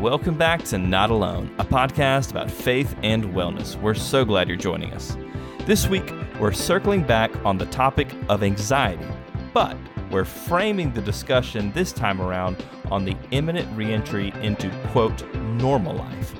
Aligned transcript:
Welcome 0.00 0.38
back 0.38 0.62
to 0.66 0.78
Not 0.78 1.10
Alone, 1.10 1.52
a 1.58 1.64
podcast 1.64 2.30
about 2.30 2.48
faith 2.48 2.94
and 3.02 3.24
wellness. 3.34 3.74
We're 3.80 3.94
so 3.94 4.24
glad 4.24 4.46
you're 4.46 4.56
joining 4.56 4.92
us. 4.92 5.16
This 5.66 5.88
week, 5.88 6.12
we're 6.38 6.52
circling 6.52 7.02
back 7.02 7.34
on 7.44 7.58
the 7.58 7.66
topic 7.66 8.14
of 8.28 8.44
anxiety, 8.44 9.08
but 9.52 9.76
we're 10.12 10.24
framing 10.24 10.92
the 10.92 11.02
discussion 11.02 11.72
this 11.72 11.92
time 11.92 12.22
around 12.22 12.64
on 12.92 13.04
the 13.04 13.16
imminent 13.32 13.76
reentry 13.76 14.32
into, 14.40 14.70
quote, 14.92 15.34
normal 15.34 15.96
life. 15.96 16.30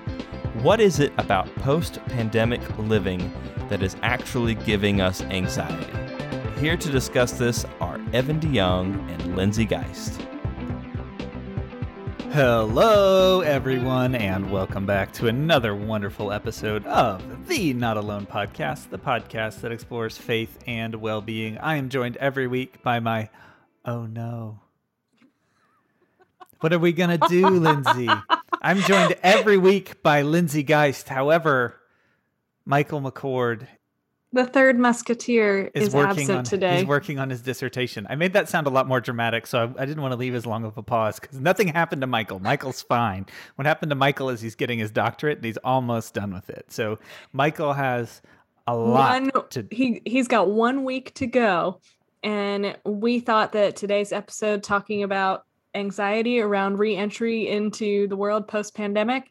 What 0.62 0.80
is 0.80 1.00
it 1.00 1.12
about 1.18 1.52
post 1.56 1.98
pandemic 2.06 2.60
living 2.78 3.32
that 3.70 3.82
is 3.82 3.96
actually 4.02 4.54
giving 4.54 5.00
us 5.00 5.20
anxiety? 5.22 5.92
Here 6.60 6.76
to 6.76 6.90
discuss 6.92 7.32
this 7.32 7.64
are 7.80 7.98
Evan 8.12 8.38
DeYoung 8.38 9.10
and 9.10 9.36
Lindsay 9.36 9.64
Geist. 9.64 10.27
Hello, 12.38 13.40
everyone, 13.40 14.14
and 14.14 14.52
welcome 14.52 14.86
back 14.86 15.10
to 15.14 15.26
another 15.26 15.74
wonderful 15.74 16.30
episode 16.30 16.86
of 16.86 17.48
the 17.48 17.74
Not 17.74 17.96
Alone 17.96 18.26
podcast, 18.26 18.90
the 18.90 18.98
podcast 18.98 19.60
that 19.62 19.72
explores 19.72 20.16
faith 20.16 20.56
and 20.64 20.94
well 20.94 21.20
being. 21.20 21.58
I 21.58 21.78
am 21.78 21.88
joined 21.88 22.16
every 22.18 22.46
week 22.46 22.80
by 22.80 23.00
my 23.00 23.28
oh 23.84 24.06
no. 24.06 24.60
What 26.60 26.72
are 26.72 26.78
we 26.78 26.92
going 26.92 27.18
to 27.18 27.28
do, 27.28 27.48
Lindsay? 27.48 28.08
I'm 28.62 28.82
joined 28.82 29.16
every 29.24 29.56
week 29.56 30.00
by 30.04 30.22
Lindsay 30.22 30.62
Geist. 30.62 31.08
However, 31.08 31.80
Michael 32.64 33.00
McCord 33.00 33.66
the 34.32 34.44
third 34.44 34.78
musketeer 34.78 35.70
is, 35.74 35.88
is 35.88 35.94
absent 35.94 36.30
on, 36.30 36.44
today. 36.44 36.76
He's 36.78 36.86
working 36.86 37.18
on 37.18 37.30
his 37.30 37.40
dissertation. 37.40 38.06
I 38.10 38.14
made 38.14 38.34
that 38.34 38.48
sound 38.48 38.66
a 38.66 38.70
lot 38.70 38.86
more 38.86 39.00
dramatic, 39.00 39.46
so 39.46 39.58
I, 39.58 39.82
I 39.82 39.86
didn't 39.86 40.02
want 40.02 40.12
to 40.12 40.16
leave 40.16 40.34
as 40.34 40.44
long 40.44 40.64
of 40.64 40.76
a 40.76 40.82
pause 40.82 41.18
because 41.18 41.40
nothing 41.40 41.68
happened 41.68 42.02
to 42.02 42.06
Michael. 42.06 42.38
Michael's 42.38 42.82
fine. 42.82 43.26
What 43.56 43.66
happened 43.66 43.90
to 43.90 43.96
Michael 43.96 44.28
is 44.28 44.40
he's 44.40 44.54
getting 44.54 44.78
his 44.78 44.90
doctorate 44.90 45.38
and 45.38 45.46
he's 45.46 45.56
almost 45.58 46.12
done 46.12 46.32
with 46.34 46.50
it. 46.50 46.66
So 46.68 46.98
Michael 47.32 47.72
has 47.72 48.20
a 48.66 48.76
lot 48.76 49.22
one, 49.22 49.48
to. 49.50 49.66
He 49.70 50.02
he's 50.04 50.28
got 50.28 50.50
one 50.50 50.84
week 50.84 51.14
to 51.14 51.26
go, 51.26 51.80
and 52.22 52.76
we 52.84 53.20
thought 53.20 53.52
that 53.52 53.76
today's 53.76 54.12
episode 54.12 54.62
talking 54.62 55.02
about 55.02 55.44
anxiety 55.74 56.40
around 56.40 56.78
reentry 56.78 57.48
into 57.48 58.08
the 58.08 58.16
world 58.16 58.46
post 58.46 58.74
pandemic 58.74 59.30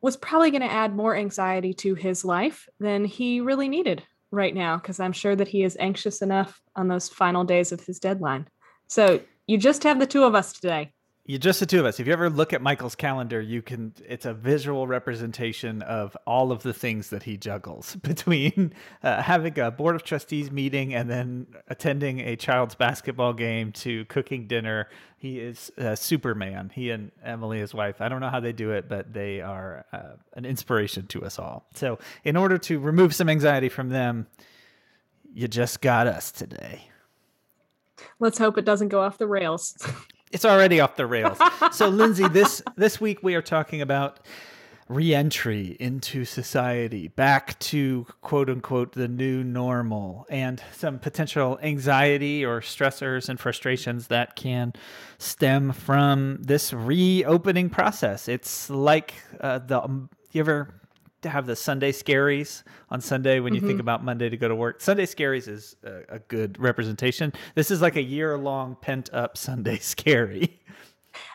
was 0.00 0.16
probably 0.16 0.50
going 0.50 0.62
to 0.62 0.72
add 0.72 0.96
more 0.96 1.14
anxiety 1.14 1.72
to 1.72 1.94
his 1.94 2.24
life 2.24 2.68
than 2.80 3.04
he 3.04 3.40
really 3.40 3.68
needed 3.68 4.02
right 4.32 4.54
now 4.54 4.76
because 4.76 4.98
I'm 4.98 5.12
sure 5.12 5.36
that 5.36 5.48
he 5.48 5.62
is 5.62 5.76
anxious 5.78 6.22
enough 6.22 6.60
on 6.74 6.88
those 6.88 7.08
final 7.08 7.44
days 7.44 7.70
of 7.70 7.80
his 7.80 8.00
deadline. 8.00 8.48
So 8.88 9.20
you 9.46 9.58
just 9.58 9.84
have 9.84 10.00
the 10.00 10.06
two 10.06 10.24
of 10.24 10.34
us 10.34 10.52
today. 10.52 10.92
You 11.24 11.38
just 11.38 11.60
the 11.60 11.66
two 11.66 11.78
of 11.78 11.86
us. 11.86 12.00
If 12.00 12.08
you 12.08 12.12
ever 12.12 12.28
look 12.28 12.52
at 12.52 12.60
Michael's 12.60 12.96
calendar, 12.96 13.40
you 13.40 13.62
can 13.62 13.94
it's 14.04 14.26
a 14.26 14.34
visual 14.34 14.88
representation 14.88 15.80
of 15.82 16.16
all 16.26 16.50
of 16.50 16.64
the 16.64 16.72
things 16.72 17.10
that 17.10 17.22
he 17.22 17.36
juggles 17.36 17.94
between 18.02 18.72
uh, 19.04 19.22
having 19.22 19.56
a 19.60 19.70
board 19.70 19.94
of 19.94 20.02
trustees 20.02 20.50
meeting 20.50 20.94
and 20.94 21.08
then 21.08 21.46
attending 21.68 22.18
a 22.18 22.34
child's 22.34 22.74
basketball 22.74 23.32
game 23.34 23.70
to 23.70 24.04
cooking 24.06 24.48
dinner. 24.48 24.88
He 25.16 25.38
is 25.38 25.70
a 25.76 25.96
Superman. 25.96 26.72
He 26.74 26.90
and 26.90 27.12
Emily, 27.24 27.60
his 27.60 27.72
wife. 27.72 28.00
I 28.00 28.08
don't 28.08 28.20
know 28.20 28.30
how 28.30 28.40
they 28.40 28.52
do 28.52 28.72
it, 28.72 28.88
but 28.88 29.12
they 29.12 29.40
are 29.40 29.84
uh, 29.92 30.16
an 30.34 30.44
inspiration 30.44 31.06
to 31.08 31.24
us 31.24 31.38
all. 31.38 31.68
So, 31.76 32.00
in 32.24 32.36
order 32.36 32.58
to 32.58 32.80
remove 32.80 33.14
some 33.14 33.28
anxiety 33.28 33.68
from 33.68 33.90
them, 33.90 34.26
you 35.32 35.46
just 35.46 35.80
got 35.80 36.08
us 36.08 36.32
today. 36.32 36.88
Let's 38.18 38.38
hope 38.38 38.58
it 38.58 38.64
doesn't 38.64 38.88
go 38.88 39.00
off 39.00 39.18
the 39.18 39.28
rails. 39.28 39.76
it's 40.32 40.44
already 40.44 40.80
off 40.80 40.96
the 40.96 41.06
rails. 41.06 41.38
so, 41.72 41.88
Lindsay, 41.88 42.26
this 42.28 42.62
this 42.76 43.00
week 43.00 43.22
we 43.22 43.34
are 43.34 43.42
talking 43.42 43.80
about 43.80 44.20
reentry 44.88 45.76
into 45.80 46.24
society, 46.24 47.08
back 47.08 47.58
to 47.58 48.06
quote 48.20 48.50
unquote 48.50 48.92
the 48.92 49.08
new 49.08 49.44
normal, 49.44 50.26
and 50.28 50.62
some 50.72 50.98
potential 50.98 51.58
anxiety 51.62 52.44
or 52.44 52.60
stressors 52.60 53.28
and 53.28 53.38
frustrations 53.38 54.08
that 54.08 54.36
can 54.36 54.72
stem 55.18 55.72
from 55.72 56.38
this 56.40 56.72
reopening 56.72 57.70
process. 57.70 58.28
It's 58.28 58.68
like 58.68 59.14
uh, 59.40 59.58
the 59.58 59.82
um, 59.82 60.10
you 60.32 60.40
ever 60.40 60.74
have 61.28 61.46
the 61.46 61.56
Sunday 61.56 61.92
scaries 61.92 62.62
on 62.90 63.00
Sunday 63.00 63.40
when 63.40 63.54
you 63.54 63.60
mm-hmm. 63.60 63.68
think 63.68 63.80
about 63.80 64.04
Monday 64.04 64.28
to 64.28 64.36
go 64.36 64.48
to 64.48 64.54
work. 64.54 64.80
Sunday 64.80 65.06
scaries 65.06 65.48
is 65.48 65.76
a, 65.84 66.16
a 66.16 66.18
good 66.20 66.58
representation. 66.58 67.32
This 67.54 67.70
is 67.70 67.80
like 67.80 67.96
a 67.96 68.02
year 68.02 68.36
long 68.36 68.76
pent 68.80 69.12
up 69.12 69.36
Sunday 69.36 69.78
scary. 69.80 70.60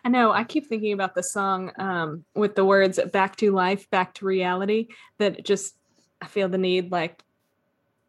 I 0.04 0.10
know. 0.10 0.32
I 0.32 0.44
keep 0.44 0.68
thinking 0.68 0.94
about 0.94 1.16
the 1.16 1.24
song 1.24 1.72
um, 1.78 2.24
with 2.36 2.56
the 2.56 2.66
words 2.66 3.00
"back 3.12 3.36
to 3.38 3.52
life, 3.52 3.90
back 3.90 4.14
to 4.16 4.26
reality." 4.26 4.88
That 5.18 5.46
just 5.46 5.76
I 6.22 6.28
feel 6.28 6.50
the 6.50 6.58
need 6.58 6.92
like 6.92 7.22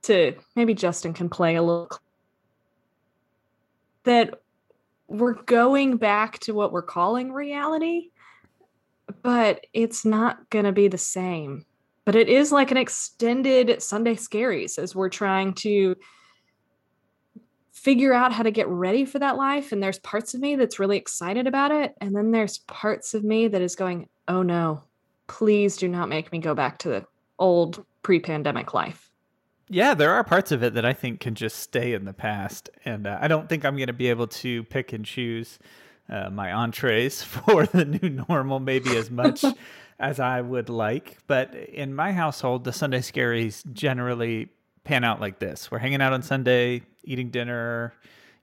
to 0.02 0.34
maybe 0.56 0.74
Justin 0.74 1.12
can 1.12 1.28
play 1.28 1.56
a 1.56 1.62
little. 1.62 1.90
That 4.04 4.40
we're 5.08 5.34
going 5.34 5.96
back 5.96 6.38
to 6.40 6.52
what 6.52 6.72
we're 6.72 6.82
calling 6.82 7.32
reality, 7.32 8.10
but 9.22 9.66
it's 9.72 10.04
not 10.04 10.48
going 10.50 10.64
to 10.66 10.72
be 10.72 10.88
the 10.88 10.98
same 10.98 11.64
but 12.08 12.16
it 12.16 12.30
is 12.30 12.50
like 12.50 12.70
an 12.70 12.78
extended 12.78 13.82
Sunday 13.82 14.14
scaries 14.14 14.78
as 14.78 14.96
we're 14.96 15.10
trying 15.10 15.52
to 15.52 15.94
figure 17.70 18.14
out 18.14 18.32
how 18.32 18.42
to 18.42 18.50
get 18.50 18.66
ready 18.66 19.04
for 19.04 19.18
that 19.18 19.36
life. 19.36 19.72
And 19.72 19.82
there's 19.82 19.98
parts 19.98 20.32
of 20.32 20.40
me 20.40 20.56
that's 20.56 20.78
really 20.78 20.96
excited 20.96 21.46
about 21.46 21.70
it. 21.70 21.94
And 22.00 22.16
then 22.16 22.30
there's 22.30 22.60
parts 22.60 23.12
of 23.12 23.24
me 23.24 23.46
that 23.48 23.60
is 23.60 23.76
going, 23.76 24.08
oh 24.26 24.40
no, 24.40 24.84
please 25.26 25.76
do 25.76 25.86
not 25.86 26.08
make 26.08 26.32
me 26.32 26.38
go 26.38 26.54
back 26.54 26.78
to 26.78 26.88
the 26.88 27.06
old 27.38 27.84
pre 28.00 28.20
pandemic 28.20 28.72
life. 28.72 29.10
Yeah, 29.68 29.92
there 29.92 30.12
are 30.12 30.24
parts 30.24 30.50
of 30.50 30.62
it 30.62 30.72
that 30.72 30.86
I 30.86 30.94
think 30.94 31.20
can 31.20 31.34
just 31.34 31.58
stay 31.58 31.92
in 31.92 32.06
the 32.06 32.14
past. 32.14 32.70
And 32.86 33.06
uh, 33.06 33.18
I 33.20 33.28
don't 33.28 33.50
think 33.50 33.66
I'm 33.66 33.76
going 33.76 33.88
to 33.88 33.92
be 33.92 34.08
able 34.08 34.28
to 34.28 34.64
pick 34.64 34.94
and 34.94 35.04
choose 35.04 35.58
uh, 36.08 36.30
my 36.30 36.54
entrees 36.54 37.22
for 37.22 37.66
the 37.66 37.84
new 37.84 38.24
normal, 38.26 38.60
maybe 38.60 38.96
as 38.96 39.10
much 39.10 39.44
as 39.98 40.20
I 40.20 40.40
would 40.40 40.68
like. 40.68 41.18
But 41.26 41.54
in 41.54 41.94
my 41.94 42.12
household, 42.12 42.64
the 42.64 42.72
Sunday 42.72 43.00
scaries 43.00 43.64
generally 43.72 44.48
pan 44.84 45.04
out 45.04 45.20
like 45.20 45.38
this 45.38 45.70
we're 45.70 45.78
hanging 45.78 46.00
out 46.00 46.12
on 46.12 46.22
Sunday, 46.22 46.82
eating 47.04 47.30
dinner, 47.30 47.92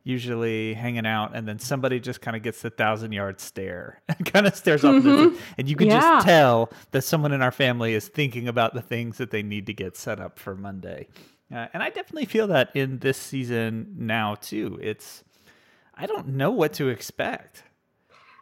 usually 0.03 0.75
hanging 0.75 1.05
out, 1.05 1.35
and 1.35 1.47
then 1.47 1.57
somebody 1.57 1.99
just 1.99 2.21
kind 2.21 2.37
of 2.37 2.43
gets 2.43 2.61
the 2.61 2.69
thousand 2.69 3.11
yard 3.11 3.39
stare 3.39 4.01
and 4.07 4.31
kind 4.31 4.45
of 4.45 4.55
stares 4.55 4.85
off, 4.85 5.03
mm-hmm. 5.03 5.35
and 5.57 5.67
you 5.69 5.75
can 5.75 5.87
yeah. 5.87 5.99
just 5.99 6.25
tell 6.25 6.71
that 6.91 7.01
someone 7.01 7.31
in 7.31 7.41
our 7.41 7.51
family 7.51 7.93
is 7.93 8.07
thinking 8.07 8.47
about 8.47 8.73
the 8.73 8.81
things 8.81 9.17
that 9.17 9.31
they 9.31 9.43
need 9.43 9.65
to 9.65 9.73
get 9.73 9.97
set 9.97 10.19
up 10.19 10.37
for 10.39 10.55
Monday. 10.55 11.07
Uh, 11.53 11.67
and 11.73 11.83
I 11.83 11.89
definitely 11.89 12.25
feel 12.25 12.47
that 12.47 12.69
in 12.75 12.99
this 12.99 13.17
season 13.17 13.93
now 13.97 14.35
too. 14.35 14.79
It's 14.81 15.23
I 15.93 16.05
don't 16.05 16.29
know 16.29 16.51
what 16.51 16.73
to 16.73 16.89
expect. 16.89 17.63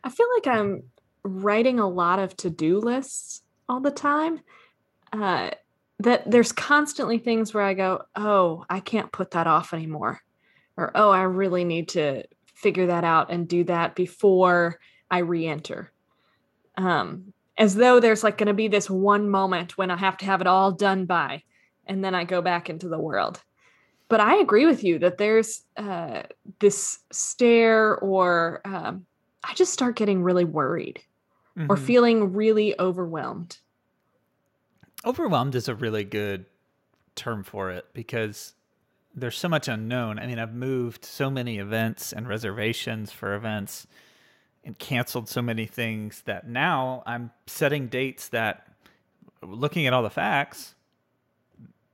I 0.04 0.10
feel 0.10 0.28
like 0.36 0.48
I'm 0.48 0.84
writing 1.24 1.80
a 1.80 1.90
lot 1.90 2.20
of 2.20 2.36
to-do 2.36 2.80
lists 2.80 3.42
all 3.70 3.80
the 3.80 3.92
time 3.92 4.42
uh, 5.14 5.52
that 6.00 6.30
there's 6.30 6.52
constantly 6.52 7.18
things 7.18 7.54
where 7.54 7.64
i 7.64 7.74
go 7.74 8.04
oh 8.16 8.66
i 8.70 8.80
can't 8.80 9.12
put 9.12 9.32
that 9.32 9.48
off 9.48 9.74
anymore 9.74 10.22
or 10.76 10.92
oh 10.96 11.10
i 11.10 11.22
really 11.24 11.64
need 11.64 11.88
to 11.88 12.24
figure 12.54 12.88
that 12.88 13.04
out 13.04 13.32
and 13.32 13.48
do 13.48 13.64
that 13.66 13.96
before 13.96 14.80
i 15.12 15.20
re-enter. 15.20 15.92
Um, 16.76 17.34
as 17.58 17.76
though 17.76 18.00
there's 18.00 18.24
like 18.24 18.38
going 18.38 18.48
to 18.48 18.54
be 18.54 18.68
this 18.68 18.90
one 18.90 19.30
moment 19.30 19.78
when 19.78 19.92
i 19.92 19.98
have 19.98 20.18
to 20.18 20.26
have 20.26 20.42
it 20.42 20.48
all 20.48 20.72
done 20.72 21.06
by 21.06 21.44
and 21.86 22.04
then 22.04 22.16
i 22.16 22.24
go 22.24 22.42
back 22.42 22.70
into 22.70 22.88
the 22.88 23.00
world. 23.00 23.42
But 24.10 24.20
i 24.20 24.38
agree 24.38 24.66
with 24.66 24.84
you 24.84 25.00
that 25.00 25.18
there's 25.18 25.64
uh, 25.78 26.24
this 26.60 27.00
stare 27.12 27.98
or 27.98 28.62
um, 28.66 29.06
i 29.44 29.54
just 29.54 29.74
start 29.74 29.96
getting 29.96 30.24
really 30.24 30.46
worried 30.46 31.02
mm-hmm. 31.58 31.72
or 31.72 31.78
feeling 31.78 32.34
really 32.34 32.78
overwhelmed. 32.80 33.58
Overwhelmed 35.06 35.56
is 35.56 35.68
a 35.68 35.76
really 35.76 36.04
good 36.04 36.46
term 37.16 37.44
for 37.44 37.72
it 37.72 37.86
because 37.94 38.54
there's 39.16 39.38
so 39.38 39.50
much 39.50 39.68
unknown. 39.68 40.18
I 40.18 40.28
mean, 40.28 40.40
I've 40.40 40.54
moved 40.54 41.06
so 41.06 41.30
many 41.30 41.60
events 41.60 42.14
and 42.14 42.28
reservations 42.28 43.12
for 43.12 43.36
events 43.36 43.86
and 44.64 44.78
canceled 44.80 45.28
so 45.28 45.42
many 45.42 45.66
things 45.66 46.22
that 46.26 46.48
now 46.48 47.04
I'm 47.06 47.32
setting 47.46 47.88
dates 47.88 48.30
that 48.30 48.68
looking 49.42 49.86
at 49.88 49.94
all 49.94 50.04
the 50.04 50.10
facts, 50.10 50.76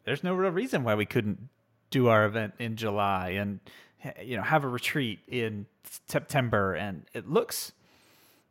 there's 0.06 0.24
no 0.24 0.34
real 0.34 0.52
reason 0.52 0.84
why 0.84 0.96
we 0.96 1.06
couldn't 1.06 1.50
do 1.90 2.08
our 2.08 2.26
event 2.26 2.54
in 2.60 2.76
July 2.76 3.30
and 3.30 3.60
you 4.24 4.38
know 4.38 4.44
have 4.44 4.64
a 4.64 4.68
retreat 4.68 5.20
in 5.28 5.66
September 6.08 6.74
and 6.74 7.06
it 7.14 7.28
looks 7.28 7.74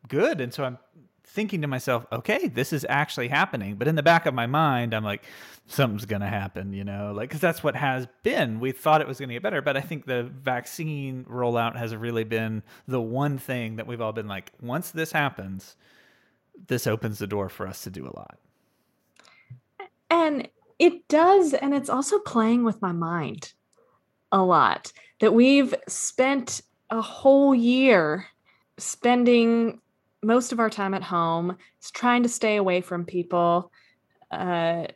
good. 0.06 0.40
And 0.40 0.52
so 0.54 0.64
I'm 0.64 0.78
thinking 1.24 1.62
to 1.62 1.68
myself, 1.68 2.06
okay, 2.10 2.48
this 2.48 2.72
is 2.72 2.86
actually 2.88 3.28
happening. 3.28 3.76
But 3.76 3.88
in 3.88 3.96
the 3.96 4.02
back 4.02 4.26
of 4.26 4.34
my 4.34 4.46
mind, 4.46 4.94
I'm 4.94 5.04
like, 5.04 5.24
something's 5.66 6.06
going 6.06 6.22
to 6.22 6.28
happen, 6.28 6.72
you 6.72 6.84
know, 6.84 7.12
like, 7.14 7.28
because 7.28 7.40
that's 7.40 7.62
what 7.62 7.76
has 7.76 8.08
been. 8.22 8.60
We 8.60 8.72
thought 8.72 9.00
it 9.00 9.06
was 9.06 9.18
going 9.18 9.28
to 9.28 9.34
get 9.34 9.42
better. 9.42 9.60
But 9.60 9.76
I 9.76 9.80
think 9.80 10.06
the 10.06 10.22
vaccine 10.22 11.24
rollout 11.30 11.76
has 11.76 11.94
really 11.94 12.24
been 12.24 12.62
the 12.86 13.00
one 13.00 13.38
thing 13.38 13.76
that 13.76 13.86
we've 13.86 14.00
all 14.00 14.12
been 14.12 14.28
like, 14.28 14.52
once 14.60 14.90
this 14.90 15.12
happens, 15.12 15.76
this 16.66 16.86
opens 16.86 17.18
the 17.18 17.26
door 17.26 17.48
for 17.48 17.66
us 17.66 17.82
to 17.84 17.90
do 17.90 18.04
a 18.04 18.14
lot. 18.16 18.38
And 20.10 20.48
it 20.78 21.08
does. 21.08 21.52
And 21.52 21.74
it's 21.74 21.90
also 21.90 22.18
playing 22.20 22.64
with 22.64 22.80
my 22.80 22.92
mind 22.92 23.52
a 24.32 24.42
lot 24.42 24.92
that 25.20 25.34
we've 25.34 25.74
spent 25.86 26.62
a 26.90 27.02
whole 27.02 27.54
year 27.54 28.26
spending 28.78 29.80
most 30.22 30.52
of 30.52 30.60
our 30.60 30.70
time 30.70 30.94
at 30.94 31.02
home, 31.02 31.56
is 31.82 31.90
trying 31.90 32.22
to 32.24 32.28
stay 32.28 32.56
away 32.56 32.80
from 32.80 33.04
people, 33.04 33.70
uh, 34.30 34.86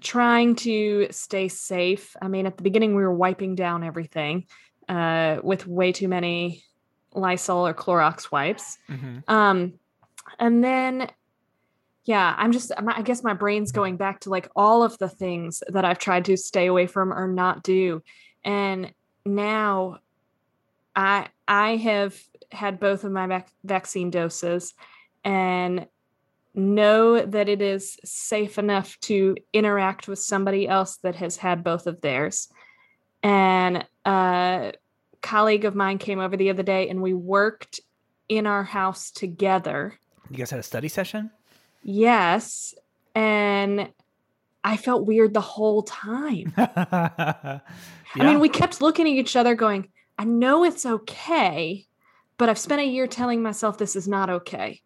trying 0.00 0.56
to 0.56 1.06
stay 1.10 1.48
safe. 1.48 2.16
I 2.20 2.28
mean, 2.28 2.46
at 2.46 2.56
the 2.56 2.62
beginning, 2.62 2.94
we 2.94 3.02
were 3.02 3.14
wiping 3.14 3.54
down 3.54 3.84
everything 3.84 4.46
uh, 4.88 5.38
with 5.42 5.66
way 5.66 5.92
too 5.92 6.08
many 6.08 6.64
Lysol 7.12 7.66
or 7.66 7.74
Clorox 7.74 8.32
wipes. 8.32 8.76
Mm-hmm. 8.90 9.32
Um, 9.32 9.74
and 10.38 10.64
then, 10.64 11.10
yeah, 12.04 12.34
I'm 12.36 12.50
just, 12.50 12.72
I 12.76 13.02
guess 13.02 13.22
my 13.22 13.34
brain's 13.34 13.72
going 13.72 13.96
back 13.96 14.20
to 14.20 14.30
like 14.30 14.48
all 14.56 14.82
of 14.82 14.98
the 14.98 15.08
things 15.08 15.62
that 15.68 15.84
I've 15.84 15.98
tried 15.98 16.24
to 16.26 16.36
stay 16.36 16.66
away 16.66 16.86
from 16.86 17.12
or 17.12 17.28
not 17.28 17.62
do. 17.62 18.02
And 18.44 18.92
now 19.24 19.98
I, 20.96 21.28
I 21.46 21.76
have 21.76 22.20
had 22.54 22.80
both 22.80 23.04
of 23.04 23.12
my 23.12 23.26
vac- 23.26 23.52
vaccine 23.64 24.10
doses 24.10 24.74
and 25.24 25.86
know 26.54 27.24
that 27.24 27.48
it 27.48 27.60
is 27.60 27.98
safe 28.04 28.58
enough 28.58 28.98
to 29.00 29.36
interact 29.52 30.06
with 30.06 30.18
somebody 30.18 30.68
else 30.68 30.96
that 30.98 31.16
has 31.16 31.36
had 31.36 31.64
both 31.64 31.86
of 31.86 32.00
theirs. 32.00 32.48
And 33.22 33.86
a 34.04 34.74
colleague 35.20 35.64
of 35.64 35.74
mine 35.74 35.98
came 35.98 36.20
over 36.20 36.36
the 36.36 36.50
other 36.50 36.62
day 36.62 36.88
and 36.88 37.02
we 37.02 37.14
worked 37.14 37.80
in 38.28 38.46
our 38.46 38.62
house 38.62 39.10
together. 39.10 39.98
You 40.30 40.38
guys 40.38 40.50
had 40.50 40.60
a 40.60 40.64
study 40.64 40.88
session? 40.88 41.30
Yes. 41.82 42.74
And 43.14 43.90
I 44.62 44.76
felt 44.76 45.06
weird 45.06 45.34
the 45.34 45.40
whole 45.40 45.82
time. 45.82 46.52
yeah. 46.56 47.60
I 48.16 48.24
mean, 48.24 48.40
we 48.40 48.48
kept 48.48 48.80
looking 48.80 49.06
at 49.06 49.12
each 49.12 49.34
other 49.34 49.54
going, 49.54 49.88
I 50.18 50.24
know 50.24 50.64
it's 50.64 50.86
okay, 50.86 51.86
but 52.36 52.48
I've 52.48 52.58
spent 52.58 52.80
a 52.80 52.86
year 52.86 53.06
telling 53.06 53.42
myself 53.42 53.78
this 53.78 53.96
is 53.96 54.08
not 54.08 54.30
okay. 54.30 54.80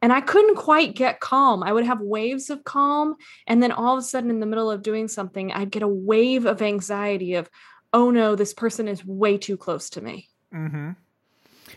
And 0.00 0.12
I 0.12 0.20
couldn't 0.20 0.56
quite 0.56 0.94
get 0.94 1.18
calm. 1.18 1.62
I 1.62 1.72
would 1.72 1.84
have 1.84 2.00
waves 2.00 2.50
of 2.50 2.62
calm. 2.62 3.16
And 3.48 3.60
then 3.60 3.72
all 3.72 3.94
of 3.94 3.98
a 3.98 4.06
sudden, 4.06 4.30
in 4.30 4.38
the 4.38 4.46
middle 4.46 4.70
of 4.70 4.82
doing 4.82 5.08
something, 5.08 5.52
I'd 5.52 5.72
get 5.72 5.82
a 5.82 5.88
wave 5.88 6.46
of 6.46 6.62
anxiety 6.62 7.34
of, 7.34 7.50
oh 7.92 8.10
no, 8.10 8.36
this 8.36 8.54
person 8.54 8.86
is 8.86 9.04
way 9.04 9.38
too 9.38 9.56
close 9.56 9.90
to 9.90 10.00
me. 10.00 10.28
Mm-hmm. 10.54 10.90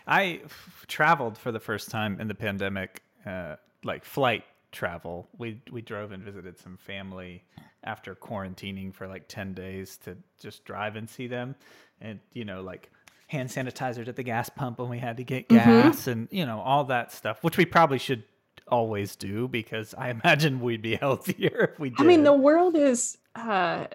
I 0.06 0.42
f- 0.46 0.86
traveled 0.88 1.38
for 1.38 1.52
the 1.52 1.60
first 1.60 1.90
time 1.90 2.20
in 2.20 2.28
the 2.28 2.36
pandemic, 2.36 3.02
uh, 3.26 3.56
like 3.84 4.06
flight 4.06 4.44
travel. 4.72 5.28
We 5.38 5.62
we 5.72 5.82
drove 5.82 6.12
and 6.12 6.24
visited 6.24 6.58
some 6.60 6.78
family 6.78 7.44
after 7.84 8.16
quarantining 8.16 8.94
for 8.94 9.08
like 9.08 9.28
ten 9.28 9.54
days 9.54 9.98
to 10.06 10.16
just 10.40 10.64
drive 10.66 10.96
and 10.96 11.10
see 11.10 11.28
them, 11.28 11.56
and 12.00 12.20
you 12.34 12.46
know 12.46 12.62
like 12.62 12.90
hand 13.32 13.48
sanitizers 13.50 14.10
at 14.10 14.18
the 14.18 14.24
gas 14.24 14.50
pump 14.50 14.78
when 14.78 14.90
we 14.90 15.00
had 15.00 15.16
to 15.16 15.24
get 15.24 15.48
gas 15.48 16.06
and 16.06 16.28
you 16.32 16.46
know 16.46 16.60
all 16.60 16.84
that 16.84 17.14
stuff, 17.14 17.42
which 17.42 17.56
we 17.56 17.66
probably 17.66 17.98
should 17.98 18.24
always 18.68 19.16
do 19.16 19.48
because 19.48 19.96
I 19.98 20.10
imagine 20.24 20.60
we'd 20.60 20.82
be 20.82 20.96
healthier 20.96 21.72
if 21.72 21.80
we 21.80 21.92
did. 21.92 22.02
I 22.02 22.04
mean, 22.04 22.24
the 22.24 22.34
world 22.34 22.76
is 22.76 23.18
uh, 23.36 23.86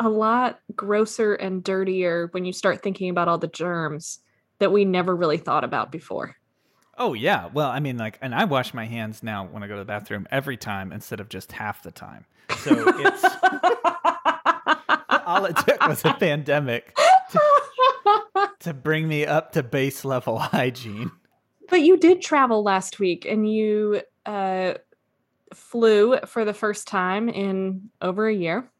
a 0.00 0.08
lot 0.08 0.60
grosser 0.74 1.34
and 1.34 1.62
dirtier 1.62 2.28
when 2.32 2.46
you 2.46 2.54
start 2.54 2.82
thinking 2.82 3.10
about 3.10 3.28
all 3.28 3.36
the 3.36 3.48
germs 3.48 4.20
that 4.60 4.72
we 4.72 4.86
never 4.86 5.14
really 5.14 5.38
thought 5.38 5.62
about 5.62 5.92
before. 5.92 6.34
Oh 6.96 7.12
yeah. 7.12 7.50
Well, 7.52 7.68
I 7.68 7.80
mean, 7.80 7.98
like, 7.98 8.18
and 8.22 8.34
I 8.34 8.44
wash 8.44 8.72
my 8.72 8.86
hands 8.86 9.22
now 9.22 9.46
when 9.46 9.62
I 9.62 9.66
go 9.66 9.74
to 9.74 9.80
the 9.80 9.84
bathroom 9.84 10.26
every 10.30 10.56
time 10.56 10.90
instead 10.90 11.20
of 11.20 11.28
just 11.28 11.52
half 11.52 11.82
the 11.82 11.92
time. 11.92 12.24
So 12.60 12.70
it's 12.72 13.24
all 15.26 15.44
it 15.44 15.56
took 15.58 15.86
was 15.86 16.02
a 16.06 16.14
pandemic 16.14 16.96
to, 17.30 17.40
to 18.60 18.74
bring 18.74 19.06
me 19.08 19.24
up 19.24 19.52
to 19.52 19.62
base 19.62 20.04
level 20.04 20.38
hygiene. 20.38 21.10
But 21.68 21.82
you 21.82 21.96
did 21.96 22.22
travel 22.22 22.62
last 22.62 22.98
week, 22.98 23.26
and 23.28 23.50
you 23.50 24.02
uh, 24.26 24.74
flew 25.54 26.18
for 26.26 26.44
the 26.44 26.54
first 26.54 26.88
time 26.88 27.28
in 27.28 27.90
over 28.00 28.26
a 28.26 28.34
year, 28.34 28.70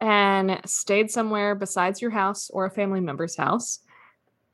and 0.00 0.60
stayed 0.64 1.10
somewhere 1.10 1.54
besides 1.54 2.00
your 2.00 2.10
house 2.10 2.50
or 2.50 2.64
a 2.66 2.70
family 2.70 3.00
member's 3.00 3.36
house, 3.36 3.80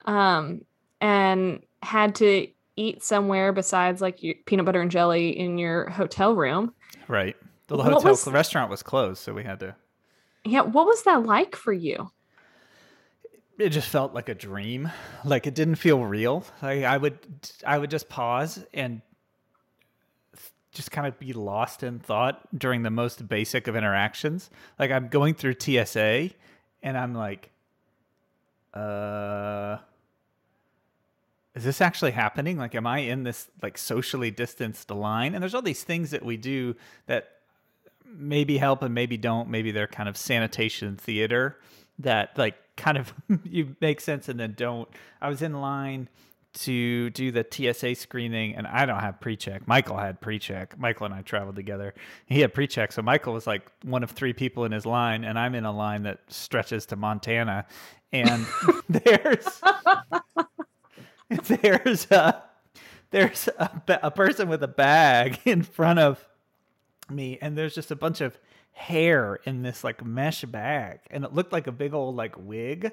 um, 0.07 0.63
and 1.01 1.63
had 1.83 2.15
to 2.17 2.49
eat 2.77 3.03
somewhere 3.03 3.53
besides 3.53 4.01
like 4.01 4.23
your 4.23 4.35
peanut 4.47 4.65
butter 4.67 4.81
and 4.81 4.91
jelly 4.91 5.31
in 5.39 5.59
your 5.59 5.89
hotel 5.91 6.35
room. 6.35 6.73
Right. 7.07 7.37
The 7.69 7.77
What 7.77 7.93
hotel 7.93 8.11
was- 8.11 8.25
the 8.25 8.33
restaurant 8.33 8.71
was 8.71 8.83
closed, 8.83 9.23
so 9.23 9.33
we 9.35 9.45
had 9.45 9.61
to. 9.61 9.77
Yeah, 10.45 10.63
what 10.63 10.87
was 10.87 11.05
that 11.05 11.25
like 11.25 11.55
for 11.55 11.73
you? 11.73 12.11
It 13.59 13.69
just 13.71 13.89
felt 13.89 14.15
like 14.15 14.29
a 14.29 14.35
dream. 14.35 14.91
Like 15.25 15.47
it 15.47 15.55
didn't 15.55 15.77
feel 15.77 16.05
real. 16.05 16.45
Like 16.63 16.85
I 16.85 16.97
would, 16.97 17.19
I 17.67 17.79
would 17.79 17.91
just 17.91 18.09
pause 18.09 18.65
and 18.73 19.03
just 20.73 20.91
kind 20.91 21.07
of 21.07 21.19
be 21.19 21.33
lost 21.33 21.83
in 21.83 21.99
thought 21.99 22.41
during 22.59 22.83
the 22.83 22.91
most 22.91 23.29
basic 23.29 23.69
of 23.69 23.77
interactions. 23.77 24.51
Like 24.79 24.91
I'm 24.91 25.09
going 25.09 25.35
through 25.35 25.57
TSA, 25.59 26.31
and 26.83 26.99
I'm 26.99 27.15
like, 27.15 27.51
uh. 28.75 29.79
Is 31.55 31.65
this 31.65 31.83
actually 31.83 32.13
happening? 32.13 32.57
Like, 32.57 32.75
am 32.75 32.87
I 32.87 33.01
in 33.01 33.25
this 33.25 33.51
like 33.61 33.77
socially 33.77 34.31
distanced 34.31 34.91
line? 34.91 35.35
And 35.35 35.43
there's 35.43 35.55
all 35.55 35.61
these 35.61 35.85
things 35.85 36.11
that 36.13 36.25
we 36.25 36.39
do 36.39 36.75
that 37.07 37.29
maybe 38.07 38.57
help 38.57 38.83
and 38.83 38.95
maybe 38.95 39.19
don't. 39.19 39.51
Maybe 39.51 39.71
they're 39.71 39.87
kind 39.87 40.09
of 40.09 40.17
sanitation 40.17 40.97
theater 40.97 41.59
that 41.99 42.39
like 42.39 42.57
kind 42.77 42.99
of 42.99 43.13
you 43.45 43.77
make 43.81 44.01
sense 44.01 44.29
and 44.29 44.39
then 44.39 44.55
don't. 44.57 44.89
I 45.21 45.29
was 45.29 45.43
in 45.43 45.61
line 45.61 46.09
to 46.55 47.11
do 47.11 47.31
the 47.31 47.47
TSA 47.51 47.95
screening 47.95 48.55
and 48.55 48.67
I 48.67 48.85
don't 48.85 49.01
have 49.01 49.21
pre-check. 49.21 49.67
Michael 49.67 49.97
had 49.97 50.21
pre-check. 50.21 50.79
Michael 50.79 51.07
and 51.07 51.15
I 51.15 51.23
traveled 51.23 51.57
together. 51.57 51.95
He 52.27 52.41
had 52.41 52.53
pre-check. 52.53 52.93
So 52.93 53.01
Michael 53.01 53.33
was 53.33 53.47
like 53.47 53.71
one 53.85 54.03
of 54.03 54.11
three 54.11 54.35
people 54.35 54.65
in 54.65 54.73
his 54.73 54.85
line 54.85 55.25
and 55.25 55.39
I'm 55.39 55.55
in 55.55 55.65
a 55.65 55.73
line 55.73 56.03
that 56.03 56.21
stretches 56.29 56.85
to 56.87 56.97
Montana 56.97 57.67
and 58.13 58.47
there's 58.89 59.63
there's 61.31 62.11
a 62.11 62.43
there's 63.11 63.49
a, 63.59 63.71
a 64.03 64.11
person 64.11 64.49
with 64.49 64.63
a 64.63 64.69
bag 64.69 65.39
in 65.45 65.63
front 65.63 65.99
of 65.99 66.29
me 67.09 67.39
and 67.41 67.57
there's 67.57 67.75
just 67.75 67.91
a 67.91 67.97
bunch 67.97 68.21
of 68.21 68.39
hair 68.73 69.39
in 69.45 69.63
this 69.63 69.85
like 69.85 70.05
mesh 70.05 70.45
bag 70.45 71.01
and 71.11 71.25
it 71.25 71.33
looked 71.33 71.53
like 71.53 71.67
a 71.67 71.73
big 71.73 71.95
old 71.95 72.17
like 72.17 72.35
wig 72.39 72.91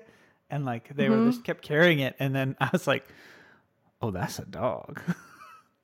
and 0.49 0.65
like 0.65 0.93
they 0.95 1.09
were 1.09 1.15
mm-hmm. 1.15 1.31
just 1.31 1.43
kept 1.43 1.61
carrying 1.61 1.99
it 1.99 2.15
and 2.19 2.35
then 2.35 2.55
i 2.59 2.69
was 2.71 2.85
like 2.85 3.07
oh 4.01 4.11
that's 4.11 4.39
a 4.39 4.45
dog 4.45 5.01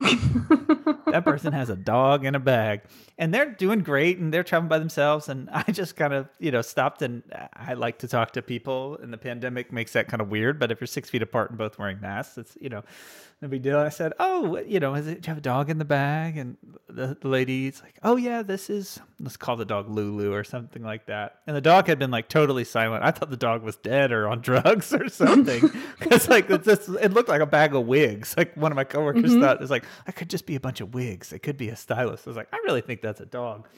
that 0.00 1.22
person 1.24 1.52
has 1.52 1.70
a 1.70 1.76
dog 1.76 2.26
in 2.26 2.34
a 2.34 2.38
bag 2.38 2.82
and 3.16 3.32
they're 3.32 3.50
doing 3.50 3.80
great 3.80 4.18
and 4.18 4.32
they're 4.32 4.44
traveling 4.44 4.68
by 4.68 4.78
themselves 4.78 5.28
and 5.30 5.48
i 5.50 5.62
just 5.72 5.96
kind 5.96 6.12
of 6.12 6.28
you 6.38 6.50
know 6.50 6.60
stopped 6.60 7.00
and 7.00 7.22
i 7.54 7.72
like 7.72 7.98
to 7.98 8.06
talk 8.06 8.32
to 8.32 8.42
people 8.42 8.98
and 9.02 9.10
the 9.10 9.16
pandemic 9.16 9.72
makes 9.72 9.94
that 9.94 10.06
kind 10.06 10.20
of 10.20 10.28
weird 10.28 10.58
but 10.58 10.70
if 10.70 10.80
you're 10.80 10.86
six 10.86 11.08
feet 11.08 11.22
apart 11.22 11.48
and 11.48 11.58
both 11.58 11.78
wearing 11.78 11.98
masks 12.00 12.36
it's 12.36 12.58
you 12.60 12.68
know 12.68 12.82
no 13.42 13.48
big 13.48 13.62
deal. 13.62 13.78
And 13.78 13.86
I 13.86 13.90
said, 13.90 14.14
"Oh, 14.18 14.58
you 14.58 14.80
know, 14.80 14.94
is 14.94 15.06
it, 15.06 15.20
do 15.20 15.26
you 15.26 15.30
have 15.30 15.38
a 15.38 15.42
dog 15.42 15.68
in 15.68 15.76
the 15.78 15.84
bag?" 15.84 16.38
And 16.38 16.56
the, 16.88 17.16
the 17.20 17.28
lady's 17.28 17.82
like, 17.82 17.98
"Oh 18.02 18.16
yeah, 18.16 18.42
this 18.42 18.70
is 18.70 18.98
let's 19.20 19.36
call 19.36 19.56
the 19.56 19.64
dog 19.66 19.90
Lulu 19.90 20.32
or 20.32 20.42
something 20.42 20.82
like 20.82 21.06
that." 21.06 21.40
And 21.46 21.54
the 21.54 21.60
dog 21.60 21.86
had 21.86 21.98
been 21.98 22.10
like 22.10 22.28
totally 22.28 22.64
silent. 22.64 23.04
I 23.04 23.10
thought 23.10 23.28
the 23.28 23.36
dog 23.36 23.62
was 23.62 23.76
dead 23.76 24.10
or 24.10 24.26
on 24.26 24.40
drugs 24.40 24.94
or 24.94 25.08
something 25.10 25.70
because 25.98 26.28
like 26.28 26.48
just 26.64 26.88
it 26.88 27.12
looked 27.12 27.28
like 27.28 27.42
a 27.42 27.46
bag 27.46 27.74
of 27.74 27.86
wigs. 27.86 28.34
Like 28.38 28.56
one 28.56 28.72
of 28.72 28.76
my 28.76 28.84
coworkers 28.84 29.24
mm-hmm. 29.24 29.42
thought 29.42 29.56
it 29.56 29.60
was 29.60 29.70
like 29.70 29.84
I 30.06 30.12
could 30.12 30.30
just 30.30 30.46
be 30.46 30.54
a 30.54 30.60
bunch 30.60 30.80
of 30.80 30.94
wigs. 30.94 31.32
It 31.32 31.40
could 31.40 31.56
be 31.56 31.68
a 31.68 31.76
stylist. 31.76 32.26
I 32.26 32.30
was 32.30 32.36
like, 32.36 32.48
I 32.52 32.56
really 32.64 32.80
think 32.80 33.00
that's 33.00 33.20
a 33.20 33.26
dog. 33.26 33.68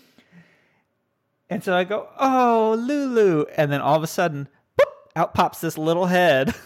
And 1.50 1.64
so 1.64 1.74
I 1.74 1.84
go, 1.84 2.08
"Oh, 2.18 2.76
Lulu," 2.78 3.46
and 3.56 3.72
then 3.72 3.80
all 3.80 3.96
of 3.96 4.02
a 4.02 4.06
sudden, 4.06 4.48
boop, 4.78 4.92
out 5.16 5.32
pops 5.32 5.60
this 5.60 5.78
little 5.78 6.06
head. 6.06 6.54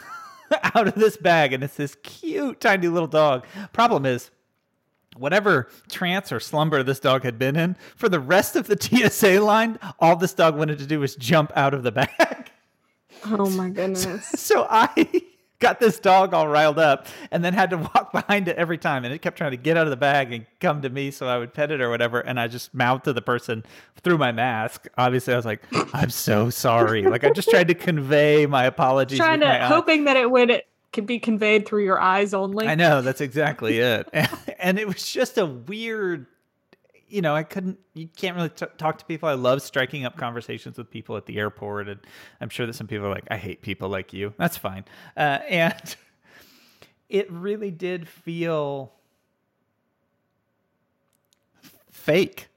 out 0.75 0.89
of 0.89 0.95
this 0.95 1.17
bag 1.17 1.53
and 1.53 1.63
it's 1.63 1.77
this 1.77 1.97
cute 2.03 2.61
tiny 2.61 2.89
little 2.89 3.09
dog. 3.09 3.47
Problem 3.73 4.07
is 4.07 4.31
whatever 5.17 5.69
trance 5.91 6.33
or 6.33 6.41
slumber 6.41 6.83
this 6.83 7.01
dog 7.01 7.23
had 7.23 7.39
been 7.39 7.57
in, 7.57 7.77
for 7.97 8.09
the 8.09 8.21
rest 8.21 8.57
of 8.57 8.67
the 8.67 8.77
TSA 9.11 9.41
line, 9.41 9.79
all 9.99 10.17
this 10.17 10.35
dog 10.35 10.57
wanted 10.57 10.79
to 10.79 10.87
do 10.87 11.01
was 11.01 11.17
jump 11.17 11.53
out 11.57 11.75
of 11.75 11.83
the 11.83 11.93
bag. 11.93 12.51
Oh 13.27 13.51
my 13.51 13.69
goodness. 13.69 14.27
so 14.37 14.67
I 14.69 15.23
got 15.63 15.81
this 15.81 15.99
dog 15.99 16.35
all 16.35 16.49
riled 16.49 16.79
up 16.79 17.07
and 17.31 17.45
then 17.45 17.55
had 17.55 17.71
to 17.71 17.79
walk 17.79 18.13
behind 18.13 18.49
it 18.49 18.57
every 18.57 18.79
time 18.79 19.05
and 19.05 19.15
it 19.15 19.23
kept 19.23 19.39
trying 19.39 19.53
to 19.53 19.57
get 19.57 19.77
out 19.77 19.87
of 19.87 19.91
the 19.91 19.97
bag 19.97 20.33
and 20.33 20.45
come 20.61 20.83
to 20.83 20.91
me 20.91 21.11
so 21.11 21.27
I 21.27 21.39
would 21.39 21.55
pet 21.55 21.71
it 21.71 21.81
or 21.81 21.89
whatever 21.89 22.21
and 22.21 22.39
I 22.39 22.49
just 22.49 22.75
mouthed 22.75 23.05
to 23.05 23.13
the 23.13 23.23
person 23.23 23.65
through 24.03 24.19
my 24.19 24.33
mask. 24.33 24.87
Obviously 24.99 25.33
I 25.33 25.37
was 25.37 25.47
like, 25.47 25.63
I'm 25.95 26.11
so 26.11 26.51
sorry. 26.51 27.05
Like 27.05 27.25
I 27.25 27.31
just 27.31 27.49
tried 27.49 27.69
to 27.69 27.75
convey 27.75 28.47
my 28.47 28.65
apologies. 28.65 29.19
Trying 29.19 29.41
to 29.41 29.67
hoping 29.67 30.05
that 30.05 30.17
it 30.17 30.31
would 30.31 30.63
could 30.93 31.07
be 31.07 31.19
conveyed 31.19 31.67
through 31.67 31.85
your 31.85 31.99
eyes 31.99 32.35
only. 32.35 32.67
I 32.67 32.75
know 32.75 33.03
that's 33.03 33.21
exactly 33.21 33.79
it, 33.79 34.09
and, 34.13 34.29
and 34.59 34.79
it 34.79 34.87
was 34.87 35.11
just 35.11 35.39
a 35.39 35.47
weird. 35.47 36.27
You 37.13 37.21
know, 37.21 37.37
I 37.37 37.43
couldn't. 37.43 37.79
You 37.93 38.09
can't 38.17 38.35
really 38.37 38.49
t- 38.49 38.67
talk 38.79 38.97
to 38.99 39.05
people. 39.05 39.29
I 39.29 39.35
love 39.35 39.61
striking 39.61 40.07
up 40.07 40.17
conversations 40.17 40.79
with 40.79 40.91
people 40.91 41.17
at 41.17 41.27
the 41.27 41.39
airport, 41.39 41.89
and 41.89 42.01
I'm 42.41 42.49
sure 42.49 42.67
that 42.67 42.73
some 42.73 42.87
people 42.87 43.07
are 43.07 43.11
like, 43.11 43.27
"I 43.31 43.37
hate 43.37 43.61
people 43.61 43.91
like 43.91 44.15
you." 44.15 44.33
That's 44.39 44.57
fine, 44.57 44.85
uh, 45.17 45.21
and 45.49 45.97
it 47.11 47.31
really 47.31 47.71
did 47.71 48.09
feel 48.09 48.93
fake. 51.91 52.49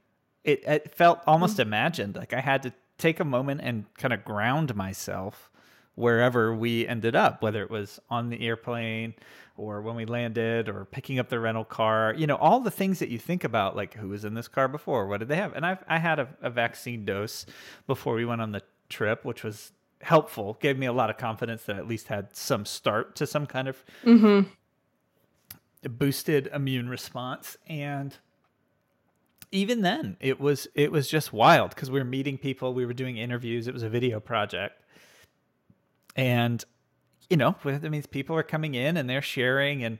It, 0.46 0.64
it 0.66 0.92
felt 0.96 1.20
almost 1.28 1.60
imagined. 1.60 2.16
Like 2.16 2.34
I 2.34 2.40
had 2.40 2.64
to 2.64 2.74
take 2.98 3.20
a 3.20 3.26
moment 3.26 3.60
and 3.62 3.94
kind 3.96 4.14
of 4.14 4.24
ground 4.24 4.74
myself 4.76 5.50
wherever 5.96 6.54
we 6.54 6.88
ended 6.88 7.16
up, 7.16 7.42
whether 7.42 7.64
it 7.64 7.70
was 7.70 8.00
on 8.10 8.30
the 8.30 8.46
airplane 8.46 9.14
or 9.58 9.82
when 9.82 9.96
we 9.96 10.06
landed 10.06 10.68
or 10.68 10.86
picking 10.86 11.18
up 11.20 11.30
the 11.30 11.40
rental 11.40 11.64
car, 11.64 12.14
you 12.18 12.28
know, 12.28 12.36
all 12.36 12.60
the 12.60 12.70
things 12.72 13.00
that 13.00 13.08
you 13.10 13.18
think 13.18 13.44
about, 13.46 13.76
like 13.76 13.94
who 13.94 14.10
was 14.10 14.26
in 14.26 14.34
this 14.34 14.50
car 14.50 14.68
before, 14.68 15.08
what 15.08 15.20
did 15.20 15.30
they 15.30 15.38
have? 15.38 15.54
And 15.54 15.66
I've, 15.66 15.84
I 15.88 15.98
had 16.00 16.20
a, 16.20 16.28
a 16.42 16.50
vaccine 16.50 17.06
dose 17.06 17.46
before 17.88 18.16
we 18.16 18.26
went 18.26 18.42
on 18.42 18.52
the 18.52 18.62
trip, 18.90 19.24
which 19.24 19.44
was 19.44 19.72
helpful, 20.02 20.58
gave 20.60 20.78
me 20.78 20.86
a 20.86 20.92
lot 20.94 21.10
of 21.10 21.18
confidence 21.18 21.64
that 21.64 21.78
I 21.78 21.80
at 21.80 21.88
least 21.88 22.10
had 22.10 22.36
some 22.36 22.66
start 22.66 23.16
to 23.16 23.26
some 23.26 23.46
kind 23.46 23.68
of 23.70 23.84
Mm-hmm. 24.04 24.50
boosted 25.90 26.48
immune 26.54 26.90
response. 26.90 27.58
And 27.68 28.18
even 29.52 29.82
then, 29.82 30.18
it 30.20 30.40
was 30.40 30.68
it 30.76 30.92
was 30.92 31.08
just 31.08 31.32
wild 31.32 31.70
because 31.70 31.90
we 31.90 32.00
were 32.00 32.06
meeting 32.06 32.38
people, 32.38 32.74
we 32.74 32.86
were 32.86 32.94
doing 32.94 33.18
interviews, 33.18 33.68
it 33.68 33.74
was 33.74 33.84
a 33.84 33.90
video 33.90 34.20
project. 34.20 34.82
And 36.16 36.64
you 37.30 37.38
know, 37.38 37.56
that 37.64 37.90
means 37.90 38.06
people 38.06 38.36
are 38.36 38.44
coming 38.44 38.76
in 38.76 38.98
and 38.98 39.10
they're 39.10 39.22
sharing 39.22 39.84
and 39.84 40.00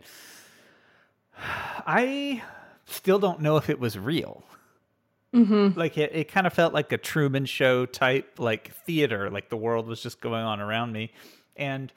I 1.38 2.44
still 2.86 3.20
don't 3.20 3.42
know 3.42 3.58
if 3.58 3.70
it 3.70 3.80
was 3.80 3.98
real. 3.98 4.44
Mm-hmm. 5.34 5.78
Like 5.78 5.98
it, 5.98 6.12
it 6.14 6.32
kind 6.32 6.48
of 6.48 6.54
felt 6.54 6.74
like 6.74 6.92
a 6.92 6.98
Truman 6.98 7.46
Show 7.46 7.86
type, 7.86 8.40
like 8.40 8.74
theater, 8.86 9.30
like 9.30 9.50
the 9.50 9.58
world 9.58 9.88
was 9.88 10.02
just 10.02 10.22
going 10.22 10.44
on 10.44 10.62
around 10.62 10.94
me. 10.94 11.12
And 11.58 11.92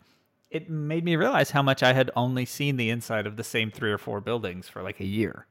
it 0.50 0.68
made 0.68 1.04
me 1.04 1.14
realize 1.14 1.50
how 1.50 1.62
much 1.62 1.82
I 1.82 1.92
had 1.92 2.10
only 2.16 2.46
seen 2.46 2.76
the 2.76 2.90
inside 2.90 3.26
of 3.26 3.36
the 3.36 3.44
same 3.44 3.70
three 3.70 3.92
or 3.92 3.98
four 3.98 4.20
buildings 4.20 4.68
for 4.68 4.82
like 4.82 5.00
a 5.00 5.06
year 5.06 5.46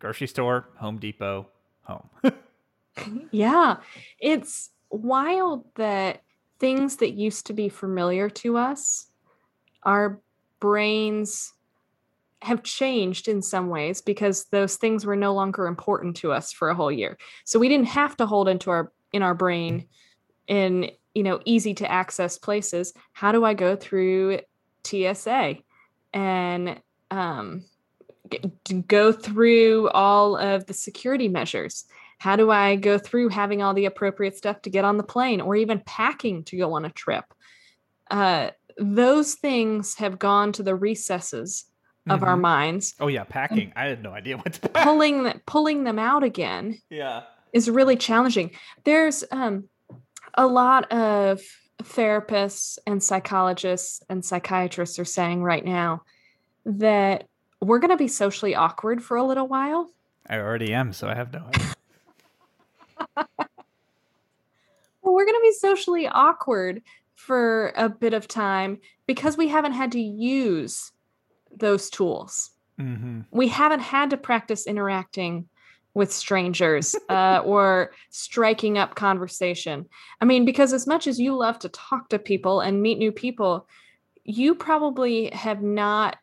grocery 0.00 0.28
store, 0.28 0.68
Home 0.76 0.98
Depot, 0.98 1.48
home. 1.82 2.08
Yeah. 3.30 3.76
It's 4.18 4.70
wild 4.90 5.64
that 5.76 6.22
things 6.58 6.96
that 6.96 7.12
used 7.12 7.46
to 7.46 7.52
be 7.52 7.68
familiar 7.68 8.28
to 8.30 8.56
us, 8.56 9.06
our 9.82 10.20
brains 10.60 11.52
have 12.42 12.62
changed 12.62 13.28
in 13.28 13.42
some 13.42 13.68
ways 13.68 14.00
because 14.00 14.44
those 14.46 14.76
things 14.76 15.04
were 15.04 15.16
no 15.16 15.34
longer 15.34 15.66
important 15.66 16.16
to 16.16 16.32
us 16.32 16.52
for 16.52 16.68
a 16.68 16.74
whole 16.74 16.92
year. 16.92 17.16
So 17.44 17.58
we 17.58 17.68
didn't 17.68 17.88
have 17.88 18.16
to 18.18 18.26
hold 18.26 18.48
into 18.48 18.70
our 18.70 18.92
in 19.12 19.22
our 19.22 19.34
brain 19.34 19.88
in, 20.46 20.90
you 21.14 21.22
know, 21.22 21.40
easy 21.44 21.74
to 21.74 21.90
access 21.90 22.38
places. 22.38 22.92
How 23.12 23.32
do 23.32 23.44
I 23.44 23.54
go 23.54 23.74
through 23.74 24.40
TSA 24.84 25.56
and 26.12 26.80
um 27.10 27.64
g- 28.30 28.74
go 28.86 29.12
through 29.12 29.88
all 29.90 30.36
of 30.36 30.66
the 30.66 30.74
security 30.74 31.28
measures? 31.28 31.86
How 32.18 32.36
do 32.36 32.50
I 32.50 32.76
go 32.76 32.98
through 32.98 33.28
having 33.30 33.62
all 33.62 33.74
the 33.74 33.84
appropriate 33.86 34.36
stuff 34.36 34.60
to 34.62 34.70
get 34.70 34.84
on 34.84 34.96
the 34.96 35.04
plane 35.04 35.40
or 35.40 35.54
even 35.56 35.80
packing 35.86 36.44
to 36.44 36.56
go 36.56 36.74
on 36.74 36.84
a 36.84 36.90
trip? 36.90 37.24
Uh, 38.10 38.50
those 38.76 39.34
things 39.34 39.94
have 39.96 40.18
gone 40.18 40.52
to 40.52 40.62
the 40.62 40.74
recesses 40.74 41.64
of 42.08 42.22
our 42.22 42.36
Mhm. 42.36 42.40
minds. 42.40 42.94
Oh 43.00 43.08
yeah, 43.08 43.24
packing. 43.24 43.72
I 43.76 43.86
had 43.86 44.02
no 44.02 44.12
idea 44.12 44.36
what 44.36 44.52
to 44.54 44.60
pack. 44.68 44.82
Pulling 44.84 45.24
th- 45.24 45.36
pulling 45.46 45.84
them 45.84 45.98
out 45.98 46.22
again 46.24 46.78
Yeah. 46.90 47.22
is 47.52 47.68
really 47.70 47.96
challenging. 47.96 48.50
There's 48.84 49.24
um, 49.30 49.68
a 50.34 50.46
lot 50.46 50.90
of 50.90 51.40
therapists 51.82 52.78
and 52.86 53.02
psychologists 53.02 54.02
and 54.08 54.24
psychiatrists 54.24 54.98
are 54.98 55.04
saying 55.04 55.42
right 55.42 55.64
now 55.64 56.02
that 56.64 57.24
we're 57.60 57.78
going 57.78 57.90
to 57.90 57.96
be 57.96 58.08
socially 58.08 58.54
awkward 58.54 59.02
for 59.04 59.16
a 59.16 59.22
little 59.24 59.46
while. 59.46 59.90
I 60.28 60.38
already 60.38 60.72
am, 60.72 60.92
so 60.92 61.08
I 61.08 61.14
have 61.14 61.32
no 61.32 61.44
idea. 61.46 61.74
Well, 65.02 65.14
we're 65.14 65.24
going 65.24 65.36
to 65.36 65.42
be 65.42 65.52
socially 65.52 66.06
awkward 66.06 66.82
for 67.14 67.72
a 67.76 67.88
bit 67.88 68.14
of 68.14 68.28
time 68.28 68.78
because 69.06 69.36
we 69.36 69.48
haven't 69.48 69.72
had 69.72 69.92
to 69.92 70.00
use 70.00 70.92
those 71.56 71.90
tools. 71.90 72.50
hmm 72.78 73.20
We 73.30 73.48
haven't 73.48 73.80
had 73.80 74.10
to 74.10 74.16
practice 74.16 74.66
interacting 74.66 75.48
with 75.94 76.12
strangers 76.12 76.94
uh, 77.08 77.40
or 77.44 77.92
striking 78.10 78.78
up 78.78 78.94
conversation. 78.94 79.86
I 80.20 80.24
mean, 80.24 80.44
because 80.44 80.72
as 80.72 80.86
much 80.86 81.06
as 81.06 81.18
you 81.18 81.36
love 81.36 81.58
to 81.60 81.68
talk 81.70 82.10
to 82.10 82.18
people 82.18 82.60
and 82.60 82.82
meet 82.82 82.98
new 82.98 83.12
people, 83.12 83.66
you 84.24 84.54
probably 84.54 85.30
have 85.30 85.62
not 85.62 86.18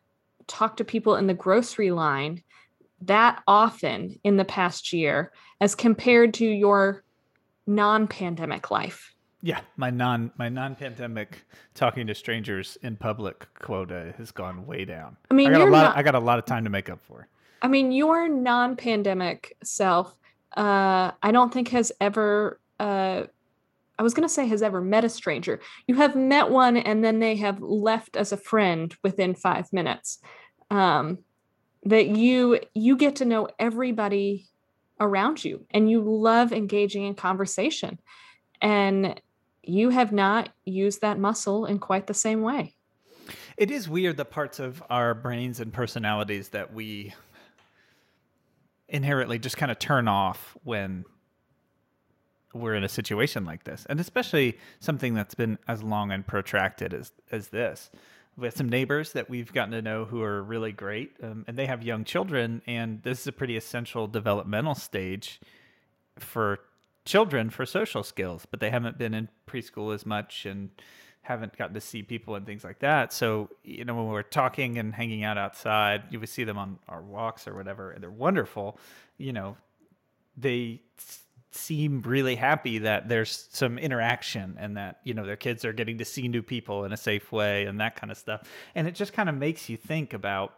talked 0.46 0.78
to 0.78 0.84
people 0.84 1.16
in 1.16 1.26
the 1.26 1.34
grocery 1.34 1.90
line 1.90 2.42
that 3.02 3.42
often 3.46 4.18
in 4.24 4.36
the 4.36 4.44
past 4.44 4.92
year 4.92 5.32
as 5.60 5.74
compared 5.74 6.34
to 6.34 6.46
your 6.46 7.04
non-pandemic 7.66 8.70
life. 8.70 9.12
Yeah, 9.42 9.60
my 9.76 9.90
non 9.90 10.32
my 10.38 10.48
non-pandemic 10.48 11.44
talking 11.74 12.06
to 12.06 12.14
strangers 12.14 12.78
in 12.82 12.96
public 12.96 13.46
quota 13.54 14.14
has 14.18 14.30
gone 14.30 14.66
way 14.66 14.84
down. 14.84 15.16
I 15.30 15.34
mean, 15.34 15.48
I 15.48 15.58
got 15.58 15.68
a 15.68 15.70
lot. 15.70 15.82
not- 15.82 15.96
I 15.96 16.02
got 16.02 16.14
a 16.14 16.20
lot 16.20 16.38
of 16.38 16.46
time 16.46 16.64
to 16.64 16.70
make 16.70 16.88
up 16.88 17.00
for. 17.02 17.28
I 17.62 17.68
mean, 17.68 17.92
your 17.92 18.28
non-pandemic 18.28 19.56
self, 19.62 20.16
uh, 20.56 21.12
I 21.22 21.32
don't 21.32 21.52
think 21.52 21.68
has 21.68 21.92
ever. 22.00 22.60
Uh, 22.80 23.24
I 23.98 24.02
was 24.02 24.12
going 24.14 24.28
to 24.28 24.32
say 24.32 24.46
has 24.48 24.62
ever 24.62 24.80
met 24.80 25.04
a 25.04 25.08
stranger. 25.08 25.60
You 25.86 25.94
have 25.94 26.16
met 26.16 26.50
one, 26.50 26.76
and 26.76 27.04
then 27.04 27.18
they 27.18 27.36
have 27.36 27.60
left 27.62 28.16
as 28.16 28.32
a 28.32 28.36
friend 28.36 28.94
within 29.02 29.34
five 29.34 29.72
minutes. 29.72 30.18
Um, 30.70 31.18
that 31.86 32.08
you 32.08 32.60
you 32.74 32.96
get 32.96 33.16
to 33.16 33.24
know 33.24 33.48
everybody 33.58 34.46
around 35.00 35.44
you, 35.44 35.64
and 35.70 35.90
you 35.90 36.00
love 36.00 36.52
engaging 36.52 37.04
in 37.04 37.14
conversation, 37.14 37.98
and 38.60 39.20
you 39.62 39.90
have 39.90 40.12
not 40.12 40.50
used 40.64 41.00
that 41.00 41.18
muscle 41.18 41.66
in 41.66 41.78
quite 41.78 42.06
the 42.06 42.14
same 42.14 42.42
way. 42.42 42.74
It 43.56 43.70
is 43.70 43.88
weird 43.88 44.16
the 44.16 44.24
parts 44.24 44.58
of 44.58 44.82
our 44.90 45.14
brains 45.14 45.60
and 45.60 45.72
personalities 45.72 46.50
that 46.50 46.72
we 46.72 47.14
inherently 48.88 49.38
just 49.38 49.56
kind 49.56 49.72
of 49.72 49.78
turn 49.78 50.08
off 50.08 50.56
when 50.62 51.04
we're 52.54 52.74
in 52.74 52.84
a 52.84 52.88
situation 52.88 53.44
like 53.44 53.64
this, 53.64 53.86
and 53.88 54.00
especially 54.00 54.58
something 54.80 55.14
that's 55.14 55.34
been 55.34 55.58
as 55.68 55.82
long 55.82 56.10
and 56.10 56.26
protracted 56.26 56.94
as 56.94 57.12
as 57.30 57.48
this. 57.48 57.90
We 58.38 58.46
have 58.46 58.56
some 58.56 58.68
neighbors 58.68 59.12
that 59.12 59.30
we've 59.30 59.50
gotten 59.50 59.72
to 59.72 59.80
know 59.80 60.04
who 60.04 60.22
are 60.22 60.42
really 60.42 60.72
great, 60.72 61.16
um, 61.22 61.44
and 61.48 61.56
they 61.56 61.66
have 61.66 61.82
young 61.82 62.04
children, 62.04 62.60
and 62.66 63.02
this 63.02 63.20
is 63.20 63.26
a 63.26 63.32
pretty 63.32 63.56
essential 63.56 64.06
developmental 64.06 64.74
stage 64.74 65.40
for 66.18 66.60
children 67.06 67.48
for 67.48 67.64
social 67.64 68.02
skills, 68.02 68.46
but 68.50 68.60
they 68.60 68.68
haven't 68.68 68.98
been 68.98 69.14
in 69.14 69.28
preschool 69.46 69.94
as 69.94 70.04
much 70.04 70.44
and 70.44 70.70
haven't 71.22 71.56
gotten 71.56 71.74
to 71.74 71.80
see 71.80 72.02
people 72.02 72.34
and 72.34 72.44
things 72.44 72.62
like 72.62 72.80
that. 72.80 73.12
So, 73.12 73.48
you 73.64 73.84
know, 73.84 73.94
when 73.94 74.06
we're 74.06 74.22
talking 74.22 74.78
and 74.78 74.94
hanging 74.94 75.24
out 75.24 75.38
outside, 75.38 76.04
you 76.10 76.20
would 76.20 76.28
see 76.28 76.44
them 76.44 76.58
on 76.58 76.78
our 76.88 77.02
walks 77.02 77.48
or 77.48 77.54
whatever, 77.54 77.90
and 77.90 78.02
they're 78.02 78.10
wonderful. 78.10 78.78
You 79.18 79.32
know, 79.32 79.56
they 80.36 80.82
seem 81.56 82.02
really 82.02 82.36
happy 82.36 82.78
that 82.78 83.08
there's 83.08 83.48
some 83.50 83.78
interaction 83.78 84.56
and 84.58 84.76
that, 84.76 85.00
you 85.04 85.14
know, 85.14 85.24
their 85.24 85.36
kids 85.36 85.64
are 85.64 85.72
getting 85.72 85.98
to 85.98 86.04
see 86.04 86.28
new 86.28 86.42
people 86.42 86.84
in 86.84 86.92
a 86.92 86.96
safe 86.96 87.32
way 87.32 87.64
and 87.66 87.80
that 87.80 87.96
kind 87.96 88.10
of 88.10 88.16
stuff. 88.16 88.42
And 88.74 88.86
it 88.86 88.94
just 88.94 89.12
kind 89.12 89.28
of 89.28 89.34
makes 89.34 89.68
you 89.68 89.76
think 89.76 90.12
about 90.12 90.54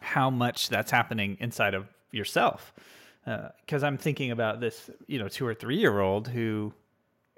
how 0.00 0.30
much 0.30 0.68
that's 0.68 0.90
happening 0.90 1.36
inside 1.40 1.74
of 1.74 1.86
yourself. 2.10 2.74
Uh, 3.26 3.48
because 3.60 3.82
I'm 3.82 3.98
thinking 3.98 4.30
about 4.30 4.60
this, 4.60 4.88
you 5.06 5.18
know, 5.18 5.28
two 5.28 5.46
or 5.46 5.54
three 5.54 5.78
year 5.78 6.00
old 6.00 6.28
who, 6.28 6.72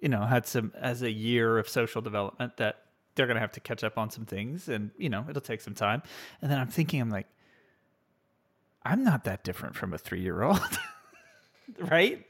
you 0.03 0.09
know, 0.09 0.23
had 0.23 0.47
some 0.47 0.73
as 0.79 1.03
a 1.03 1.11
year 1.11 1.59
of 1.59 1.69
social 1.69 2.03
development 2.03 2.57
that 2.59 2.83
they're 3.15 3.27
going 3.27 3.37
to 3.37 3.41
have 3.41 3.53
to 3.53 3.61
catch 3.61 3.83
up 3.83 3.97
on 3.97 4.11
some 4.11 4.27
things 4.27 4.69
and, 4.69 4.91
you 4.99 5.09
know, 5.09 5.25
it'll 5.29 5.41
take 5.43 5.61
some 5.61 5.75
time. 5.75 6.03
And 6.43 6.51
then 6.51 6.59
I'm 6.59 6.69
thinking, 6.69 7.01
I'm 7.01 7.11
like, 7.11 7.27
I'm 8.85 9.03
not 9.03 9.25
that 9.25 9.45
different 9.45 9.77
from 9.77 9.93
a 9.93 9.99
three 9.99 10.21
year 10.21 10.43
old. 10.43 10.61
right? 11.91 12.25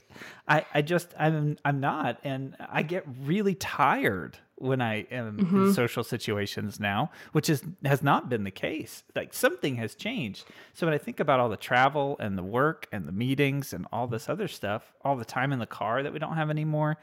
I, 0.47 0.65
I 0.75 0.83
just 0.83 1.15
I'm 1.19 1.57
I'm 1.65 1.81
not 1.81 2.19
and 2.25 2.57
I 2.71 2.83
get 2.83 3.05
really 3.23 3.55
tired 3.55 4.39
when 4.57 4.81
I 4.81 5.07
am 5.11 5.39
in 5.39 5.47
mm-hmm. 5.47 5.73
social 5.73 6.03
situations 6.03 6.81
now, 6.81 7.11
which 7.33 7.49
is 7.49 7.63
has 7.85 8.03
not 8.03 8.29
been 8.29 8.45
the 8.45 8.51
case. 8.51 9.05
Like 9.15 9.33
something 9.33 9.77
has 9.77 9.95
changed. 9.95 10.45
So 10.75 10.87
when 10.87 10.95
I 10.95 10.99
think 10.99 11.21
about 11.21 11.41
all 11.41 11.49
the 11.49 11.57
travel 11.57 12.17
and 12.19 12.37
the 12.37 12.43
work 12.43 12.89
and 12.93 13.07
the 13.07 13.13
meetings 13.13 13.73
and 13.73 13.87
all 13.93 14.07
this 14.07 14.29
other 14.29 14.49
stuff, 14.49 14.93
all 15.05 15.17
the 15.17 15.25
time 15.25 15.53
in 15.53 15.59
the 15.59 15.67
car 15.67 16.03
that 16.03 16.13
we 16.13 16.19
don't 16.19 16.37
have 16.37 16.51
anymore, 16.51 16.97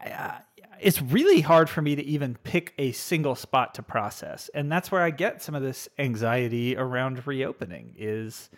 I, 0.00 0.10
I, 0.10 0.40
it's 0.80 1.02
really 1.02 1.40
hard 1.40 1.68
for 1.68 1.82
me 1.82 1.96
to 1.96 2.02
even 2.02 2.36
pick 2.42 2.72
a 2.78 2.92
single 2.92 3.34
spot 3.34 3.74
to 3.74 3.82
process. 3.82 4.48
And 4.54 4.70
that's 4.70 4.90
where 4.90 5.02
I 5.02 5.10
get 5.10 5.42
some 5.42 5.54
of 5.54 5.62
this 5.62 5.88
anxiety 5.98 6.76
around 6.76 7.26
reopening 7.26 7.94
is 7.98 8.48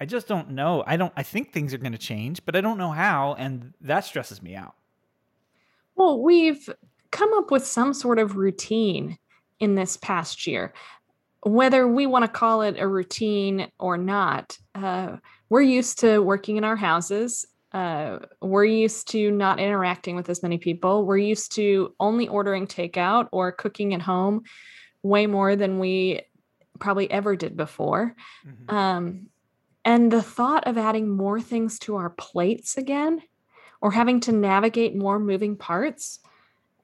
I 0.00 0.06
just 0.06 0.26
don't 0.26 0.50
know. 0.50 0.82
I 0.86 0.96
don't 0.96 1.12
I 1.16 1.22
think 1.22 1.52
things 1.52 1.72
are 1.72 1.78
going 1.78 1.92
to 1.92 1.98
change, 1.98 2.44
but 2.44 2.56
I 2.56 2.60
don't 2.60 2.78
know 2.78 2.90
how 2.90 3.34
and 3.38 3.72
that 3.80 4.04
stresses 4.04 4.42
me 4.42 4.54
out. 4.54 4.74
Well, 5.96 6.20
we've 6.20 6.68
come 7.10 7.32
up 7.34 7.50
with 7.50 7.64
some 7.64 7.94
sort 7.94 8.18
of 8.18 8.36
routine 8.36 9.18
in 9.60 9.76
this 9.76 9.96
past 9.96 10.46
year. 10.46 10.74
Whether 11.42 11.86
we 11.86 12.06
want 12.06 12.24
to 12.24 12.30
call 12.30 12.62
it 12.62 12.76
a 12.78 12.88
routine 12.88 13.68
or 13.78 13.96
not, 13.96 14.58
uh, 14.74 15.16
we're 15.48 15.60
used 15.60 16.00
to 16.00 16.18
working 16.20 16.56
in 16.56 16.64
our 16.64 16.76
houses 16.76 17.46
uh, 17.74 18.20
we're 18.40 18.64
used 18.64 19.08
to 19.08 19.32
not 19.32 19.58
interacting 19.58 20.14
with 20.14 20.30
as 20.30 20.44
many 20.44 20.58
people. 20.58 21.04
We're 21.04 21.18
used 21.18 21.52
to 21.56 21.92
only 21.98 22.28
ordering 22.28 22.68
takeout 22.68 23.28
or 23.32 23.50
cooking 23.50 23.92
at 23.94 24.00
home 24.00 24.44
way 25.02 25.26
more 25.26 25.56
than 25.56 25.80
we 25.80 26.22
probably 26.78 27.10
ever 27.10 27.34
did 27.34 27.56
before. 27.56 28.14
Mm-hmm. 28.46 28.74
Um, 28.74 29.26
and 29.84 30.10
the 30.10 30.22
thought 30.22 30.66
of 30.66 30.78
adding 30.78 31.10
more 31.10 31.40
things 31.40 31.78
to 31.80 31.96
our 31.96 32.10
plates 32.10 32.76
again 32.76 33.22
or 33.80 33.92
having 33.92 34.20
to 34.20 34.32
navigate 34.32 34.96
more 34.96 35.18
moving 35.18 35.56
parts, 35.56 36.20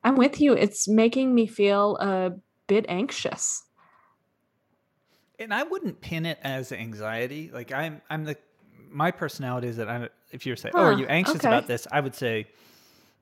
I'm 0.04 0.16
with 0.16 0.40
you. 0.40 0.52
It's 0.52 0.86
making 0.86 1.34
me 1.34 1.46
feel 1.46 1.96
a 1.96 2.32
bit 2.66 2.84
anxious. 2.88 3.64
And 5.38 5.54
I 5.54 5.62
wouldn't 5.62 6.02
pin 6.02 6.26
it 6.26 6.38
as 6.42 6.72
anxiety. 6.72 7.50
Like 7.52 7.72
I'm 7.72 8.02
I'm 8.10 8.24
the 8.24 8.36
my 8.90 9.10
personality 9.10 9.68
is 9.68 9.78
that 9.78 9.88
I'm 9.88 10.08
if 10.30 10.44
you're 10.44 10.56
saying, 10.56 10.74
huh, 10.76 10.82
"Oh, 10.82 10.84
are 10.84 10.92
you 10.92 11.06
anxious 11.06 11.36
okay. 11.36 11.48
about 11.48 11.66
this?" 11.66 11.86
I 11.90 12.00
would 12.00 12.14
say, 12.14 12.48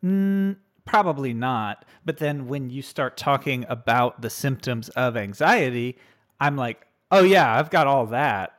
mm, 0.04 0.56
probably 0.84 1.32
not. 1.32 1.84
But 2.04 2.16
then 2.16 2.48
when 2.48 2.70
you 2.70 2.82
start 2.82 3.16
talking 3.16 3.64
about 3.68 4.20
the 4.20 4.30
symptoms 4.30 4.88
of 4.90 5.16
anxiety, 5.16 5.96
I'm 6.40 6.56
like, 6.56 6.84
"Oh 7.12 7.22
yeah, 7.22 7.56
I've 7.56 7.70
got 7.70 7.86
all 7.86 8.06
that." 8.06 8.57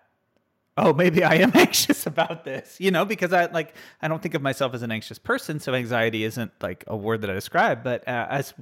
Oh, 0.82 0.94
maybe 0.94 1.24
I 1.24 1.36
am 1.36 1.52
anxious 1.56 2.08
about 2.08 2.46
this, 2.46 2.78
you 2.80 2.90
know, 2.90 3.04
because 3.04 3.34
I 3.34 3.46
like 3.48 3.76
I 4.02 4.08
don't 4.08 4.22
think 4.22 4.34
of 4.34 4.42
myself 4.42 4.74
as 4.74 4.82
an 4.82 4.92
anxious 4.92 5.20
person, 5.20 5.60
so 5.60 5.74
anxiety 5.74 6.24
isn't 6.24 6.52
like 6.62 6.86
a 6.88 6.96
word 6.96 7.22
that 7.22 7.30
I 7.30 7.34
describe. 7.34 7.84
But 7.84 8.08
uh, 8.08 8.28
as 8.30 8.54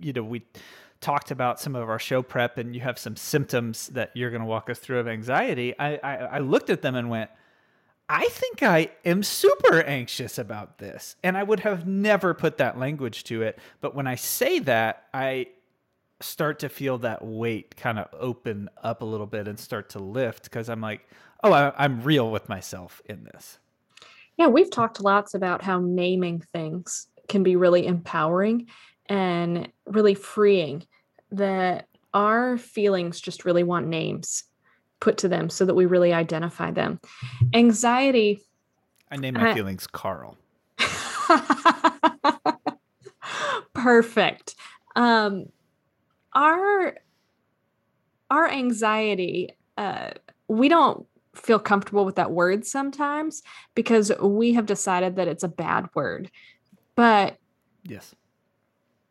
you 0.00 0.12
know, 0.14 0.22
we 0.22 0.42
talked 1.00 1.30
about 1.30 1.60
some 1.60 1.76
of 1.76 1.88
our 1.88 1.98
show 1.98 2.22
prep, 2.22 2.56
and 2.56 2.74
you 2.74 2.80
have 2.80 2.98
some 2.98 3.16
symptoms 3.16 3.88
that 3.88 4.10
you're 4.14 4.30
going 4.30 4.40
to 4.40 4.46
walk 4.46 4.70
us 4.70 4.78
through 4.78 4.98
of 4.98 5.08
anxiety. 5.08 5.78
I, 5.78 5.96
I 5.96 6.16
I 6.16 6.38
looked 6.38 6.70
at 6.70 6.80
them 6.80 6.94
and 6.94 7.10
went, 7.10 7.30
I 8.08 8.26
think 8.28 8.62
I 8.62 8.90
am 9.04 9.22
super 9.22 9.82
anxious 9.82 10.38
about 10.38 10.78
this. 10.78 11.16
And 11.22 11.36
I 11.36 11.42
would 11.42 11.60
have 11.60 11.86
never 11.86 12.32
put 12.32 12.56
that 12.56 12.78
language 12.78 13.24
to 13.24 13.42
it. 13.42 13.58
But 13.82 13.94
when 13.94 14.06
I 14.06 14.14
say 14.14 14.60
that, 14.60 15.04
I 15.12 15.48
start 16.20 16.58
to 16.60 16.68
feel 16.68 16.98
that 16.98 17.24
weight 17.24 17.76
kind 17.76 17.98
of 17.98 18.08
open 18.18 18.68
up 18.82 19.02
a 19.02 19.04
little 19.04 19.26
bit 19.26 19.46
and 19.46 19.58
start 19.58 19.90
to 19.90 19.98
lift 19.98 20.44
because 20.44 20.68
I'm 20.68 20.80
like, 20.80 21.08
oh, 21.44 21.52
I, 21.52 21.84
am 21.84 22.02
real 22.02 22.30
with 22.30 22.48
myself 22.48 23.00
in 23.04 23.24
this. 23.24 23.58
Yeah, 24.36 24.46
we've 24.46 24.70
talked 24.70 25.00
lots 25.00 25.34
about 25.34 25.62
how 25.62 25.80
naming 25.80 26.42
things 26.52 27.08
can 27.28 27.42
be 27.42 27.56
really 27.56 27.86
empowering 27.86 28.68
and 29.06 29.70
really 29.86 30.14
freeing, 30.14 30.84
that 31.30 31.86
our 32.14 32.56
feelings 32.56 33.20
just 33.20 33.44
really 33.44 33.62
want 33.62 33.86
names 33.86 34.44
put 35.00 35.18
to 35.18 35.28
them 35.28 35.50
so 35.50 35.64
that 35.64 35.74
we 35.74 35.86
really 35.86 36.12
identify 36.12 36.70
them. 36.70 37.00
Anxiety. 37.54 38.40
I 39.10 39.16
name 39.16 39.34
my 39.34 39.54
feelings 39.54 39.86
Carl. 39.86 40.36
Perfect. 43.72 44.54
Um, 44.96 45.46
our 46.38 46.96
our 48.30 48.48
anxiety, 48.48 49.50
uh, 49.76 50.10
we 50.48 50.68
don't 50.68 51.06
feel 51.34 51.58
comfortable 51.58 52.04
with 52.04 52.16
that 52.16 52.30
word 52.30 52.66
sometimes 52.66 53.42
because 53.74 54.12
we 54.20 54.52
have 54.54 54.66
decided 54.66 55.16
that 55.16 55.28
it's 55.28 55.44
a 55.44 55.48
bad 55.48 55.88
word. 55.94 56.30
But 56.94 57.36
yes, 57.84 58.14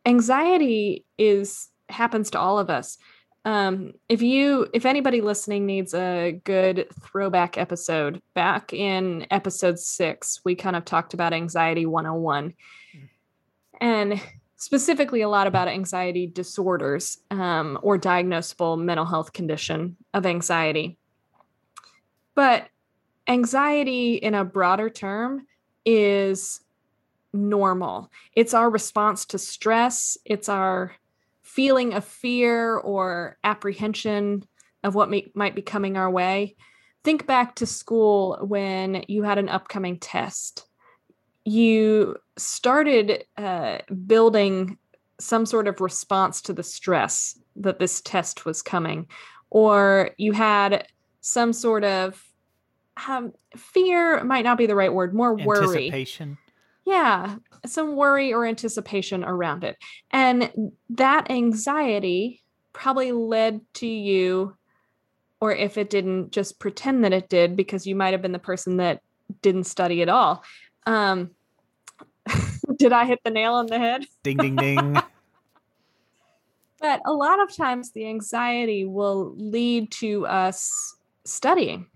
anxiety 0.06 1.04
is 1.16 1.68
happens 1.88 2.30
to 2.30 2.38
all 2.38 2.58
of 2.58 2.70
us 2.70 2.98
um, 3.44 3.92
if 4.08 4.20
you 4.20 4.66
if 4.74 4.84
anybody 4.84 5.20
listening 5.20 5.64
needs 5.64 5.94
a 5.94 6.38
good 6.44 6.86
throwback 7.02 7.56
episode 7.56 8.20
back 8.34 8.74
in 8.74 9.26
episode 9.30 9.78
six 9.78 10.40
we 10.44 10.54
kind 10.54 10.76
of 10.76 10.84
talked 10.84 11.14
about 11.14 11.32
anxiety 11.32 11.86
101 11.86 12.52
mm. 12.94 13.08
and 13.80 14.20
specifically 14.58 15.22
a 15.22 15.28
lot 15.28 15.46
about 15.46 15.68
anxiety 15.68 16.26
disorders 16.26 17.18
um, 17.30 17.78
or 17.82 17.98
diagnosable 17.98 18.78
mental 18.78 19.06
health 19.06 19.32
condition 19.32 19.96
of 20.12 20.26
anxiety. 20.26 20.98
But 22.34 22.68
anxiety 23.26 24.14
in 24.14 24.34
a 24.34 24.44
broader 24.44 24.90
term 24.90 25.46
is 25.84 26.60
normal. 27.32 28.10
It's 28.34 28.52
our 28.52 28.68
response 28.68 29.26
to 29.26 29.38
stress. 29.38 30.18
It's 30.24 30.48
our 30.48 30.92
feeling 31.42 31.94
of 31.94 32.04
fear 32.04 32.76
or 32.76 33.38
apprehension 33.44 34.44
of 34.82 34.94
what 34.94 35.08
may, 35.08 35.30
might 35.34 35.54
be 35.54 35.62
coming 35.62 35.96
our 35.96 36.10
way, 36.10 36.56
think 37.04 37.26
back 37.26 37.56
to 37.56 37.66
school 37.66 38.38
when 38.42 39.04
you 39.08 39.22
had 39.22 39.38
an 39.38 39.48
upcoming 39.48 39.98
test. 39.98 40.67
You 41.48 42.16
started 42.36 43.24
uh, 43.38 43.78
building 44.06 44.76
some 45.18 45.46
sort 45.46 45.66
of 45.66 45.80
response 45.80 46.42
to 46.42 46.52
the 46.52 46.62
stress 46.62 47.38
that 47.56 47.78
this 47.78 48.02
test 48.02 48.44
was 48.44 48.60
coming, 48.60 49.06
or 49.50 50.10
you 50.18 50.32
had 50.32 50.86
some 51.20 51.52
sort 51.52 51.84
of 51.84 52.22
um, 53.08 53.32
fear 53.56 54.22
might 54.24 54.44
not 54.44 54.58
be 54.58 54.66
the 54.66 54.74
right 54.74 54.92
word, 54.92 55.14
more 55.14 55.34
worry. 55.34 55.86
Anticipation. 55.86 56.38
Yeah, 56.84 57.36
some 57.66 57.96
worry 57.96 58.32
or 58.32 58.44
anticipation 58.44 59.24
around 59.24 59.64
it. 59.64 59.76
And 60.10 60.72
that 60.90 61.30
anxiety 61.30 62.42
probably 62.72 63.12
led 63.12 63.60
to 63.74 63.86
you, 63.86 64.56
or 65.40 65.54
if 65.54 65.78
it 65.78 65.90
didn't, 65.90 66.30
just 66.30 66.58
pretend 66.58 67.04
that 67.04 67.12
it 67.12 67.28
did 67.28 67.56
because 67.56 67.86
you 67.86 67.94
might 67.94 68.12
have 68.12 68.22
been 68.22 68.32
the 68.32 68.38
person 68.38 68.78
that 68.78 69.00
didn't 69.42 69.64
study 69.64 70.02
at 70.02 70.08
all. 70.08 70.44
Um, 70.86 71.30
did 72.78 72.92
I 72.92 73.04
hit 73.04 73.20
the 73.24 73.30
nail 73.30 73.54
on 73.54 73.66
the 73.66 73.78
head? 73.78 74.06
Ding, 74.22 74.36
ding, 74.36 74.56
ding. 74.56 74.96
but 76.80 77.00
a 77.04 77.12
lot 77.12 77.40
of 77.40 77.54
times 77.54 77.92
the 77.92 78.06
anxiety 78.06 78.84
will 78.84 79.34
lead 79.36 79.90
to 79.92 80.26
us 80.26 80.96
studying 81.24 81.86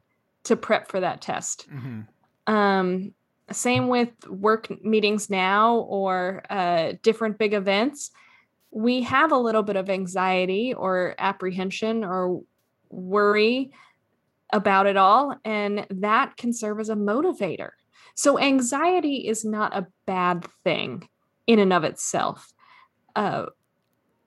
to 0.44 0.56
prep 0.56 0.88
for 0.88 1.00
that 1.00 1.20
test. 1.20 1.68
Mm-hmm. 1.70 2.52
Um, 2.52 3.14
same 3.50 3.88
with 3.88 4.10
work 4.28 4.84
meetings 4.84 5.30
now 5.30 5.76
or 5.76 6.42
uh, 6.50 6.94
different 7.02 7.38
big 7.38 7.54
events. 7.54 8.10
We 8.70 9.02
have 9.02 9.32
a 9.32 9.36
little 9.36 9.62
bit 9.62 9.76
of 9.76 9.90
anxiety 9.90 10.72
or 10.74 11.14
apprehension 11.18 12.04
or 12.04 12.42
worry 12.88 13.72
about 14.52 14.86
it 14.86 14.96
all, 14.96 15.36
and 15.44 15.86
that 15.90 16.36
can 16.36 16.52
serve 16.52 16.80
as 16.80 16.88
a 16.88 16.94
motivator. 16.94 17.70
So, 18.14 18.38
anxiety 18.38 19.28
is 19.28 19.44
not 19.44 19.76
a 19.76 19.86
bad 20.06 20.46
thing 20.64 21.08
in 21.46 21.58
and 21.58 21.72
of 21.72 21.84
itself. 21.84 22.52
Uh, 23.14 23.46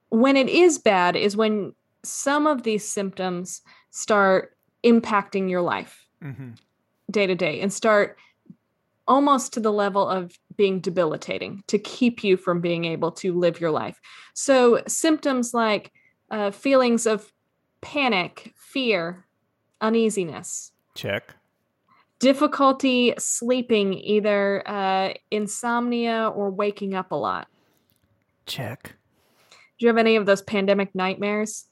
when 0.10 0.38
it 0.38 0.50
is 0.50 0.78
bad 0.78 1.16
is 1.16 1.36
when 1.36 1.74
some 2.04 2.48
of 2.48 2.64
these 2.64 2.88
symptoms 2.88 3.62
start 3.92 4.56
impacting 4.84 5.50
your 5.50 5.62
life 5.62 6.06
mm-hmm. 6.24 6.52
day 7.10 7.26
to 7.26 7.36
day 7.36 7.62
and 7.62 7.74
start 7.74 8.18
almost 9.08 9.54
to 9.54 9.60
the 9.60 9.72
level 9.72 10.08
of 10.08 10.38
being 10.56 10.80
debilitating 10.80 11.64
to 11.68 11.78
keep 11.78 12.24
you 12.24 12.38
from 12.38 12.62
being 12.62 12.86
able 12.86 13.12
to 13.12 13.38
live 13.38 13.60
your 13.60 13.72
life. 13.72 14.00
So, 14.34 14.82
symptoms 14.88 15.54
like 15.54 15.92
uh, 16.32 16.52
feelings 16.52 17.06
of 17.06 17.32
panic, 17.82 18.54
fear, 18.56 19.26
uneasiness. 19.82 20.72
Check. 20.96 21.36
Difficulty 22.20 23.14
sleeping, 23.18 23.94
either 23.94 24.68
uh, 24.68 25.14
insomnia 25.32 26.32
or 26.34 26.50
waking 26.50 26.94
up 26.94 27.12
a 27.12 27.16
lot. 27.16 27.48
Check. 28.46 28.96
Do 29.50 29.86
you 29.86 29.88
have 29.90 29.98
any 29.98 30.16
of 30.16 30.26
those 30.26 30.42
pandemic 30.42 30.96
nightmares? 30.96 31.66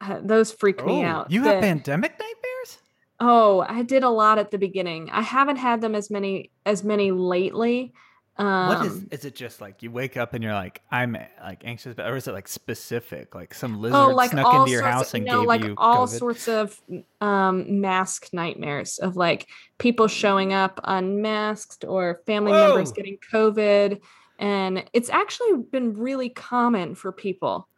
Uh, 0.00 0.20
those 0.22 0.50
freak 0.50 0.82
oh, 0.82 0.86
me 0.86 1.02
out. 1.02 1.30
You 1.30 1.42
have 1.42 1.60
pandemic 1.60 2.12
nightmares? 2.12 2.78
Oh, 3.20 3.66
I 3.68 3.82
did 3.82 4.02
a 4.02 4.08
lot 4.08 4.38
at 4.38 4.50
the 4.50 4.56
beginning. 4.56 5.10
I 5.10 5.20
haven't 5.20 5.56
had 5.56 5.82
them 5.82 5.94
as 5.94 6.10
many 6.10 6.50
as 6.64 6.82
many 6.82 7.10
lately. 7.10 7.92
Um, 8.40 8.68
what 8.68 8.86
is 8.86 8.92
um 8.92 9.08
is 9.10 9.24
it 9.24 9.34
just 9.34 9.60
like 9.60 9.82
you 9.82 9.90
wake 9.90 10.16
up 10.16 10.32
and 10.32 10.42
you're 10.42 10.54
like 10.54 10.80
I'm 10.90 11.16
like 11.42 11.62
anxious 11.64 11.94
but 11.94 12.06
or 12.06 12.16
is 12.16 12.26
it 12.26 12.32
like 12.32 12.48
specific 12.48 13.34
like 13.34 13.52
some 13.52 13.76
oh, 13.76 13.80
lizard 13.80 13.96
oh, 13.96 14.08
like 14.14 14.30
snuck 14.30 14.54
into 14.54 14.70
your 14.70 14.82
house 14.82 15.10
of, 15.10 15.16
and 15.16 15.26
no, 15.26 15.40
gave 15.40 15.48
like 15.48 15.64
you 15.64 15.74
all 15.76 16.06
COVID? 16.06 16.18
sorts 16.18 16.48
of 16.48 16.80
um 17.20 17.80
mask 17.80 18.30
nightmares 18.32 18.98
of 18.98 19.16
like 19.16 19.46
people 19.78 20.08
showing 20.08 20.54
up 20.54 20.80
unmasked 20.84 21.84
or 21.86 22.22
family 22.24 22.52
Whoa. 22.52 22.68
members 22.68 22.92
getting 22.92 23.18
COVID 23.32 24.00
And 24.40 24.84
it's 24.94 25.10
actually 25.10 25.62
been 25.70 25.92
really 25.94 26.30
common 26.30 26.94
for 26.94 27.12
people 27.12 27.68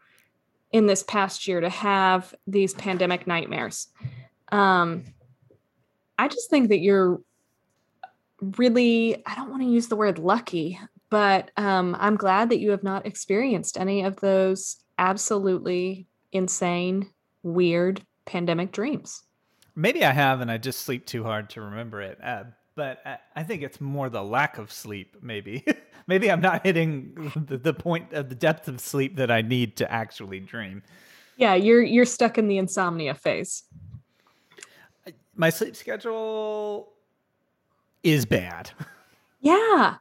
in 0.70 0.86
this 0.86 1.02
past 1.02 1.48
year 1.48 1.60
to 1.60 1.68
have 1.68 2.34
these 2.46 2.72
pandemic 2.72 3.26
nightmares. 3.26 3.88
Um, 4.52 5.02
I 6.18 6.28
just 6.28 6.48
think 6.50 6.68
that 6.68 6.78
you're 6.78 7.20
really, 8.58 9.22
I 9.26 9.34
don't 9.34 9.50
want 9.50 9.62
to 9.62 9.68
use 9.68 9.88
the 9.88 9.96
word 9.96 10.18
lucky, 10.18 10.78
but 11.10 11.50
um, 11.56 11.96
I'm 11.98 12.16
glad 12.16 12.50
that 12.50 12.58
you 12.58 12.70
have 12.70 12.82
not 12.82 13.06
experienced 13.06 13.78
any 13.78 14.02
of 14.02 14.16
those 14.16 14.76
absolutely 14.98 16.06
insane, 16.32 17.10
weird 17.42 18.02
pandemic 18.24 18.72
dreams. 18.72 19.22
Maybe 19.74 20.04
I 20.04 20.12
have, 20.12 20.40
and 20.40 20.50
I 20.50 20.58
just 20.58 20.82
sleep 20.82 21.06
too 21.06 21.22
hard 21.22 21.50
to 21.50 21.60
remember 21.62 22.02
it. 22.02 22.18
Uh, 22.22 22.44
but 22.74 23.02
I 23.36 23.42
think 23.42 23.62
it's 23.62 23.80
more 23.80 24.08
the 24.08 24.22
lack 24.22 24.58
of 24.58 24.72
sleep, 24.72 25.16
maybe. 25.22 25.64
maybe 26.06 26.30
I'm 26.30 26.40
not 26.40 26.64
hitting 26.64 27.32
the, 27.46 27.58
the 27.58 27.74
point 27.74 28.12
of 28.12 28.28
the 28.28 28.34
depth 28.34 28.68
of 28.68 28.80
sleep 28.80 29.16
that 29.16 29.30
I 29.30 29.42
need 29.42 29.76
to 29.76 29.90
actually 29.90 30.40
dream. 30.40 30.82
Yeah, 31.36 31.54
you're 31.54 31.82
you're 31.82 32.04
stuck 32.04 32.38
in 32.38 32.48
the 32.48 32.58
insomnia 32.58 33.14
phase. 33.14 33.64
My 35.34 35.48
sleep 35.50 35.76
schedule 35.76 36.92
is 38.02 38.24
bad. 38.26 38.70
Yeah. 39.44 39.96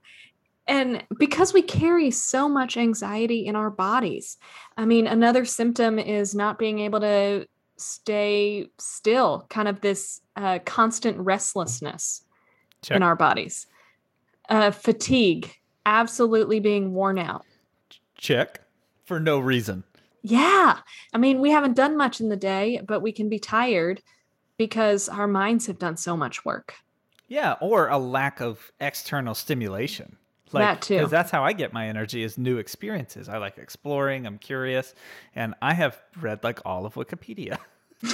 And 0.68 1.04
because 1.18 1.52
we 1.52 1.64
carry 1.64 2.12
so 2.12 2.48
much 2.48 2.78
anxiety 2.78 3.48
in 3.48 3.56
our 3.56 3.72
bodies. 3.72 4.38
I 4.78 4.86
mean, 4.86 5.08
another 5.08 5.46
symptom 5.46 5.98
is 5.98 6.36
not 6.36 6.60
being 6.60 6.78
able 6.78 7.00
to 7.00 7.48
stay 7.76 8.68
still, 8.78 9.48
kind 9.50 9.68
of 9.68 9.82
this 9.82 10.22
uh, 10.36 10.60
constant 10.64 11.18
restlessness 11.18 12.24
Check. 12.84 12.96
in 12.96 13.04
our 13.04 13.16
bodies. 13.16 13.66
Uh, 14.48 14.72
fatigue, 14.72 15.52
absolutely 15.86 16.60
being 16.60 16.94
worn 16.94 17.18
out. 17.18 17.44
Check 18.16 18.62
for 19.04 19.20
no 19.20 19.40
reason. 19.40 19.84
Yeah. 20.22 20.78
I 21.14 21.18
mean, 21.18 21.42
we 21.42 21.50
haven't 21.50 21.76
done 21.76 21.98
much 21.98 22.22
in 22.22 22.30
the 22.30 22.38
day, 22.38 22.80
but 22.86 23.02
we 23.02 23.12
can 23.12 23.28
be 23.28 23.40
tired 23.40 24.02
because 24.58 25.10
our 25.10 25.28
minds 25.28 25.66
have 25.66 25.80
done 25.80 25.98
so 25.98 26.16
much 26.16 26.46
work. 26.46 26.76
Yeah, 27.32 27.56
or 27.62 27.88
a 27.88 27.98
lack 27.98 28.42
of 28.42 28.74
external 28.82 29.34
stimulation. 29.36 30.18
Like, 30.52 30.64
that 30.64 30.82
too. 30.82 30.96
Because 30.96 31.12
that's 31.12 31.32
how 31.32 31.46
I 31.46 31.54
get 31.54 31.72
my 31.72 31.88
energy 31.88 32.24
is 32.24 32.38
new 32.38 32.58
experiences. 32.58 33.30
I 33.30 33.38
like 33.38 33.58
exploring, 33.58 34.28
I'm 34.28 34.38
curious, 34.38 34.94
and 35.34 35.56
I 35.62 35.74
have 35.74 35.98
read 36.20 36.44
like 36.44 36.60
all 36.66 36.86
of 36.86 36.96
Wikipedia. 36.96 37.58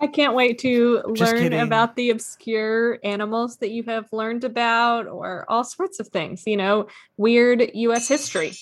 I 0.00 0.06
can't 0.06 0.36
wait 0.36 0.60
to 0.60 1.02
Just 1.16 1.32
learn 1.32 1.42
kidding. 1.42 1.58
about 1.58 1.96
the 1.96 2.10
obscure 2.10 3.00
animals 3.02 3.56
that 3.56 3.72
you 3.72 3.82
have 3.82 4.06
learned 4.12 4.44
about 4.44 5.08
or 5.08 5.46
all 5.48 5.64
sorts 5.64 5.98
of 5.98 6.06
things, 6.06 6.44
you 6.46 6.56
know, 6.56 6.86
weird 7.16 7.72
US 7.74 8.06
history. 8.06 8.52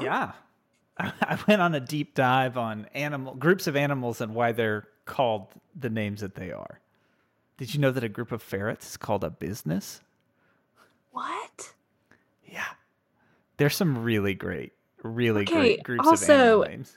Yeah. 0.00 0.34
I 0.98 1.36
went 1.48 1.62
on 1.62 1.74
a 1.74 1.80
deep 1.80 2.14
dive 2.14 2.56
on 2.56 2.86
animal 2.94 3.34
groups 3.34 3.66
of 3.66 3.74
animals 3.74 4.20
and 4.20 4.36
why 4.36 4.52
they're 4.52 4.86
called 5.04 5.48
the 5.74 5.90
names 5.90 6.20
that 6.20 6.36
they 6.36 6.52
are. 6.52 6.78
Did 7.58 7.74
you 7.74 7.80
know 7.80 7.90
that 7.90 8.04
a 8.04 8.08
group 8.08 8.32
of 8.32 8.40
ferrets 8.40 8.90
is 8.90 8.96
called 8.96 9.24
a 9.24 9.30
business? 9.30 10.00
What? 11.10 11.74
Yeah. 12.46 12.64
There's 13.58 13.76
some 13.76 13.98
really 14.02 14.32
great, 14.32 14.72
really 15.02 15.42
okay, 15.42 15.52
great 15.52 15.82
groups 15.82 16.06
also, 16.06 16.24
of 16.24 16.40
animal 16.40 16.68
names. 16.68 16.96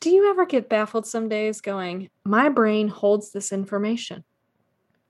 Do 0.00 0.08
you 0.10 0.30
ever 0.30 0.46
get 0.46 0.70
baffled 0.70 1.06
some 1.06 1.28
days 1.28 1.60
going, 1.60 2.08
my 2.24 2.48
brain 2.48 2.88
holds 2.88 3.32
this 3.32 3.52
information? 3.52 4.24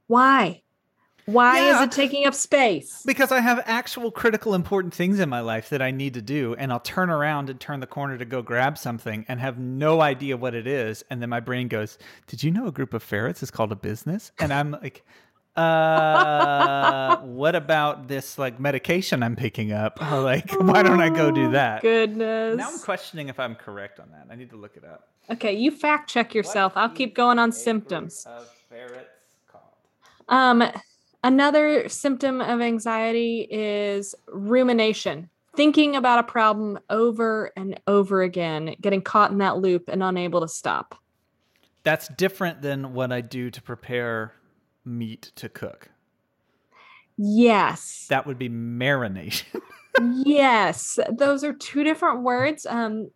Why? 0.08 0.62
Why 1.26 1.58
yeah, 1.58 1.76
is 1.76 1.82
it 1.86 1.92
taking 1.92 2.26
up 2.26 2.34
space? 2.34 3.02
Because 3.06 3.32
I 3.32 3.40
have 3.40 3.62
actual 3.64 4.10
critical 4.10 4.54
important 4.54 4.92
things 4.92 5.20
in 5.20 5.28
my 5.28 5.40
life 5.40 5.70
that 5.70 5.80
I 5.80 5.90
need 5.90 6.14
to 6.14 6.22
do, 6.22 6.54
and 6.58 6.70
I'll 6.70 6.80
turn 6.80 7.08
around 7.08 7.48
and 7.48 7.58
turn 7.58 7.80
the 7.80 7.86
corner 7.86 8.18
to 8.18 8.24
go 8.26 8.42
grab 8.42 8.76
something 8.76 9.24
and 9.26 9.40
have 9.40 9.58
no 9.58 10.02
idea 10.02 10.36
what 10.36 10.54
it 10.54 10.66
is. 10.66 11.02
And 11.08 11.22
then 11.22 11.30
my 11.30 11.40
brain 11.40 11.68
goes, 11.68 11.98
Did 12.26 12.42
you 12.42 12.50
know 12.50 12.66
a 12.66 12.72
group 12.72 12.92
of 12.92 13.02
ferrets 13.02 13.42
is 13.42 13.50
called 13.50 13.72
a 13.72 13.76
business? 13.76 14.32
And 14.38 14.52
I'm 14.52 14.72
like, 14.72 15.04
uh 15.56 17.16
what 17.22 17.54
about 17.54 18.08
this 18.08 18.38
like 18.38 18.58
medication 18.58 19.22
i'm 19.22 19.36
picking 19.36 19.72
up? 19.72 20.00
Like 20.24 20.50
why 20.60 20.82
don't 20.82 21.00
i 21.00 21.08
go 21.08 21.30
do 21.30 21.52
that? 21.52 21.80
goodness. 21.80 22.56
Now 22.56 22.70
i'm 22.72 22.78
questioning 22.80 23.28
if 23.28 23.38
i'm 23.38 23.54
correct 23.54 24.00
on 24.00 24.10
that. 24.10 24.26
I 24.30 24.34
need 24.34 24.50
to 24.50 24.56
look 24.56 24.76
it 24.76 24.84
up. 24.84 25.08
Okay 25.30 25.52
you 25.52 25.70
fact 25.70 26.10
check 26.10 26.34
yourself. 26.34 26.74
What 26.74 26.82
i'll 26.82 26.88
keep 26.88 27.14
going 27.14 27.38
on 27.38 27.52
symptoms. 27.52 28.26
um 30.28 30.64
Another 31.24 31.88
symptom 31.88 32.42
of 32.42 32.60
anxiety 32.60 33.48
is 33.50 34.14
rumination, 34.28 35.30
thinking 35.56 35.96
about 35.96 36.18
a 36.18 36.22
problem 36.22 36.78
over 36.90 37.50
and 37.56 37.80
over 37.86 38.20
again, 38.20 38.76
getting 38.78 39.00
caught 39.00 39.30
in 39.30 39.38
that 39.38 39.56
loop 39.56 39.88
and 39.88 40.02
unable 40.02 40.42
to 40.42 40.48
stop. 40.48 40.94
That's 41.82 42.08
different 42.08 42.60
than 42.60 42.92
what 42.92 43.10
I 43.10 43.22
do 43.22 43.50
to 43.50 43.62
prepare 43.62 44.34
meat 44.84 45.32
to 45.36 45.48
cook. 45.48 45.88
Yes. 47.16 48.04
That 48.10 48.26
would 48.26 48.38
be 48.38 48.50
marination. 48.50 49.62
yes. 50.26 50.98
Those 51.10 51.42
are 51.42 51.54
two 51.54 51.84
different 51.84 52.20
words 52.20 52.66
um, 52.66 53.10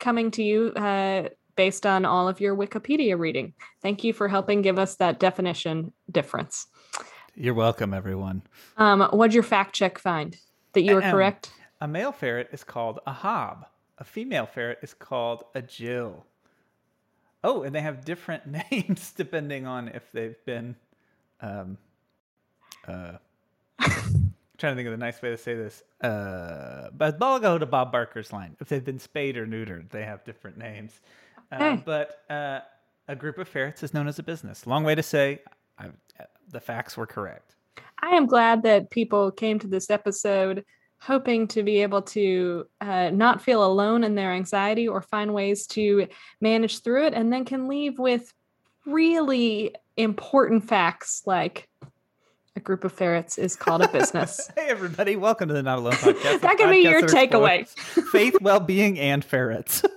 coming 0.00 0.32
to 0.32 0.42
you 0.42 0.72
uh, 0.74 1.28
based 1.54 1.86
on 1.86 2.04
all 2.04 2.26
of 2.26 2.40
your 2.40 2.56
Wikipedia 2.56 3.16
reading. 3.16 3.52
Thank 3.82 4.02
you 4.02 4.12
for 4.12 4.26
helping 4.26 4.62
give 4.62 4.80
us 4.80 4.96
that 4.96 5.20
definition 5.20 5.92
difference. 6.10 6.66
You're 7.34 7.54
welcome, 7.54 7.94
everyone. 7.94 8.42
Um, 8.76 9.00
what'd 9.00 9.34
your 9.34 9.42
fact 9.42 9.74
check 9.74 9.98
find 9.98 10.36
that 10.72 10.82
you 10.82 10.94
were 10.94 11.04
um, 11.04 11.10
correct? 11.10 11.52
A 11.80 11.88
male 11.88 12.12
ferret 12.12 12.48
is 12.52 12.64
called 12.64 13.00
a 13.06 13.12
hob. 13.12 13.66
A 13.98 14.04
female 14.04 14.46
ferret 14.46 14.78
is 14.82 14.94
called 14.94 15.44
a 15.54 15.62
jill. 15.62 16.24
Oh, 17.42 17.62
and 17.62 17.74
they 17.74 17.80
have 17.80 18.04
different 18.04 18.46
names 18.70 19.12
depending 19.16 19.66
on 19.66 19.88
if 19.88 20.10
they've 20.12 20.42
been. 20.44 20.76
Um, 21.40 21.78
uh, 22.86 23.12
trying 24.58 24.72
to 24.72 24.76
think 24.76 24.86
of 24.86 24.92
the 24.92 24.98
nice 24.98 25.22
way 25.22 25.30
to 25.30 25.38
say 25.38 25.54
this. 25.54 25.82
Uh, 26.02 26.90
but 26.92 27.16
I'll 27.22 27.40
go 27.40 27.56
to 27.56 27.66
Bob 27.66 27.92
Barker's 27.92 28.32
line. 28.32 28.56
If 28.60 28.68
they've 28.68 28.84
been 28.84 28.98
spayed 28.98 29.36
or 29.36 29.46
neutered, 29.46 29.90
they 29.90 30.04
have 30.04 30.24
different 30.24 30.58
names. 30.58 31.00
Uh, 31.50 31.76
but 31.76 32.22
uh, 32.28 32.60
a 33.08 33.16
group 33.16 33.38
of 33.38 33.48
ferrets 33.48 33.82
is 33.82 33.94
known 33.94 34.06
as 34.06 34.18
a 34.18 34.22
business. 34.22 34.66
Long 34.66 34.84
way 34.84 34.94
to 34.94 35.02
say 35.02 35.40
I, 35.78 35.86
the 36.50 36.60
facts 36.60 36.96
were 36.96 37.06
correct. 37.06 37.56
I 38.02 38.10
am 38.10 38.26
glad 38.26 38.62
that 38.62 38.90
people 38.90 39.30
came 39.30 39.58
to 39.58 39.66
this 39.66 39.90
episode 39.90 40.64
hoping 41.00 41.48
to 41.48 41.62
be 41.62 41.80
able 41.82 42.02
to 42.02 42.66
uh, 42.80 43.10
not 43.10 43.40
feel 43.40 43.64
alone 43.64 44.04
in 44.04 44.14
their 44.14 44.32
anxiety 44.32 44.86
or 44.86 45.00
find 45.00 45.32
ways 45.32 45.66
to 45.66 46.06
manage 46.40 46.82
through 46.82 47.06
it 47.06 47.14
and 47.14 47.32
then 47.32 47.44
can 47.44 47.68
leave 47.68 47.98
with 47.98 48.32
really 48.84 49.74
important 49.96 50.68
facts 50.68 51.22
like 51.26 51.68
a 52.56 52.60
group 52.60 52.84
of 52.84 52.92
ferrets 52.92 53.38
is 53.38 53.56
called 53.56 53.80
a 53.80 53.88
business. 53.88 54.50
hey, 54.56 54.66
everybody, 54.68 55.16
welcome 55.16 55.48
to 55.48 55.54
the 55.54 55.62
Not 55.62 55.78
Alone 55.78 55.92
podcast. 55.94 56.40
that 56.40 56.58
could 56.58 56.70
be 56.70 56.78
your 56.78 57.02
takeaway. 57.02 57.66
Faith, 58.12 58.36
well 58.40 58.60
being, 58.60 58.98
and 58.98 59.24
ferrets. 59.24 59.82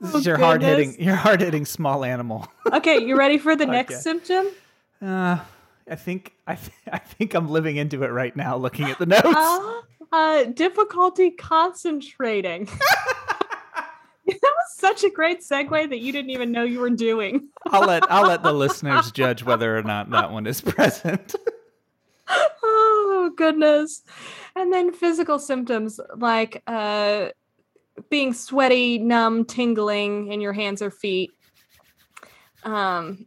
This 0.00 0.14
oh, 0.14 0.18
is 0.18 0.26
your 0.26 0.38
hard 0.38 0.62
hitting, 0.62 1.02
your 1.02 1.16
hard 1.16 1.40
hitting 1.40 1.66
small 1.66 2.04
animal. 2.04 2.46
okay, 2.72 3.04
you 3.04 3.16
ready 3.16 3.36
for 3.36 3.56
the 3.56 3.66
next 3.66 4.02
symptom? 4.02 4.46
Uh, 5.02 5.38
I 5.90 5.96
think 5.96 6.34
I, 6.46 6.54
th- 6.54 6.70
I 6.92 6.98
think 6.98 7.34
I'm 7.34 7.48
living 7.48 7.76
into 7.76 8.02
it 8.04 8.08
right 8.08 8.34
now, 8.36 8.56
looking 8.56 8.86
at 8.86 8.98
the 8.98 9.06
notes. 9.06 9.24
Uh, 10.10 10.16
uh, 10.16 10.44
difficulty 10.44 11.30
concentrating. 11.30 12.64
that 14.26 14.42
was 14.42 14.74
such 14.74 15.04
a 15.04 15.10
great 15.10 15.40
segue 15.40 15.90
that 15.90 15.98
you 16.00 16.12
didn't 16.12 16.30
even 16.30 16.50
know 16.52 16.62
you 16.62 16.80
were 16.80 16.90
doing. 16.90 17.48
I'll 17.66 17.86
let 17.86 18.10
I'll 18.10 18.26
let 18.26 18.42
the 18.42 18.52
listeners 18.52 19.10
judge 19.12 19.42
whether 19.42 19.76
or 19.76 19.82
not 19.82 20.10
that 20.10 20.32
one 20.32 20.46
is 20.46 20.60
present. 20.62 21.34
oh 22.28 23.32
goodness. 23.36 24.02
And 24.56 24.72
then 24.72 24.92
physical 24.92 25.38
symptoms 25.38 26.00
like 26.16 26.62
uh 26.66 27.28
being 28.08 28.32
sweaty, 28.32 28.98
numb, 28.98 29.44
tingling 29.44 30.32
in 30.32 30.40
your 30.40 30.52
hands 30.52 30.80
or 30.80 30.90
feet. 30.90 31.32
Um 32.64 33.26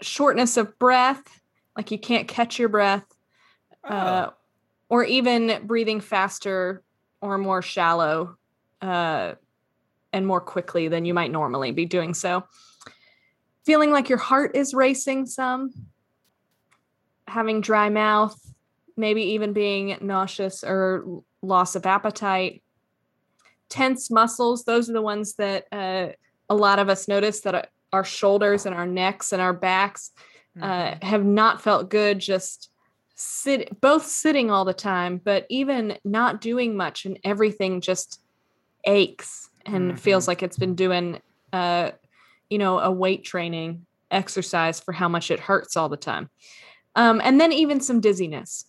shortness 0.00 0.56
of 0.56 0.78
breath, 0.78 1.40
like 1.76 1.90
you 1.90 1.98
can't 1.98 2.26
catch 2.26 2.58
your 2.58 2.68
breath, 2.68 3.04
uh, 3.84 3.92
oh. 3.92 3.96
uh, 3.96 4.30
or 4.88 5.04
even 5.04 5.66
breathing 5.66 6.00
faster 6.00 6.82
or 7.20 7.38
more 7.38 7.62
shallow 7.62 8.36
uh, 8.80 9.34
and 10.12 10.26
more 10.26 10.40
quickly 10.40 10.88
than 10.88 11.04
you 11.04 11.14
might 11.14 11.30
normally 11.30 11.72
be 11.72 11.84
doing 11.84 12.14
so. 12.14 12.44
Feeling 13.64 13.90
like 13.90 14.08
your 14.08 14.18
heart 14.18 14.54
is 14.54 14.74
racing 14.74 15.26
some, 15.26 15.72
having 17.26 17.60
dry 17.60 17.88
mouth, 17.88 18.40
maybe 18.96 19.22
even 19.22 19.52
being 19.52 19.98
nauseous 20.00 20.62
or 20.64 21.22
loss 21.42 21.74
of 21.74 21.84
appetite. 21.84 22.62
Tense 23.68 24.10
muscles, 24.10 24.64
those 24.64 24.88
are 24.88 24.92
the 24.92 25.02
ones 25.02 25.34
that 25.34 25.66
uh, 25.72 26.08
a 26.48 26.54
lot 26.54 26.78
of 26.78 26.88
us 26.88 27.08
notice 27.08 27.40
that 27.40 27.70
our 27.92 28.04
shoulders 28.04 28.66
and 28.66 28.74
our 28.74 28.86
necks 28.86 29.32
and 29.32 29.42
our 29.42 29.52
backs 29.52 30.12
uh, 30.60 30.66
mm-hmm. 30.66 31.06
have 31.06 31.24
not 31.24 31.62
felt 31.62 31.90
good 31.90 32.18
just 32.18 32.70
sit 33.14 33.80
both 33.80 34.04
sitting 34.06 34.50
all 34.50 34.64
the 34.64 34.74
time, 34.74 35.20
but 35.22 35.46
even 35.48 35.96
not 36.04 36.40
doing 36.40 36.76
much 36.76 37.06
and 37.06 37.18
everything 37.24 37.80
just 37.80 38.20
aches 38.84 39.48
and 39.64 39.92
Mhm. 39.92 39.98
feels 39.98 40.28
like 40.28 40.42
it's 40.42 40.58
been 40.58 40.74
doing 40.74 41.20
uh 41.52 41.90
you 42.50 42.58
know 42.58 42.78
a 42.78 42.90
weight 42.90 43.24
training 43.24 43.86
exercise 44.10 44.78
for 44.78 44.92
how 44.92 45.08
much 45.08 45.30
it 45.30 45.40
hurts 45.40 45.76
all 45.76 45.88
the 45.88 45.96
time. 45.96 46.28
Um, 46.94 47.20
and 47.24 47.40
then 47.40 47.52
even 47.52 47.80
some 47.80 48.00
dizziness. 48.00 48.66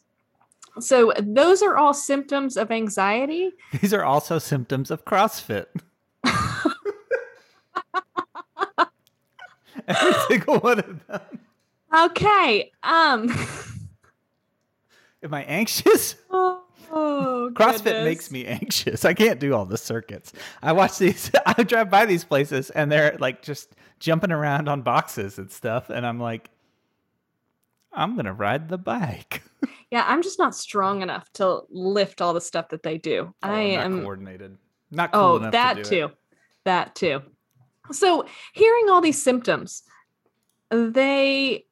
So 0.79 1.13
those 1.19 1.61
are 1.61 1.77
all 1.77 1.93
symptoms 1.93 2.57
of 2.57 2.71
anxiety. 2.71 3.51
These 3.81 3.93
are 3.93 4.03
also 4.03 4.39
symptoms 4.39 4.91
of 4.91 5.05
CrossFit. 5.05 5.67
Every 9.87 10.13
single 10.27 10.59
one 10.59 10.79
of 10.79 11.07
them. 11.07 11.21
Okay. 11.95 12.71
Um 12.83 13.29
Am 15.23 15.33
I 15.33 15.43
anxious? 15.43 16.15
oh, 16.29 16.61
CrossFit 17.53 17.83
goodness. 17.83 18.03
makes 18.05 18.31
me 18.31 18.45
anxious. 18.45 19.03
I 19.03 19.13
can't 19.13 19.39
do 19.39 19.53
all 19.53 19.65
the 19.65 19.77
circuits. 19.77 20.31
I 20.61 20.73
watch 20.73 20.97
these, 20.99 21.31
I 21.45 21.63
drive 21.63 21.89
by 21.89 22.05
these 22.05 22.23
places 22.23 22.69
and 22.69 22.91
they're 22.91 23.17
like 23.19 23.41
just 23.41 23.73
jumping 23.99 24.31
around 24.31 24.69
on 24.69 24.83
boxes 24.83 25.37
and 25.39 25.51
stuff. 25.51 25.89
And 25.89 26.05
I'm 26.05 26.19
like, 26.19 26.49
I'm 27.91 28.13
going 28.13 28.25
to 28.25 28.33
ride 28.33 28.69
the 28.69 28.77
bike. 28.77 29.43
Yeah, 29.89 30.03
I'm 30.05 30.21
just 30.21 30.37
not 30.37 30.53
strong 30.53 31.01
enough 31.01 31.31
to 31.35 31.61
lift 31.69 32.21
all 32.21 32.33
the 32.33 32.41
stuff 32.41 32.67
that 32.69 32.83
they 32.83 32.97
do. 32.97 33.33
Oh, 33.41 33.49
I 33.49 33.59
am 33.61 34.01
coordinated. 34.01 34.57
Not 34.91 35.13
cool 35.13 35.21
Oh, 35.21 35.35
enough 35.37 35.53
that 35.53 35.77
to 35.77 35.83
do 35.83 35.89
too. 35.89 36.05
it. 36.07 36.17
That 36.65 36.93
too. 36.93 37.21
So, 37.93 38.25
hearing 38.53 38.89
all 38.89 38.99
these 38.99 39.23
symptoms, 39.23 39.83
they 40.69 41.65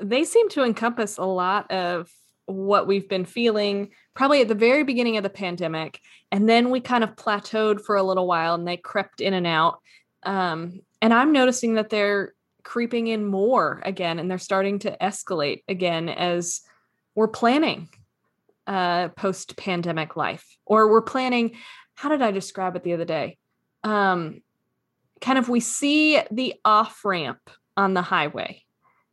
they 0.00 0.24
seem 0.24 0.48
to 0.50 0.64
encompass 0.64 1.18
a 1.18 1.24
lot 1.24 1.70
of 1.70 2.10
what 2.46 2.86
we've 2.86 3.08
been 3.08 3.24
feeling 3.24 3.90
probably 4.14 4.42
at 4.42 4.48
the 4.48 4.54
very 4.54 4.84
beginning 4.84 5.16
of 5.16 5.22
the 5.22 5.30
pandemic 5.30 5.98
and 6.30 6.48
then 6.48 6.70
we 6.70 6.80
kind 6.80 7.02
of 7.02 7.16
plateaued 7.16 7.80
for 7.80 7.96
a 7.96 8.02
little 8.02 8.26
while 8.26 8.54
and 8.54 8.68
they 8.68 8.76
crept 8.76 9.20
in 9.20 9.32
and 9.32 9.46
out. 9.46 9.78
Um, 10.24 10.80
and 11.04 11.12
i'm 11.12 11.32
noticing 11.32 11.74
that 11.74 11.90
they're 11.90 12.32
creeping 12.62 13.08
in 13.08 13.26
more 13.26 13.82
again 13.84 14.18
and 14.18 14.30
they're 14.30 14.38
starting 14.38 14.78
to 14.80 14.96
escalate 15.00 15.62
again 15.68 16.08
as 16.08 16.62
we're 17.14 17.28
planning 17.28 17.90
uh, 18.66 19.08
post 19.08 19.56
pandemic 19.58 20.16
life 20.16 20.56
or 20.64 20.90
we're 20.90 21.02
planning 21.02 21.52
how 21.94 22.08
did 22.08 22.22
i 22.22 22.30
describe 22.30 22.74
it 22.74 22.82
the 22.82 22.94
other 22.94 23.04
day? 23.04 23.38
Um, 23.84 24.40
kind 25.20 25.38
of 25.38 25.48
we 25.48 25.60
see 25.60 26.20
the 26.30 26.54
off 26.64 27.04
ramp 27.04 27.50
on 27.76 27.94
the 27.94 28.02
highway 28.02 28.63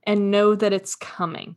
and 0.06 0.32
know 0.32 0.56
that 0.56 0.74
it's 0.74 0.96
coming 0.96 1.56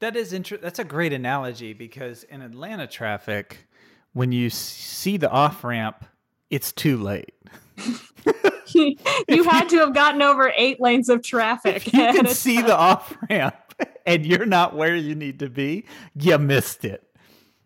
That 0.00 0.16
is 0.16 0.32
interesting. 0.32 0.64
That's 0.64 0.78
a 0.78 0.84
great 0.84 1.12
analogy 1.12 1.72
because 1.72 2.24
in 2.24 2.42
Atlanta 2.42 2.86
traffic, 2.86 3.66
when 4.12 4.32
you 4.32 4.50
see 4.50 5.16
the 5.16 5.30
off 5.30 5.62
ramp, 5.64 6.04
it's 6.50 6.72
too 6.72 6.96
late. 6.96 7.34
you 8.74 9.44
had 9.44 9.68
to 9.68 9.78
have 9.78 9.94
gotten 9.94 10.22
over 10.22 10.52
eight 10.56 10.80
lanes 10.80 11.08
of 11.08 11.22
traffic 11.22 11.76
If 11.76 11.86
you 11.86 11.92
can 11.92 12.26
see 12.34 12.56
time. 12.56 12.66
the 12.66 12.76
off 12.76 13.16
ramp 13.28 13.54
and 14.06 14.24
you're 14.26 14.46
not 14.46 14.74
where 14.76 14.96
you 14.96 15.14
need 15.14 15.38
to 15.40 15.48
be, 15.50 15.84
you 16.14 16.38
missed 16.38 16.84
it. 16.84 17.04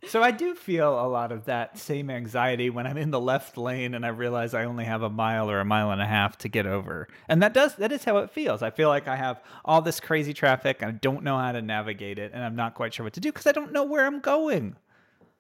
So 0.07 0.23
I 0.23 0.31
do 0.31 0.55
feel 0.55 0.93
a 1.05 1.09
lot 1.09 1.33
of 1.33 1.47
that 1.47 1.79
same 1.79 2.11
anxiety 2.11 2.71
when 2.71 2.87
I'm 2.87 2.97
in 2.97 3.11
the 3.11 3.21
left 3.21 3.57
lane 3.57 3.95
and 3.95 4.05
I 4.05 4.11
realize 4.11 4.55
I 4.55 4.65
only 4.65 4.85
have 4.85 5.03
a 5.03 5.11
mile 5.11 5.51
or 5.51 5.61
a 5.61 5.65
mile 5.65 5.91
and 5.91 6.01
a 6.01 6.07
half 6.07 6.39
to 6.39 6.49
get 6.49 6.67
over. 6.67 7.09
And 7.29 7.43
that 7.43 7.53
does 7.55 7.75
that 7.77 7.91
is 7.93 8.05
how 8.05 8.19
it 8.19 8.31
feels. 8.31 8.63
I 8.63 8.71
feel 8.71 8.89
like 8.89 9.09
I 9.09 9.17
have 9.17 9.43
all 9.65 9.83
this 9.83 10.01
crazy 10.01 10.35
traffic 10.35 10.83
and 10.83 10.91
I 10.91 10.93
don't 10.93 11.25
know 11.25 11.39
how 11.39 11.53
to 11.53 11.63
navigate 11.63 12.19
it 12.19 12.33
and 12.35 12.45
I'm 12.45 12.57
not 12.57 12.75
quite 12.75 12.95
sure 12.95 13.05
what 13.05 13.15
to 13.15 13.21
do 13.21 13.33
because 13.33 13.47
I 13.47 13.53
don't 13.53 13.73
know 13.73 13.85
where 13.85 14.07
I'm 14.07 14.21
going. 14.21 14.77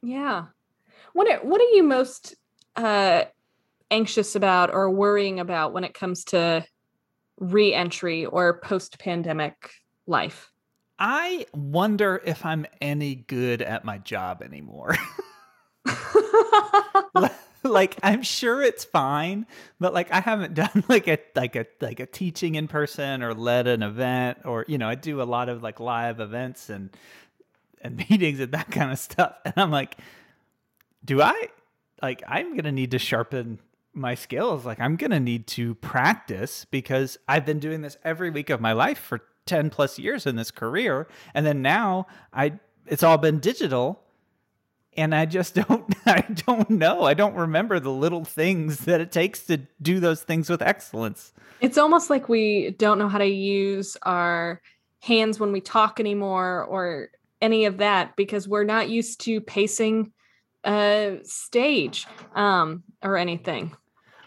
yeah 0.03 0.47
what 1.13 1.31
are, 1.31 1.39
what 1.47 1.61
are 1.61 1.75
you 1.77 1.83
most 1.83 2.35
uh 2.77 3.25
anxious 3.91 4.35
about 4.35 4.73
or 4.73 4.91
worrying 4.91 5.41
about 5.41 5.73
when 5.73 5.85
it 5.85 5.95
comes 5.95 6.25
to 6.25 6.65
re-entry 7.39 8.27
or 8.27 8.61
post-pandemic 8.61 9.71
life 10.07 10.51
I 11.07 11.45
wonder 11.53 12.23
if 12.25 12.47
I'm 12.47 12.65
any 12.81 13.15
good 13.15 13.61
at 13.61 13.85
my 13.85 13.99
job 13.99 14.41
anymore. 14.41 14.97
like 17.63 17.99
I'm 18.03 18.23
sure 18.23 18.63
it's 18.63 18.85
fine, 18.85 19.47
but 19.79 19.93
like 19.93 20.11
I 20.11 20.21
haven't 20.21 20.55
done 20.55 20.83
like 20.89 21.07
a 21.07 21.19
like 21.37 21.57
a 21.57 21.67
like 21.83 22.01
a 22.01 22.07
teaching 22.07 22.55
in 22.55 22.69
person 22.69 23.23
or 23.23 23.35
led 23.35 23.67
an 23.67 23.83
event 23.83 24.39
or 24.47 24.65
you 24.67 24.79
know, 24.79 24.89
I 24.89 24.95
do 24.95 25.21
a 25.21 25.25
lot 25.25 25.51
of 25.51 25.63
like 25.63 25.79
live 25.79 26.21
events 26.21 26.71
and 26.71 26.89
and 27.83 27.99
meetings 28.09 28.41
and 28.41 28.53
that 28.53 28.71
kind 28.71 28.91
of 28.91 28.99
stuff. 28.99 29.37
And 29.45 29.53
I'm 29.59 29.71
like, 29.71 29.99
do 31.05 31.21
I 31.21 31.49
like 32.01 32.23
I'm 32.27 32.53
going 32.53 32.65
to 32.65 32.73
need 32.73 32.93
to 32.93 32.99
sharpen 32.99 33.59
my 33.93 34.15
skills. 34.15 34.65
Like 34.65 34.81
I'm 34.81 34.97
going 34.97 35.11
to 35.11 35.21
need 35.21 35.49
to 35.49 35.75
practice 35.75 36.65
because 36.71 37.19
I've 37.29 37.45
been 37.45 37.59
doing 37.59 37.83
this 37.83 37.99
every 38.05 38.31
week 38.31 38.49
of 38.49 38.63
my 38.63 38.73
life 38.73 38.99
for 38.99 39.21
10 39.47 39.71
plus 39.71 39.99
years 39.99 40.27
in 40.27 40.37
this 40.37 40.51
career 40.51 41.07
and 41.35 41.45
then 41.45 41.63
now 41.63 42.07
I 42.33 42.55
it's 42.87 43.03
all 43.03 43.19
been 43.19 43.41
digital 43.41 44.01
and 44.97 45.15
I 45.15 45.27
just 45.27 45.55
don't 45.69 45.95
I 46.07 46.21
don't 46.47 46.71
know. 46.71 47.03
I 47.03 47.15
don't 47.15 47.35
remember 47.35 47.81
the 47.81 47.91
little 47.91 48.25
things 48.25 48.79
that 48.81 49.01
it 49.01 49.11
takes 49.13 49.45
to 49.47 49.59
do 49.81 50.01
those 50.01 50.23
things 50.23 50.49
with 50.51 50.63
excellence. 50.63 51.33
it's 51.61 51.79
almost 51.79 52.11
like 52.11 52.29
we 52.29 52.71
don't 52.79 52.99
know 52.99 53.09
how 53.09 53.19
to 53.19 53.27
use 53.27 53.97
our 54.03 54.61
hands 55.01 55.39
when 55.39 55.53
we 55.53 55.61
talk 55.61 56.01
anymore 56.01 56.65
or 56.65 57.09
any 57.43 57.67
of 57.67 57.79
that 57.79 58.17
because 58.17 58.49
we're 58.49 58.65
not 58.65 58.89
used 58.89 59.21
to 59.21 59.41
pacing 59.41 60.11
a 60.65 61.19
stage 61.25 62.07
um 62.35 62.83
or 63.03 63.19
anything 63.19 63.75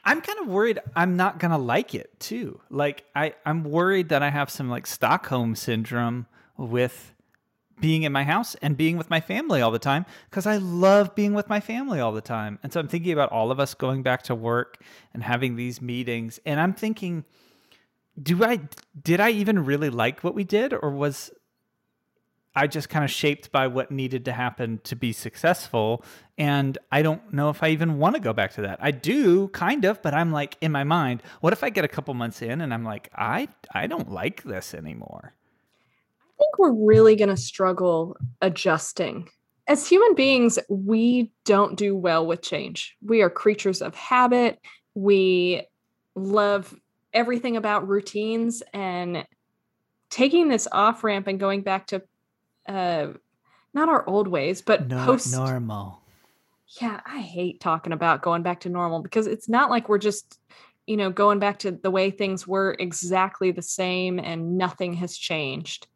I'm 0.07 0.21
kind 0.21 0.39
of 0.39 0.47
worried 0.47 0.79
I'm 0.95 1.17
not 1.17 1.37
gonna 1.37 1.57
like 1.57 1.93
it 1.93 2.17
too. 2.17 2.61
Like 2.69 3.03
I, 3.13 3.33
I'm 3.45 3.65
worried 3.65 4.07
that 4.09 4.23
I 4.23 4.29
have 4.29 4.49
some 4.49 4.69
like 4.69 4.87
Stockholm 4.87 5.53
syndrome 5.53 6.27
with 6.55 7.13
being 7.81 8.03
in 8.03 8.13
my 8.13 8.23
house 8.23 8.55
and 8.61 8.77
being 8.77 8.95
with 8.97 9.09
my 9.09 9.19
family 9.19 9.61
all 9.61 9.69
the 9.69 9.79
time 9.79 10.05
because 10.29 10.47
I 10.47 10.57
love 10.57 11.13
being 11.13 11.33
with 11.33 11.49
my 11.49 11.59
family 11.59 11.99
all 11.99 12.13
the 12.13 12.21
time. 12.21 12.57
And 12.63 12.71
so 12.71 12.79
I'm 12.79 12.87
thinking 12.87 13.11
about 13.11 13.33
all 13.33 13.51
of 13.51 13.59
us 13.59 13.73
going 13.73 14.01
back 14.01 14.23
to 14.23 14.33
work 14.33 14.81
and 15.13 15.23
having 15.23 15.57
these 15.57 15.81
meetings. 15.81 16.39
And 16.45 16.61
I'm 16.61 16.73
thinking, 16.73 17.25
do 18.21 18.45
I 18.45 18.61
did 19.03 19.19
I 19.19 19.31
even 19.31 19.65
really 19.65 19.89
like 19.89 20.23
what 20.23 20.33
we 20.33 20.45
did 20.45 20.73
or 20.73 20.89
was 20.89 21.31
I 22.57 22.65
just 22.65 22.89
kind 22.89 23.05
of 23.05 23.11
shaped 23.11 23.51
by 23.51 23.67
what 23.67 23.91
needed 23.91 24.25
to 24.25 24.31
happen 24.31 24.79
to 24.85 24.95
be 24.95 25.13
successful. 25.13 26.03
And 26.39 26.75
I 26.91 27.03
don't 27.03 27.31
know 27.31 27.51
if 27.51 27.61
I 27.61 27.69
even 27.69 27.99
want 27.99 28.15
to 28.15 28.19
go 28.21 28.33
back 28.33 28.53
to 28.53 28.61
that. 28.61 28.79
I 28.81 28.89
do 28.89 29.49
kind 29.49 29.85
of, 29.85 30.01
but 30.01 30.15
I'm 30.15 30.31
like 30.31 30.57
in 30.59 30.71
my 30.71 30.83
mind, 30.83 31.21
what 31.41 31.53
if 31.53 31.63
I 31.63 31.69
get 31.69 31.85
a 31.85 31.87
couple 31.87 32.13
months 32.15 32.41
in 32.41 32.61
and 32.61 32.73
I'm 32.73 32.83
like, 32.83 33.09
I 33.15 33.47
I 33.71 33.85
don't 33.85 34.11
like 34.11 34.41
this 34.43 34.73
anymore. 34.73 35.33
i 36.33 36.37
think 36.39 36.57
we're 36.57 36.73
really 36.73 37.15
going 37.15 37.29
to 37.29 37.37
struggle 37.37 38.17
adjusting 38.41 39.29
as 39.67 39.87
human 39.87 40.15
beings 40.15 40.57
we 40.69 41.31
don't 41.45 41.77
do 41.77 41.95
well 41.95 42.25
with 42.25 42.41
change 42.41 42.95
we 43.03 43.21
are 43.21 43.29
creatures 43.29 43.81
of 43.81 43.93
habit 43.95 44.59
we 44.95 45.61
love 46.15 46.73
everything 47.13 47.55
about 47.57 47.87
routines 47.87 48.63
and 48.73 49.25
taking 50.09 50.47
this 50.47 50.67
off 50.71 51.03
ramp 51.03 51.27
and 51.27 51.39
going 51.39 51.61
back 51.61 51.87
to 51.87 52.01
uh 52.67 53.07
not 53.73 53.89
our 53.89 54.07
old 54.07 54.27
ways 54.27 54.61
but 54.61 54.87
post 54.89 55.31
normal. 55.31 56.01
yeah 56.81 56.99
i 57.05 57.19
hate 57.19 57.59
talking 57.59 57.93
about 57.93 58.21
going 58.21 58.43
back 58.43 58.59
to 58.61 58.69
normal 58.69 59.01
because 59.01 59.27
it's 59.27 59.47
not 59.49 59.69
like 59.69 59.87
we're 59.89 59.97
just 59.97 60.39
you 60.85 60.97
know 60.97 61.09
going 61.09 61.39
back 61.39 61.59
to 61.59 61.71
the 61.71 61.91
way 61.91 62.09
things 62.11 62.47
were 62.47 62.75
exactly 62.79 63.51
the 63.51 63.61
same 63.61 64.19
and 64.19 64.57
nothing 64.57 64.93
has 64.93 65.15
changed 65.17 65.87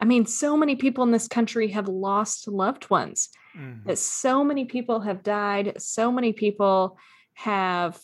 i 0.00 0.04
mean 0.04 0.26
so 0.26 0.56
many 0.56 0.74
people 0.76 1.04
in 1.04 1.10
this 1.10 1.28
country 1.28 1.68
have 1.68 1.88
lost 1.88 2.48
loved 2.48 2.88
ones 2.90 3.28
Mhm. 3.56 3.84
that 3.84 3.98
so 3.98 4.42
many 4.42 4.64
people 4.64 5.00
have 5.00 5.22
died 5.22 5.74
so 5.80 6.10
many 6.10 6.32
people 6.32 6.96
have 7.34 8.00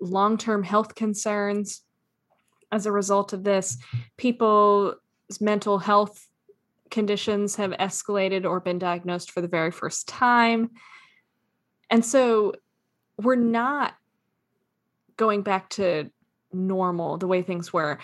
long-term 0.00 0.62
health 0.62 0.94
concerns 0.94 1.82
as 2.70 2.86
a 2.86 2.92
result 2.92 3.32
of 3.32 3.44
this 3.44 3.76
people's 4.16 4.94
mental 5.40 5.78
health 5.78 6.26
conditions 6.92 7.56
have 7.56 7.72
escalated 7.72 8.44
or 8.44 8.60
been 8.60 8.78
diagnosed 8.78 9.32
for 9.32 9.40
the 9.40 9.48
very 9.48 9.72
first 9.72 10.06
time 10.06 10.70
and 11.90 12.04
so 12.04 12.52
we're 13.20 13.34
not 13.34 13.94
going 15.16 15.42
back 15.42 15.68
to 15.68 16.08
normal 16.52 17.18
the 17.18 17.26
way 17.26 17.42
things 17.42 17.72
were 17.72 17.98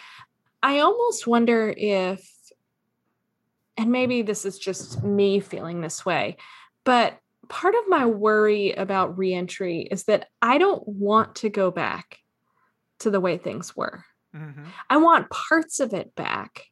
i 0.63 0.81
almost 0.81 1.27
wonder 1.27 1.73
if 1.77 2.29
and 3.79 3.93
maybe 3.93 4.23
this 4.23 4.45
is 4.45 4.59
just 4.59 5.03
me 5.05 5.39
feeling 5.39 5.81
this 5.81 6.05
way, 6.05 6.37
but 6.85 7.17
part 7.49 7.77
of 7.77 7.89
my 7.89 8.07
worry 8.07 8.73
about 8.73 9.17
reentry 9.17 9.83
is 9.83 10.05
that 10.05 10.27
I 10.43 10.59
don't 10.59 10.87
want 10.87 11.37
to 11.37 11.49
go 11.49 11.71
back 11.71 12.19
to 12.99 13.11
the 13.11 13.21
way 13.21 13.39
things 13.39 13.77
were. 13.77 14.05
Mhm. 14.35 14.67
I 14.91 14.97
want 14.97 15.31
parts 15.31 15.79
of 15.79 15.95
it 15.95 16.15
back. 16.17 16.65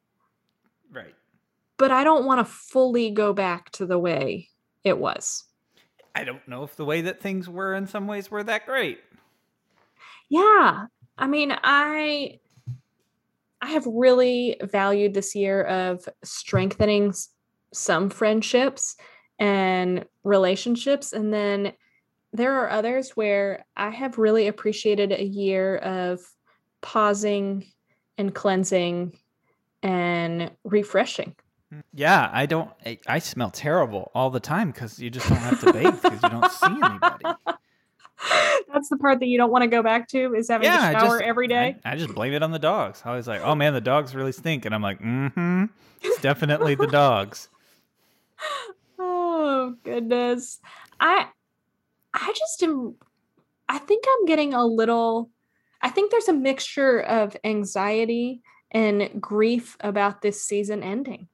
But 1.77 1.91
I 1.91 2.03
don't 2.03 2.25
want 2.25 2.45
to 2.45 2.51
fully 2.51 3.11
go 3.11 3.33
back 3.33 3.69
to 3.71 3.85
the 3.85 3.99
way 3.99 4.49
it 4.83 4.97
was. 4.97 5.45
I 6.15 6.23
don't 6.23 6.45
know 6.47 6.63
if 6.63 6.75
the 6.75 6.85
way 6.85 7.01
that 7.01 7.21
things 7.21 7.47
were 7.47 7.75
in 7.75 7.87
some 7.87 8.07
ways 8.07 8.31
were 8.31 8.43
that 8.43 8.65
great. 8.65 8.99
Yeah. 10.29 10.87
I 11.17 11.27
mean, 11.27 11.53
I 11.63 12.39
I 13.61 13.67
have 13.67 13.85
really 13.85 14.57
valued 14.61 15.13
this 15.13 15.35
year 15.35 15.63
of 15.63 16.07
strengthening 16.23 17.13
some 17.73 18.09
friendships 18.09 18.95
and 19.39 20.05
relationships 20.23 21.13
and 21.13 21.33
then 21.33 21.73
there 22.33 22.59
are 22.59 22.69
others 22.69 23.11
where 23.11 23.65
I 23.75 23.89
have 23.89 24.17
really 24.17 24.47
appreciated 24.47 25.11
a 25.11 25.23
year 25.23 25.77
of 25.77 26.19
pausing 26.81 27.65
and 28.17 28.33
cleansing 28.33 29.17
and 29.81 30.51
refreshing. 30.63 31.35
Mm, 31.73 31.83
yeah, 31.93 32.29
I 32.31 32.45
don't. 32.45 32.69
I, 32.85 32.97
I 33.07 33.19
smell 33.19 33.51
terrible 33.51 34.11
all 34.15 34.29
the 34.29 34.39
time 34.39 34.71
because 34.71 34.99
you 34.99 35.09
just 35.09 35.27
don't 35.27 35.37
have 35.37 35.59
to 35.61 35.73
bathe 35.73 36.01
because 36.01 36.23
you 36.23 36.29
don't 36.29 36.51
see 36.51 36.65
anybody. 36.65 37.25
That's 38.73 38.89
the 38.89 38.97
part 38.97 39.19
that 39.19 39.27
you 39.27 39.37
don't 39.37 39.51
want 39.51 39.63
to 39.63 39.67
go 39.67 39.83
back 39.83 40.07
to 40.09 40.33
is 40.33 40.49
having 40.49 40.65
yeah, 40.65 40.91
to 40.91 40.99
shower 40.99 41.17
just, 41.19 41.23
every 41.23 41.47
day. 41.47 41.75
I, 41.85 41.93
I, 41.93 41.95
just 41.95 42.15
blame 42.15 42.33
it 42.33 42.41
on 42.41 42.51
the 42.51 42.59
dogs. 42.59 43.01
I 43.05 43.15
was 43.15 43.27
like, 43.27 43.41
oh 43.41 43.53
man, 43.53 43.73
the 43.73 43.81
dogs 43.81 44.15
really 44.15 44.31
stink, 44.31 44.65
and 44.65 44.73
I'm 44.73 44.81
like, 44.81 45.01
mm-hmm, 45.01 45.65
it's 46.01 46.21
definitely 46.21 46.75
the 46.75 46.87
dogs. 46.87 47.49
Oh 48.99 49.75
goodness, 49.83 50.59
I 50.99 51.27
I 52.13 52.33
just 52.35 52.63
am. 52.63 52.95
I 53.67 53.79
think 53.79 54.05
I'm 54.07 54.25
getting 54.25 54.53
a 54.53 54.65
little. 54.65 55.29
I 55.81 55.89
think 55.89 56.11
there's 56.11 56.29
a 56.29 56.33
mixture 56.33 57.01
of 57.01 57.35
anxiety 57.43 58.41
and 58.71 59.21
grief 59.21 59.77
about 59.79 60.21
this 60.21 60.41
season 60.41 60.83
ending. 60.83 61.27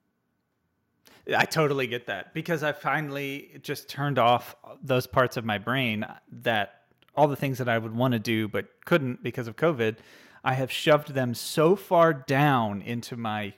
I 1.35 1.45
totally 1.45 1.87
get 1.87 2.07
that 2.07 2.33
because 2.33 2.63
I 2.63 2.73
finally 2.73 3.59
just 3.61 3.87
turned 3.87 4.19
off 4.19 4.55
those 4.81 5.07
parts 5.07 5.37
of 5.37 5.45
my 5.45 5.57
brain 5.57 6.05
that 6.31 6.81
all 7.15 7.27
the 7.27 7.35
things 7.35 7.59
that 7.59 7.69
I 7.69 7.77
would 7.77 7.95
want 7.95 8.13
to 8.13 8.19
do 8.19 8.47
but 8.47 8.65
couldn't 8.85 9.23
because 9.23 9.47
of 9.47 9.55
COVID. 9.55 9.97
I 10.43 10.53
have 10.53 10.71
shoved 10.71 11.13
them 11.13 11.33
so 11.33 11.75
far 11.75 12.13
down 12.13 12.81
into 12.81 13.15
my 13.15 13.53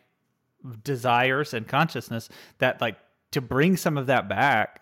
desires 0.83 1.53
and 1.53 1.67
consciousness 1.67 2.29
that 2.59 2.81
like 2.81 2.97
to 3.31 3.41
bring 3.41 3.77
some 3.77 3.97
of 3.97 4.07
that 4.07 4.29
back 4.29 4.81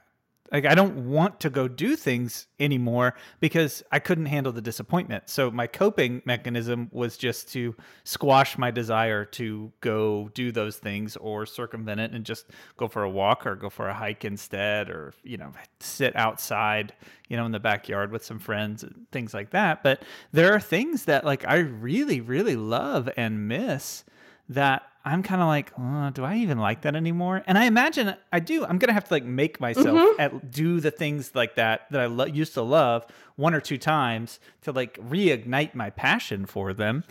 like 0.53 0.67
I 0.67 0.75
don't 0.75 1.09
want 1.09 1.39
to 1.41 1.49
go 1.49 1.67
do 1.67 1.95
things 1.95 2.45
anymore 2.59 3.15
because 3.39 3.83
I 3.91 3.97
couldn't 3.97 4.27
handle 4.27 4.53
the 4.53 4.61
disappointment. 4.61 5.27
So 5.27 5.49
my 5.49 5.65
coping 5.65 6.21
mechanism 6.25 6.89
was 6.91 7.17
just 7.17 7.51
to 7.53 7.75
squash 8.03 8.55
my 8.57 8.69
desire 8.69 9.25
to 9.25 9.73
go 9.81 10.29
do 10.35 10.51
those 10.51 10.77
things 10.77 11.17
or 11.17 11.47
circumvent 11.47 11.99
it 11.99 12.11
and 12.11 12.23
just 12.23 12.45
go 12.77 12.87
for 12.87 13.01
a 13.01 13.09
walk 13.09 13.47
or 13.47 13.55
go 13.55 13.69
for 13.71 13.89
a 13.89 13.93
hike 13.93 14.23
instead 14.23 14.91
or 14.91 15.13
you 15.23 15.37
know 15.37 15.51
sit 15.79 16.15
outside, 16.15 16.93
you 17.27 17.35
know, 17.35 17.47
in 17.47 17.51
the 17.51 17.59
backyard 17.59 18.11
with 18.11 18.23
some 18.23 18.37
friends 18.37 18.83
and 18.83 19.07
things 19.11 19.33
like 19.33 19.49
that. 19.49 19.81
But 19.81 20.03
there 20.31 20.53
are 20.53 20.59
things 20.59 21.05
that 21.05 21.25
like 21.25 21.47
I 21.47 21.57
really 21.57 22.21
really 22.21 22.55
love 22.55 23.09
and 23.17 23.47
miss 23.47 24.05
that 24.53 24.83
I'm 25.05 25.21
kind 25.21 25.41
of 25.41 25.47
like, 25.47 25.71
oh, 25.77 26.11
do 26.11 26.23
I 26.23 26.37
even 26.37 26.59
like 26.59 26.81
that 26.83 26.95
anymore? 26.95 27.43
And 27.45 27.57
I 27.57 27.65
imagine 27.65 28.15
I 28.31 28.39
do. 28.39 28.65
I'm 28.65 28.77
gonna 28.77 28.93
have 28.93 29.05
to 29.05 29.13
like 29.13 29.25
make 29.25 29.59
myself 29.59 29.87
mm-hmm. 29.87 30.21
at, 30.21 30.51
do 30.51 30.79
the 30.79 30.91
things 30.91 31.35
like 31.35 31.55
that 31.55 31.87
that 31.91 31.99
I 31.99 32.05
lo- 32.05 32.25
used 32.25 32.53
to 32.53 32.61
love 32.61 33.05
one 33.35 33.53
or 33.53 33.59
two 33.59 33.77
times 33.77 34.39
to 34.61 34.71
like 34.71 34.97
reignite 34.99 35.75
my 35.75 35.89
passion 35.89 36.45
for 36.45 36.73
them, 36.73 37.03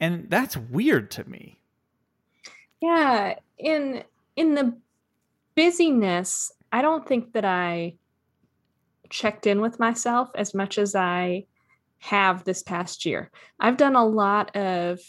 and 0.00 0.28
that's 0.28 0.56
weird 0.56 1.10
to 1.12 1.28
me. 1.28 1.58
Yeah, 2.80 3.36
in 3.58 4.02
in 4.34 4.54
the 4.54 4.76
busyness, 5.54 6.50
I 6.72 6.82
don't 6.82 7.06
think 7.06 7.32
that 7.32 7.44
I 7.44 7.94
checked 9.08 9.46
in 9.46 9.60
with 9.60 9.78
myself 9.78 10.30
as 10.34 10.52
much 10.52 10.78
as 10.78 10.96
I 10.96 11.46
have 11.98 12.42
this 12.42 12.62
past 12.62 13.06
year. 13.06 13.30
I've 13.60 13.76
done 13.76 13.94
a 13.94 14.04
lot 14.04 14.54
of 14.56 15.00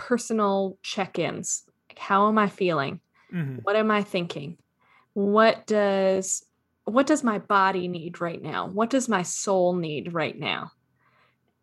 personal 0.00 0.78
check-ins. 0.82 1.64
Like 1.90 1.98
how 1.98 2.28
am 2.28 2.38
I 2.38 2.48
feeling? 2.48 3.00
Mm-hmm. 3.32 3.58
What 3.62 3.76
am 3.76 3.90
I 3.90 4.02
thinking? 4.02 4.56
What 5.12 5.66
does 5.66 6.42
what 6.84 7.06
does 7.06 7.22
my 7.22 7.38
body 7.38 7.86
need 7.86 8.20
right 8.20 8.40
now? 8.40 8.66
What 8.66 8.88
does 8.88 9.08
my 9.08 9.22
soul 9.22 9.74
need 9.74 10.14
right 10.14 10.36
now? 10.36 10.72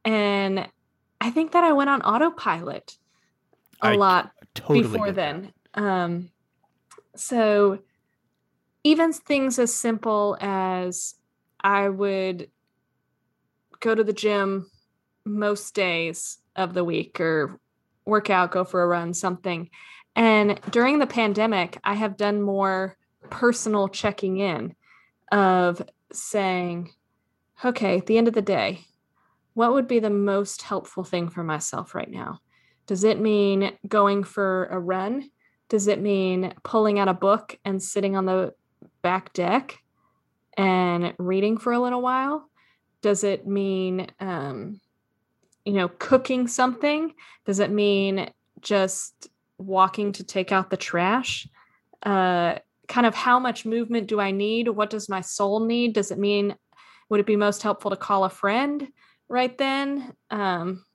And 0.06 0.69
I 1.19 1.32
think 1.32 1.54
that 1.54 1.63
I 1.63 1.73
went 1.73 1.89
on 1.89 2.04
autopilot 2.04 2.95
a 3.82 3.88
I 3.88 3.95
lot 3.95 4.32
totally 4.54 4.84
before 4.84 5.12
then. 5.12 5.52
Um, 5.73 6.30
so 7.15 7.80
even 8.84 9.12
things 9.12 9.58
as 9.58 9.73
simple 9.73 10.38
as 10.39 11.15
I 11.60 11.89
would 11.89 12.52
go 13.80 13.95
to 13.95 14.04
the 14.04 14.13
gym 14.13 14.69
most 15.26 15.73
days 15.73 16.38
of 16.56 16.76
the 16.76 16.84
week 16.84 17.19
or 17.19 17.60
work 18.08 18.30
out, 18.30 18.52
go 18.52 18.63
for 18.63 18.82
a 18.82 18.88
run, 18.88 19.13
something. 19.13 19.70
And 20.15 20.60
during 20.72 21.00
the 21.00 21.08
pandemic, 21.08 21.78
I 21.84 21.93
have 21.93 22.17
done 22.17 22.41
more 22.41 22.98
personal 23.30 23.88
checking 23.88 24.38
in 24.38 24.76
of 25.32 25.82
saying, 26.12 26.91
okay, 27.63 27.98
at 27.98 28.06
the 28.06 28.17
end 28.17 28.28
of 28.28 28.34
the 28.34 28.41
day, 28.41 28.82
what 29.54 29.74
would 29.74 29.88
be 29.88 30.00
the 30.00 30.10
most 30.10 30.62
helpful 30.62 31.04
thing 31.04 31.30
for 31.30 31.43
myself 31.43 31.93
right 31.93 32.10
now? 32.10 32.39
Does 32.86 33.04
it 33.04 33.20
mean 33.20 33.74
going 33.88 34.24
for 34.24 34.65
a 34.65 34.80
run? 34.80 35.30
Does 35.70 35.88
it 35.88 36.02
mean 36.02 36.54
pulling 36.63 37.00
out 37.00 37.10
a 37.10 37.13
book 37.13 37.60
and 37.65 37.82
sitting 37.82 38.15
on 38.15 38.26
the 38.26 38.54
back 39.02 39.34
deck 39.34 39.78
and 40.56 41.13
reading 41.17 41.58
for 41.58 41.74
a 41.74 41.80
little 41.80 42.02
while? 42.02 42.50
Does 43.02 43.24
it 43.24 43.46
mean 43.46 44.08
um, 44.20 44.80
you 45.67 45.73
know, 45.73 45.89
cooking 45.99 46.47
something? 46.47 47.13
Does 47.45 47.60
it 47.60 47.71
mean 47.71 48.32
just 48.62 49.27
walking 49.58 50.13
to 50.13 50.23
take 50.23 50.53
out 50.53 50.69
the 50.69 50.77
trash? 50.77 51.45
Uh, 52.03 52.60
kind 52.88 53.06
of 53.06 53.13
how 53.13 53.38
much 53.38 53.65
movement 53.65 54.08
do 54.08 54.21
I 54.21 54.32
need? 54.32 54.69
What 54.69 54.89
does 54.89 55.10
my 55.10 55.19
soul 55.19 55.60
need? 55.60 55.91
Does 55.91 56.10
it 56.10 56.17
mean, 56.17 56.56
would 57.10 57.19
it 57.19 57.25
be 57.25 57.36
most 57.36 57.63
helpful 57.63 57.91
to 57.91 57.97
call 57.97 58.23
a 58.23 58.30
friend 58.30 58.88
right 59.27 59.58
then? 59.58 60.13
Um, 60.32 60.86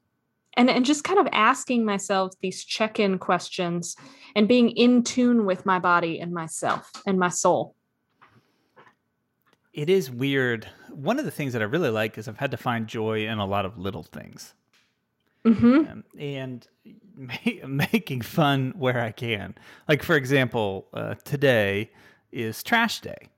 and, 0.57 0.71
and 0.71 0.87
just 0.87 1.05
kind 1.05 1.19
of 1.19 1.29
asking 1.33 1.85
myself 1.85 2.33
these 2.41 2.65
check 2.65 2.99
in 2.99 3.19
questions 3.19 3.95
and 4.35 4.49
being 4.49 4.71
in 4.71 5.03
tune 5.03 5.45
with 5.45 5.67
my 5.67 5.81
body 5.81 6.19
and 6.19 6.33
myself 6.33 6.91
and 7.07 7.19
my 7.19 7.29
soul. 7.29 7.75
It 9.75 9.91
is 9.91 10.11
weird. 10.11 10.67
One 10.89 11.19
of 11.19 11.27
the 11.27 11.31
things 11.31 11.53
that 11.53 11.61
I 11.61 11.67
really 11.67 11.91
like 11.91 12.17
is 12.17 12.27
I've 12.27 12.39
had 12.39 12.53
to 12.53 12.57
find 12.57 12.87
joy 12.87 13.27
in 13.27 13.37
a 13.37 13.45
lot 13.45 13.67
of 13.67 13.77
little 13.77 14.03
things 14.03 14.55
mm-hmm. 15.45 15.91
um, 15.91 16.05
and 16.19 16.67
ma- 17.17 17.35
making 17.67 18.23
fun 18.23 18.75
where 18.77 19.01
I 19.01 19.13
can. 19.13 19.55
Like 19.89 20.03
for 20.03 20.17
example, 20.17 20.87
uh, 20.95 21.15
today 21.25 21.91
is 22.31 22.63
trash 22.63 23.01
day 23.01 23.29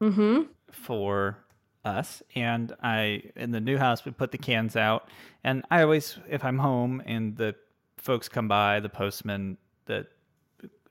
mm-hmm. 0.00 0.42
for 0.70 1.38
us, 1.84 2.22
and 2.34 2.74
I 2.82 3.22
in 3.36 3.52
the 3.52 3.60
new 3.60 3.78
house 3.78 4.04
we 4.04 4.12
put 4.12 4.32
the 4.32 4.38
cans 4.38 4.76
out, 4.76 5.08
and 5.44 5.64
I 5.70 5.82
always 5.82 6.18
if 6.28 6.44
I'm 6.44 6.58
home 6.58 7.02
and 7.06 7.36
the 7.36 7.54
folks 7.98 8.28
come 8.28 8.48
by, 8.48 8.80
the 8.80 8.88
postman, 8.88 9.56
the 9.86 10.06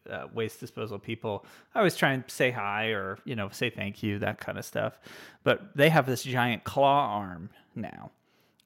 uh, 0.09 0.27
waste 0.33 0.59
disposal 0.59 0.99
people, 0.99 1.45
I 1.73 1.79
always 1.79 1.95
try 1.95 2.11
and 2.11 2.23
say 2.27 2.51
hi 2.51 2.87
or 2.87 3.17
you 3.25 3.35
know 3.35 3.49
say 3.49 3.69
thank 3.69 4.03
you, 4.03 4.19
that 4.19 4.39
kind 4.39 4.57
of 4.57 4.65
stuff. 4.65 4.99
But 5.43 5.75
they 5.75 5.89
have 5.89 6.05
this 6.05 6.23
giant 6.23 6.63
claw 6.63 7.17
arm 7.17 7.49
now 7.75 8.11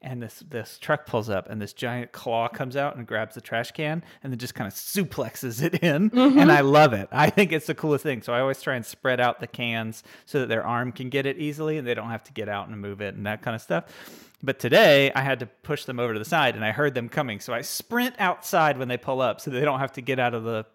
and 0.02 0.22
this 0.22 0.42
this 0.48 0.78
truck 0.78 1.06
pulls 1.06 1.28
up 1.28 1.48
and 1.50 1.60
this 1.60 1.72
giant 1.72 2.12
claw 2.12 2.48
comes 2.48 2.76
out 2.76 2.96
and 2.96 3.06
grabs 3.06 3.34
the 3.34 3.40
trash 3.40 3.70
can 3.72 4.02
and 4.22 4.32
then 4.32 4.38
just 4.38 4.54
kind 4.54 4.66
of 4.66 4.74
suplexes 4.74 5.62
it 5.62 5.74
in. 5.82 6.10
Mm-hmm. 6.10 6.38
and 6.38 6.50
i 6.50 6.60
love 6.60 6.92
it. 6.92 7.08
I 7.12 7.30
think 7.30 7.52
it's 7.52 7.66
the 7.66 7.74
coolest 7.74 8.02
thing. 8.02 8.22
So 8.22 8.32
i 8.32 8.40
always 8.40 8.62
try 8.62 8.76
and 8.76 8.84
spread 8.84 9.20
out 9.20 9.40
the 9.40 9.46
cans 9.46 10.02
so 10.26 10.40
that 10.40 10.48
their 10.48 10.64
arm 10.64 10.92
can 10.92 11.10
get 11.10 11.26
it 11.26 11.38
easily 11.38 11.78
and 11.78 11.86
they 11.86 11.94
don't 11.94 12.10
have 12.10 12.24
to 12.24 12.32
get 12.32 12.48
out 12.48 12.68
and 12.68 12.80
move 12.80 13.00
it 13.00 13.14
and 13.14 13.26
that 13.26 13.42
kind 13.42 13.54
of 13.54 13.60
stuff. 13.60 13.84
But 14.42 14.58
today 14.58 15.12
i 15.12 15.20
had 15.20 15.40
to 15.40 15.46
push 15.46 15.84
them 15.84 16.00
over 16.00 16.12
to 16.12 16.18
the 16.18 16.24
side 16.24 16.54
and 16.54 16.64
i 16.64 16.70
heard 16.72 16.94
them 16.94 17.08
coming. 17.08 17.40
So 17.40 17.52
i 17.52 17.60
sprint 17.60 18.14
outside 18.18 18.78
when 18.78 18.88
they 18.88 18.96
pull 18.96 19.20
up 19.20 19.40
so 19.40 19.50
they 19.50 19.60
don't 19.60 19.80
have 19.80 19.92
to 19.92 20.00
get 20.00 20.18
out 20.18 20.34
of 20.34 20.44
the 20.44 20.66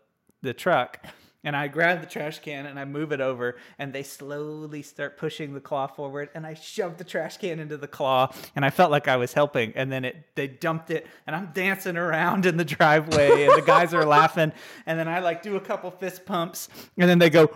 the 0.42 0.54
truck 0.54 1.04
and 1.46 1.56
I 1.56 1.68
grab 1.70 2.02
the 2.02 2.08
trash 2.08 2.40
can 2.40 2.66
and 2.66 2.78
I 2.78 2.84
move 2.84 3.14
it 3.14 3.22
over, 3.22 3.56
and 3.80 3.94
they 3.94 4.04
slowly 4.04 4.82
start 4.82 5.18
pushing 5.18 5.54
the 5.54 5.62
claw 5.62 5.88
forward, 5.88 6.30
and 6.36 6.46
I 6.46 6.56
shove 6.56 6.98
the 6.98 7.04
trash 7.04 7.38
can 7.38 7.60
into 7.60 7.78
the 7.78 7.88
claw, 7.88 8.34
and 8.56 8.66
I 8.66 8.72
felt 8.72 8.92
like 8.92 9.08
I 9.08 9.16
was 9.16 9.32
helping, 9.32 9.72
and 9.76 9.92
then 9.92 10.04
it 10.04 10.18
they 10.36 10.48
dumped 10.48 10.90
it, 10.90 11.08
and 11.26 11.36
I'm 11.36 11.52
dancing 11.54 11.96
around 11.96 12.46
in 12.46 12.58
the 12.58 12.66
driveway, 12.66 13.44
and 13.44 13.54
the 13.54 13.66
guys 13.66 13.94
are 13.94 14.06
laughing, 14.06 14.52
and 14.86 15.00
then 15.00 15.08
I 15.08 15.20
like 15.20 15.44
do 15.44 15.56
a 15.56 15.62
couple 15.62 15.92
fist 15.92 16.26
pumps, 16.26 16.68
and 16.98 17.10
then 17.10 17.20
they 17.20 17.30
go 17.30 17.50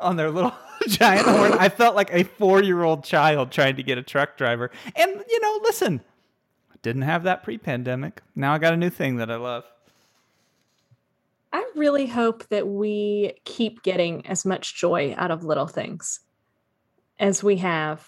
on 0.00 0.16
their 0.16 0.30
little 0.30 0.52
giant 0.88 1.26
horn. 1.26 1.52
I 1.52 1.68
felt 1.68 1.94
like 1.94 2.12
a 2.12 2.24
four 2.24 2.62
year 2.62 2.82
old 2.82 3.04
child 3.04 3.52
trying 3.52 3.76
to 3.76 3.82
get 3.82 3.96
a 3.98 4.02
truck 4.02 4.36
driver, 4.36 4.70
and 4.96 5.24
you 5.30 5.40
know, 5.40 5.60
listen, 5.62 6.00
didn't 6.82 7.02
have 7.02 7.22
that 7.22 7.42
pre 7.42 7.56
pandemic. 7.56 8.22
Now 8.34 8.52
I 8.52 8.58
got 8.58 8.74
a 8.74 8.76
new 8.76 8.90
thing 8.90 9.16
that 9.16 9.30
I 9.30 9.36
love. 9.36 9.64
I 11.52 11.68
really 11.74 12.06
hope 12.06 12.46
that 12.48 12.68
we 12.68 13.34
keep 13.44 13.82
getting 13.82 14.26
as 14.26 14.44
much 14.44 14.76
joy 14.76 15.14
out 15.16 15.30
of 15.30 15.44
little 15.44 15.66
things 15.66 16.20
as 17.18 17.42
we 17.42 17.56
have 17.58 18.06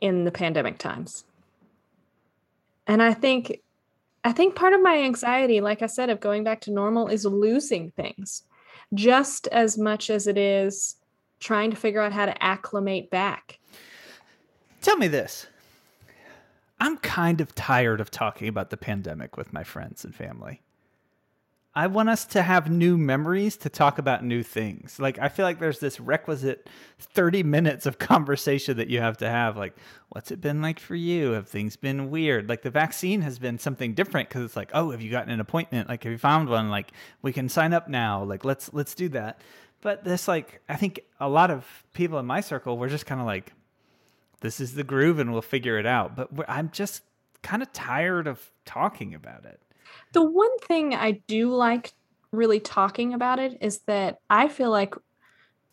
in 0.00 0.24
the 0.24 0.32
pandemic 0.32 0.78
times. 0.78 1.24
And 2.86 3.02
I 3.02 3.14
think 3.14 3.60
I 4.24 4.32
think 4.32 4.56
part 4.56 4.72
of 4.72 4.82
my 4.82 4.98
anxiety, 4.98 5.60
like 5.60 5.82
I 5.82 5.86
said, 5.86 6.10
of 6.10 6.18
going 6.18 6.42
back 6.42 6.60
to 6.62 6.72
normal 6.72 7.06
is 7.06 7.24
losing 7.24 7.92
things 7.92 8.42
just 8.94 9.46
as 9.48 9.78
much 9.78 10.10
as 10.10 10.26
it 10.26 10.36
is 10.36 10.96
trying 11.38 11.70
to 11.70 11.76
figure 11.76 12.00
out 12.00 12.12
how 12.12 12.26
to 12.26 12.42
acclimate 12.42 13.10
back. 13.10 13.58
Tell 14.80 14.96
me 14.96 15.06
this. 15.06 15.46
I'm 16.80 16.98
kind 16.98 17.40
of 17.40 17.54
tired 17.54 18.00
of 18.00 18.10
talking 18.10 18.48
about 18.48 18.70
the 18.70 18.76
pandemic 18.76 19.36
with 19.36 19.52
my 19.52 19.64
friends 19.64 20.04
and 20.04 20.14
family. 20.14 20.62
I 21.76 21.88
want 21.88 22.08
us 22.08 22.24
to 22.28 22.40
have 22.40 22.70
new 22.70 22.96
memories 22.96 23.58
to 23.58 23.68
talk 23.68 23.98
about 23.98 24.24
new 24.24 24.42
things. 24.42 24.98
Like 24.98 25.18
I 25.18 25.28
feel 25.28 25.44
like 25.44 25.60
there's 25.60 25.78
this 25.78 26.00
requisite 26.00 26.70
30 26.98 27.42
minutes 27.42 27.84
of 27.84 27.98
conversation 27.98 28.78
that 28.78 28.88
you 28.88 29.00
have 29.00 29.18
to 29.18 29.28
have 29.28 29.58
like 29.58 29.76
what's 30.08 30.30
it 30.30 30.40
been 30.40 30.62
like 30.62 30.80
for 30.80 30.94
you? 30.94 31.32
Have 31.32 31.48
things 31.48 31.76
been 31.76 32.10
weird? 32.10 32.48
Like 32.48 32.62
the 32.62 32.70
vaccine 32.70 33.20
has 33.20 33.38
been 33.38 33.58
something 33.58 33.92
different 33.92 34.30
cuz 34.30 34.42
it's 34.42 34.56
like, 34.56 34.70
"Oh, 34.72 34.90
have 34.90 35.02
you 35.02 35.10
gotten 35.10 35.30
an 35.30 35.38
appointment? 35.38 35.90
Like 35.90 36.04
have 36.04 36.12
you 36.12 36.18
found 36.18 36.48
one? 36.48 36.70
Like 36.70 36.92
we 37.20 37.30
can 37.30 37.50
sign 37.50 37.74
up 37.74 37.88
now. 37.88 38.24
Like 38.24 38.42
let's 38.42 38.72
let's 38.72 38.94
do 38.94 39.10
that." 39.10 39.42
But 39.82 40.02
this 40.02 40.26
like 40.26 40.62
I 40.70 40.76
think 40.76 41.00
a 41.20 41.28
lot 41.28 41.50
of 41.50 41.84
people 41.92 42.18
in 42.18 42.24
my 42.24 42.40
circle 42.40 42.78
were 42.78 42.88
just 42.88 43.04
kind 43.04 43.20
of 43.20 43.26
like 43.26 43.52
this 44.40 44.60
is 44.60 44.76
the 44.76 44.84
groove 44.84 45.18
and 45.18 45.30
we'll 45.30 45.42
figure 45.42 45.78
it 45.78 45.84
out. 45.84 46.16
But 46.16 46.48
I'm 46.48 46.70
just 46.70 47.02
kind 47.42 47.62
of 47.62 47.70
tired 47.74 48.26
of 48.26 48.50
talking 48.64 49.14
about 49.14 49.44
it. 49.44 49.60
The 50.12 50.22
one 50.22 50.58
thing 50.58 50.94
I 50.94 51.22
do 51.26 51.50
like 51.50 51.92
really 52.32 52.60
talking 52.60 53.14
about 53.14 53.38
it 53.38 53.58
is 53.60 53.80
that 53.86 54.18
I 54.28 54.48
feel 54.48 54.70
like 54.70 54.94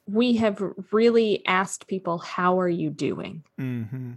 we 0.06 0.36
have 0.38 0.62
really 0.92 1.46
asked 1.46 1.88
people, 1.88 2.18
How 2.18 2.60
are 2.60 2.70
you 2.70 2.90
doing? 2.90 3.44
Mm-hmm. 3.60 4.14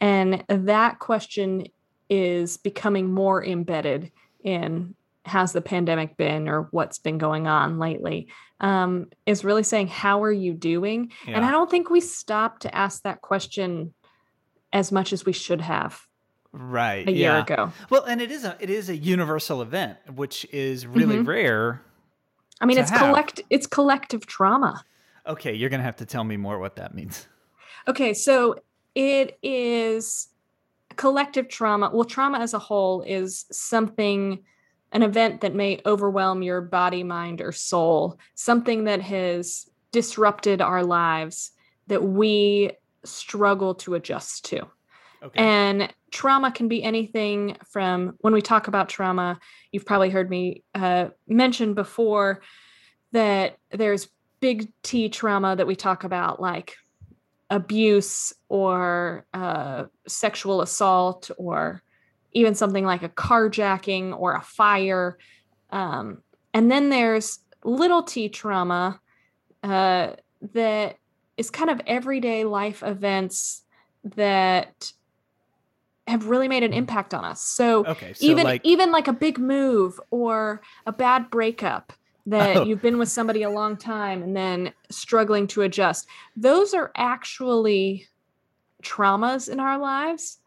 And 0.00 0.44
that 0.48 0.98
question 0.98 1.68
is 2.10 2.56
becoming 2.56 3.12
more 3.12 3.44
embedded 3.44 4.10
in 4.42 4.94
how's 5.24 5.52
the 5.52 5.62
pandemic 5.62 6.16
been 6.16 6.48
or 6.48 6.68
what's 6.72 6.98
been 6.98 7.18
going 7.18 7.46
on 7.46 7.78
lately 7.78 8.28
um, 8.60 9.06
is 9.24 9.44
really 9.44 9.62
saying 9.62 9.86
how 9.86 10.22
are 10.22 10.32
you 10.32 10.52
doing 10.52 11.12
yeah. 11.26 11.36
and 11.36 11.44
i 11.44 11.50
don't 11.50 11.70
think 11.70 11.88
we 11.88 12.00
stopped 12.00 12.62
to 12.62 12.74
ask 12.74 13.02
that 13.02 13.20
question 13.20 13.94
as 14.72 14.90
much 14.90 15.12
as 15.12 15.24
we 15.24 15.32
should 15.32 15.60
have 15.60 16.06
right 16.52 17.08
a 17.08 17.12
year 17.12 17.38
ago. 17.38 17.72
Well, 17.90 18.04
and 18.04 18.20
it 18.20 18.30
is 18.30 18.44
a 18.44 18.56
it 18.60 18.70
is 18.70 18.88
a 18.88 18.96
universal 18.96 19.62
event, 19.62 19.98
which 20.14 20.46
is 20.52 20.86
really 20.86 21.16
mm-hmm. 21.16 21.28
rare. 21.28 21.82
I 22.60 22.66
mean, 22.66 22.78
it's 22.78 22.90
have. 22.90 23.00
collect 23.00 23.40
it's 23.50 23.66
collective 23.66 24.26
trauma. 24.26 24.84
Okay, 25.26 25.54
you're 25.54 25.70
gonna 25.70 25.82
have 25.82 25.96
to 25.96 26.06
tell 26.06 26.24
me 26.24 26.36
more 26.36 26.58
what 26.58 26.76
that 26.76 26.94
means. 26.94 27.26
Okay, 27.88 28.14
so 28.14 28.56
it 28.94 29.38
is 29.42 30.28
collective 30.96 31.48
trauma. 31.48 31.90
Well, 31.92 32.04
trauma 32.04 32.38
as 32.38 32.54
a 32.54 32.58
whole 32.58 33.02
is 33.02 33.46
something 33.50 34.40
an 34.92 35.02
event 35.02 35.40
that 35.40 35.54
may 35.54 35.80
overwhelm 35.86 36.42
your 36.42 36.60
body, 36.60 37.02
mind, 37.02 37.40
or 37.40 37.50
soul, 37.50 38.18
something 38.34 38.84
that 38.84 39.00
has 39.00 39.66
disrupted 39.90 40.60
our 40.60 40.84
lives 40.84 41.52
that 41.86 42.04
we 42.04 42.70
struggle 43.04 43.74
to 43.74 43.94
adjust 43.94 44.44
to. 44.44 44.66
Okay. 45.22 45.40
And 45.40 45.92
trauma 46.10 46.50
can 46.50 46.68
be 46.68 46.82
anything 46.82 47.56
from 47.70 48.14
when 48.20 48.34
we 48.34 48.42
talk 48.42 48.66
about 48.68 48.88
trauma, 48.88 49.38
you've 49.70 49.86
probably 49.86 50.10
heard 50.10 50.28
me 50.28 50.64
uh, 50.74 51.08
mention 51.28 51.74
before 51.74 52.42
that 53.12 53.58
there's 53.70 54.08
big 54.40 54.72
T 54.82 55.08
trauma 55.08 55.54
that 55.54 55.66
we 55.66 55.76
talk 55.76 56.02
about, 56.04 56.40
like 56.40 56.76
abuse 57.50 58.32
or 58.48 59.26
uh, 59.32 59.84
sexual 60.08 60.62
assault, 60.62 61.30
or 61.38 61.82
even 62.32 62.54
something 62.54 62.84
like 62.84 63.02
a 63.02 63.08
carjacking 63.08 64.18
or 64.18 64.34
a 64.34 64.42
fire. 64.42 65.18
Um, 65.70 66.22
and 66.54 66.70
then 66.70 66.88
there's 66.90 67.38
little 67.64 68.02
t 68.02 68.28
trauma 68.28 69.00
uh, 69.62 70.12
that 70.52 70.96
is 71.36 71.50
kind 71.50 71.70
of 71.70 71.80
everyday 71.86 72.44
life 72.44 72.82
events 72.82 73.62
that 74.16 74.92
have 76.12 76.28
really 76.28 76.46
made 76.46 76.62
an 76.62 76.72
impact 76.72 77.12
on 77.12 77.24
us. 77.24 77.42
So, 77.42 77.84
okay, 77.86 78.12
so 78.12 78.24
even 78.24 78.44
like, 78.44 78.60
even 78.64 78.92
like 78.92 79.08
a 79.08 79.12
big 79.12 79.38
move 79.38 80.00
or 80.10 80.62
a 80.86 80.92
bad 80.92 81.30
breakup 81.30 81.92
that 82.26 82.56
oh. 82.58 82.64
you've 82.64 82.82
been 82.82 82.98
with 82.98 83.08
somebody 83.08 83.42
a 83.42 83.50
long 83.50 83.76
time 83.76 84.22
and 84.22 84.36
then 84.36 84.72
struggling 84.90 85.46
to 85.48 85.62
adjust. 85.62 86.06
Those 86.36 86.72
are 86.74 86.92
actually 86.94 88.06
traumas 88.82 89.48
in 89.48 89.58
our 89.58 89.78
lives 89.78 90.38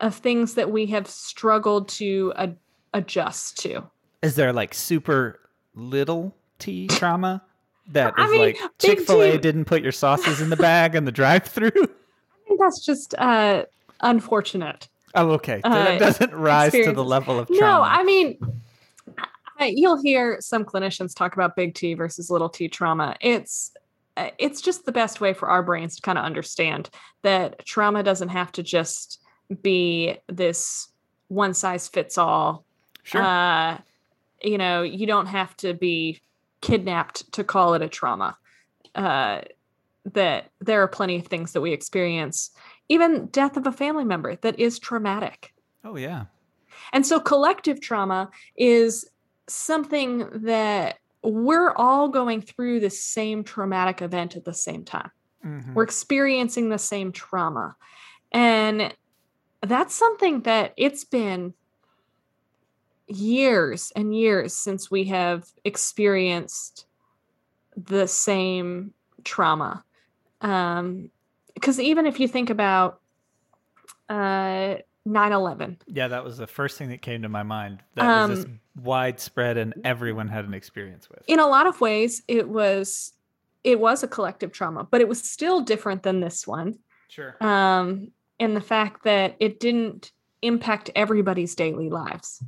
of 0.00 0.16
things 0.16 0.54
that 0.54 0.70
we 0.70 0.86
have 0.86 1.06
struggled 1.06 1.88
to 1.88 2.32
ad- 2.36 2.56
adjust 2.94 3.58
to. 3.58 3.82
Is 4.22 4.34
there 4.34 4.52
like 4.52 4.74
super 4.74 5.38
little 5.74 6.34
T 6.58 6.88
trauma 6.88 7.42
that 7.88 8.14
is 8.18 8.30
mean, 8.30 8.40
like 8.40 8.58
Chick 8.78 9.00
Fil 9.00 9.22
A 9.22 9.38
didn't 9.38 9.66
put 9.66 9.82
your 9.82 9.92
sauces 9.92 10.40
in 10.40 10.50
the 10.50 10.56
bag 10.56 10.94
in 10.94 11.04
the 11.04 11.12
drive 11.12 11.44
through? 11.44 11.70
I 11.76 12.48
think 12.48 12.60
that's 12.60 12.84
just 12.84 13.14
uh, 13.18 13.64
unfortunate. 14.02 14.88
Oh, 15.14 15.30
okay. 15.32 15.60
Uh, 15.64 15.84
that 15.84 15.98
doesn't 15.98 16.32
rise 16.34 16.68
experience. 16.68 16.92
to 16.92 16.96
the 16.96 17.04
level 17.04 17.38
of 17.38 17.48
trauma. 17.48 17.60
No, 17.60 17.82
I 17.82 18.04
mean, 18.04 18.38
you'll 19.60 20.00
hear 20.00 20.38
some 20.40 20.64
clinicians 20.64 21.14
talk 21.14 21.34
about 21.34 21.56
big 21.56 21.74
T 21.74 21.94
versus 21.94 22.30
little 22.30 22.48
T 22.48 22.68
trauma. 22.68 23.16
It's 23.20 23.72
uh, 24.16 24.30
it's 24.38 24.60
just 24.60 24.84
the 24.84 24.92
best 24.92 25.20
way 25.20 25.32
for 25.32 25.48
our 25.48 25.62
brains 25.62 25.96
to 25.96 26.02
kind 26.02 26.18
of 26.18 26.24
understand 26.24 26.90
that 27.22 27.64
trauma 27.64 28.02
doesn't 28.02 28.28
have 28.28 28.52
to 28.52 28.62
just 28.62 29.20
be 29.62 30.16
this 30.28 30.88
one 31.28 31.54
size 31.54 31.88
fits 31.88 32.18
all. 32.18 32.64
Sure. 33.02 33.22
Uh, 33.22 33.78
you 34.42 34.58
know, 34.58 34.82
you 34.82 35.06
don't 35.06 35.26
have 35.26 35.56
to 35.58 35.74
be 35.74 36.20
kidnapped 36.60 37.32
to 37.32 37.44
call 37.44 37.74
it 37.74 37.82
a 37.82 37.88
trauma. 37.88 38.36
Uh, 38.94 39.42
that 40.06 40.50
there 40.60 40.82
are 40.82 40.88
plenty 40.88 41.16
of 41.16 41.26
things 41.26 41.52
that 41.52 41.60
we 41.60 41.72
experience 41.72 42.50
even 42.90 43.26
death 43.26 43.56
of 43.56 43.66
a 43.66 43.72
family 43.72 44.04
member 44.04 44.34
that 44.36 44.58
is 44.58 44.78
traumatic. 44.78 45.54
Oh, 45.84 45.96
yeah. 45.96 46.24
And 46.92 47.06
so 47.06 47.20
collective 47.20 47.80
trauma 47.80 48.30
is 48.56 49.08
something 49.46 50.28
that 50.42 50.98
we're 51.22 51.72
all 51.72 52.08
going 52.08 52.42
through 52.42 52.80
the 52.80 52.90
same 52.90 53.44
traumatic 53.44 54.02
event 54.02 54.34
at 54.36 54.44
the 54.44 54.52
same 54.52 54.84
time. 54.84 55.10
Mm-hmm. 55.46 55.74
We're 55.74 55.84
experiencing 55.84 56.68
the 56.68 56.78
same 56.78 57.12
trauma. 57.12 57.76
And 58.32 58.92
that's 59.62 59.94
something 59.94 60.42
that 60.42 60.74
it's 60.76 61.04
been 61.04 61.54
years 63.06 63.92
and 63.94 64.14
years 64.14 64.54
since 64.56 64.90
we 64.90 65.04
have 65.04 65.44
experienced 65.64 66.86
the 67.76 68.08
same 68.08 68.94
trauma. 69.22 69.84
Um, 70.40 71.10
because 71.60 71.78
even 71.78 72.06
if 72.06 72.18
you 72.18 72.26
think 72.26 72.50
about 72.50 73.00
uh 74.08 74.76
9-11 75.06 75.76
yeah 75.86 76.08
that 76.08 76.24
was 76.24 76.38
the 76.38 76.46
first 76.46 76.78
thing 76.78 76.88
that 76.90 77.02
came 77.02 77.22
to 77.22 77.28
my 77.28 77.42
mind. 77.42 77.80
That 77.94 78.04
um, 78.04 78.30
was 78.30 78.46
widespread 78.82 79.56
and 79.56 79.74
everyone 79.84 80.28
had 80.28 80.44
an 80.44 80.54
experience 80.54 81.08
with. 81.08 81.20
In 81.26 81.38
a 81.38 81.46
lot 81.46 81.66
of 81.66 81.80
ways 81.80 82.22
it 82.28 82.48
was 82.48 83.12
it 83.62 83.78
was 83.78 84.02
a 84.02 84.08
collective 84.08 84.52
trauma 84.52 84.84
but 84.84 85.00
it 85.00 85.08
was 85.08 85.22
still 85.22 85.60
different 85.60 86.02
than 86.02 86.20
this 86.20 86.46
one. 86.46 86.78
Sure. 87.08 87.36
Um 87.40 88.12
in 88.38 88.54
the 88.54 88.60
fact 88.60 89.04
that 89.04 89.36
it 89.38 89.60
didn't 89.60 90.12
impact 90.42 90.90
everybody's 90.96 91.54
daily 91.54 91.90
lives. 91.90 92.42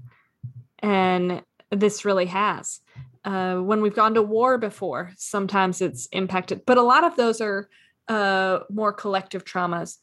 And 0.78 1.42
this 1.70 2.04
really 2.04 2.26
has. 2.26 2.80
Uh, 3.24 3.56
when 3.58 3.82
we've 3.82 3.94
gone 3.94 4.14
to 4.14 4.22
war 4.22 4.58
before 4.58 5.12
sometimes 5.16 5.80
it's 5.80 6.06
impacted 6.06 6.66
but 6.66 6.76
a 6.76 6.82
lot 6.82 7.04
of 7.04 7.14
those 7.14 7.40
are 7.40 7.68
uh, 8.08 8.60
more 8.70 8.92
collective 8.92 9.44
traumas. 9.44 9.98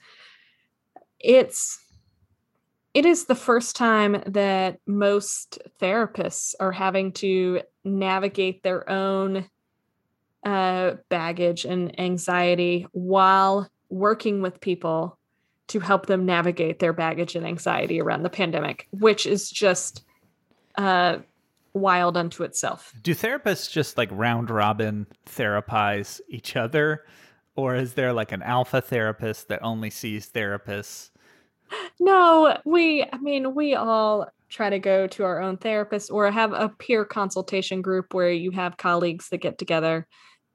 It's 1.20 1.80
it 2.94 3.06
is 3.06 3.26
the 3.26 3.36
first 3.36 3.76
time 3.76 4.24
that 4.26 4.80
most 4.88 5.60
therapists 5.80 6.56
are 6.60 6.72
having 6.72 7.12
to 7.14 7.62
navigate 7.84 8.64
their 8.64 8.90
own 8.90 9.46
uh, 10.44 10.96
baggage 11.10 11.66
and 11.66 12.00
anxiety 12.00 12.88
while 12.92 13.70
working 13.90 14.42
with 14.42 14.60
people 14.60 15.20
to 15.68 15.80
help 15.80 16.08
them 16.08 16.26
navigate 16.26 16.80
their 16.80 16.94
baggage 16.94 17.36
and 17.36 17.46
anxiety 17.46 18.02
around 18.02 18.24
the 18.24 18.30
pandemic, 18.30 18.88
which 18.92 19.28
is 19.28 19.52
just 19.52 20.04
uh, 20.78 21.20
wild 21.74 22.18
unto 22.18 22.44
itself. 22.44 22.94
Do 23.04 23.14
therapists 23.14 23.70
just 23.72 23.98
like 23.98 24.10
round 24.12 24.50
robin 24.50 25.06
therapize 25.28 26.22
each 26.28 26.56
other? 26.56 27.06
Or 27.60 27.76
is 27.76 27.94
there 27.94 28.14
like 28.14 28.32
an 28.32 28.42
alpha 28.42 28.82
therapist 28.82 29.48
that 29.50 29.64
only 29.64 29.90
sees 29.90 30.30
therapists? 30.30 31.10
No, 32.00 32.58
we 32.66 33.04
I 33.04 33.18
mean 33.18 33.54
we 33.54 33.76
all 33.76 34.28
try 34.50 34.70
to 34.70 34.80
go 34.80 35.08
to 35.08 35.24
our 35.24 35.42
own 35.42 35.58
therapist 35.58 36.10
or 36.12 36.30
have 36.32 36.54
a 36.54 36.70
peer 36.70 37.06
consultation 37.06 37.82
group 37.82 38.14
where 38.14 38.32
you 38.32 38.52
have 38.52 38.78
colleagues 38.78 39.30
that 39.30 39.38
get 39.42 39.58
together. 39.58 40.08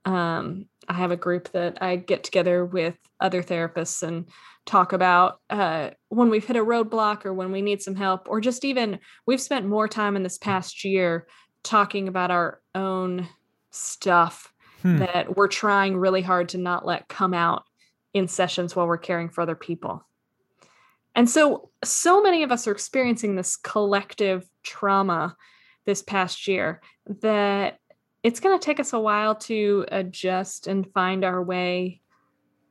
Um, 0.04 0.66
I 0.88 0.94
have 0.94 1.12
a 1.12 1.16
group 1.16 1.50
that 1.52 1.78
I 1.80 1.96
get 1.96 2.24
together 2.24 2.64
with 2.64 2.96
other 3.20 3.42
therapists 3.42 4.02
and 4.02 4.28
talk 4.66 4.92
about 4.92 5.40
uh, 5.48 5.90
when 6.08 6.30
we've 6.30 6.44
hit 6.44 6.56
a 6.56 6.64
roadblock 6.64 7.24
or 7.24 7.32
when 7.32 7.52
we 7.52 7.62
need 7.62 7.82
some 7.82 7.94
help, 7.94 8.28
or 8.28 8.40
just 8.40 8.64
even 8.64 8.98
we've 9.26 9.40
spent 9.40 9.66
more 9.66 9.88
time 9.88 10.16
in 10.16 10.22
this 10.22 10.38
past 10.38 10.84
year 10.84 11.26
talking 11.62 12.08
about 12.08 12.30
our 12.30 12.60
own 12.74 13.28
stuff 13.70 14.53
hmm. 14.84 14.98
that 14.98 15.36
we're 15.36 15.48
trying 15.48 15.96
really 15.96 16.22
hard 16.22 16.50
to 16.50 16.58
not 16.58 16.86
let 16.86 17.08
come 17.08 17.34
out 17.34 17.64
in 18.12 18.28
sessions 18.28 18.76
while 18.76 18.86
we're 18.86 18.98
caring 18.98 19.28
for 19.28 19.40
other 19.40 19.56
people. 19.56 20.06
And 21.16 21.28
so, 21.28 21.70
so 21.82 22.22
many 22.22 22.42
of 22.42 22.52
us 22.52 22.66
are 22.66 22.72
experiencing 22.72 23.34
this 23.34 23.56
collective 23.56 24.48
trauma 24.62 25.36
this 25.86 26.02
past 26.02 26.46
year 26.46 26.80
that 27.20 27.78
it's 28.22 28.40
going 28.40 28.58
to 28.58 28.64
take 28.64 28.80
us 28.80 28.92
a 28.92 28.98
while 28.98 29.34
to 29.34 29.84
adjust 29.90 30.66
and 30.66 30.90
find 30.92 31.24
our 31.24 31.42
way 31.42 32.00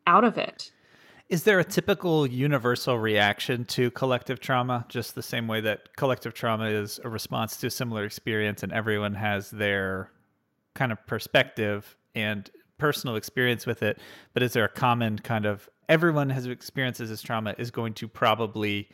out 0.08 0.24
of 0.24 0.38
it. 0.38 0.72
Is 1.30 1.44
there 1.44 1.60
a 1.60 1.64
typical 1.64 2.28
universal 2.28 3.00
reaction 3.00 3.66
to 3.66 3.90
collective 3.92 4.40
trauma, 4.40 4.86
just 4.90 5.16
the 5.16 5.24
same 5.24 5.48
way 5.48 5.62
that 5.62 5.96
collective 5.96 6.34
trauma 6.34 6.66
is 6.66 7.00
a 7.04 7.10
response 7.10 7.58
to 7.58 7.68
a 7.68 7.72
similar 7.72 8.04
experience 8.04 8.62
and 8.62 8.72
everyone 8.72 9.14
has 9.16 9.50
their 9.50 10.12
kind 10.76 10.92
of 10.92 11.06
perspective 11.08 11.96
and 12.16 12.50
personal 12.78 13.16
experience 13.16 13.66
with 13.66 13.84
it? 13.84 14.00
But 14.34 14.44
is 14.44 14.54
there 14.54 14.66
a 14.66 14.70
common 14.70 15.20
kind 15.20 15.46
of 15.46 15.70
everyone 15.90 16.30
has 16.30 16.46
experiences 16.48 17.10
this 17.10 17.22
trauma 17.22 17.56
is 17.58 17.72
going 17.72 17.94
to 17.94 18.08
probably 18.08 18.90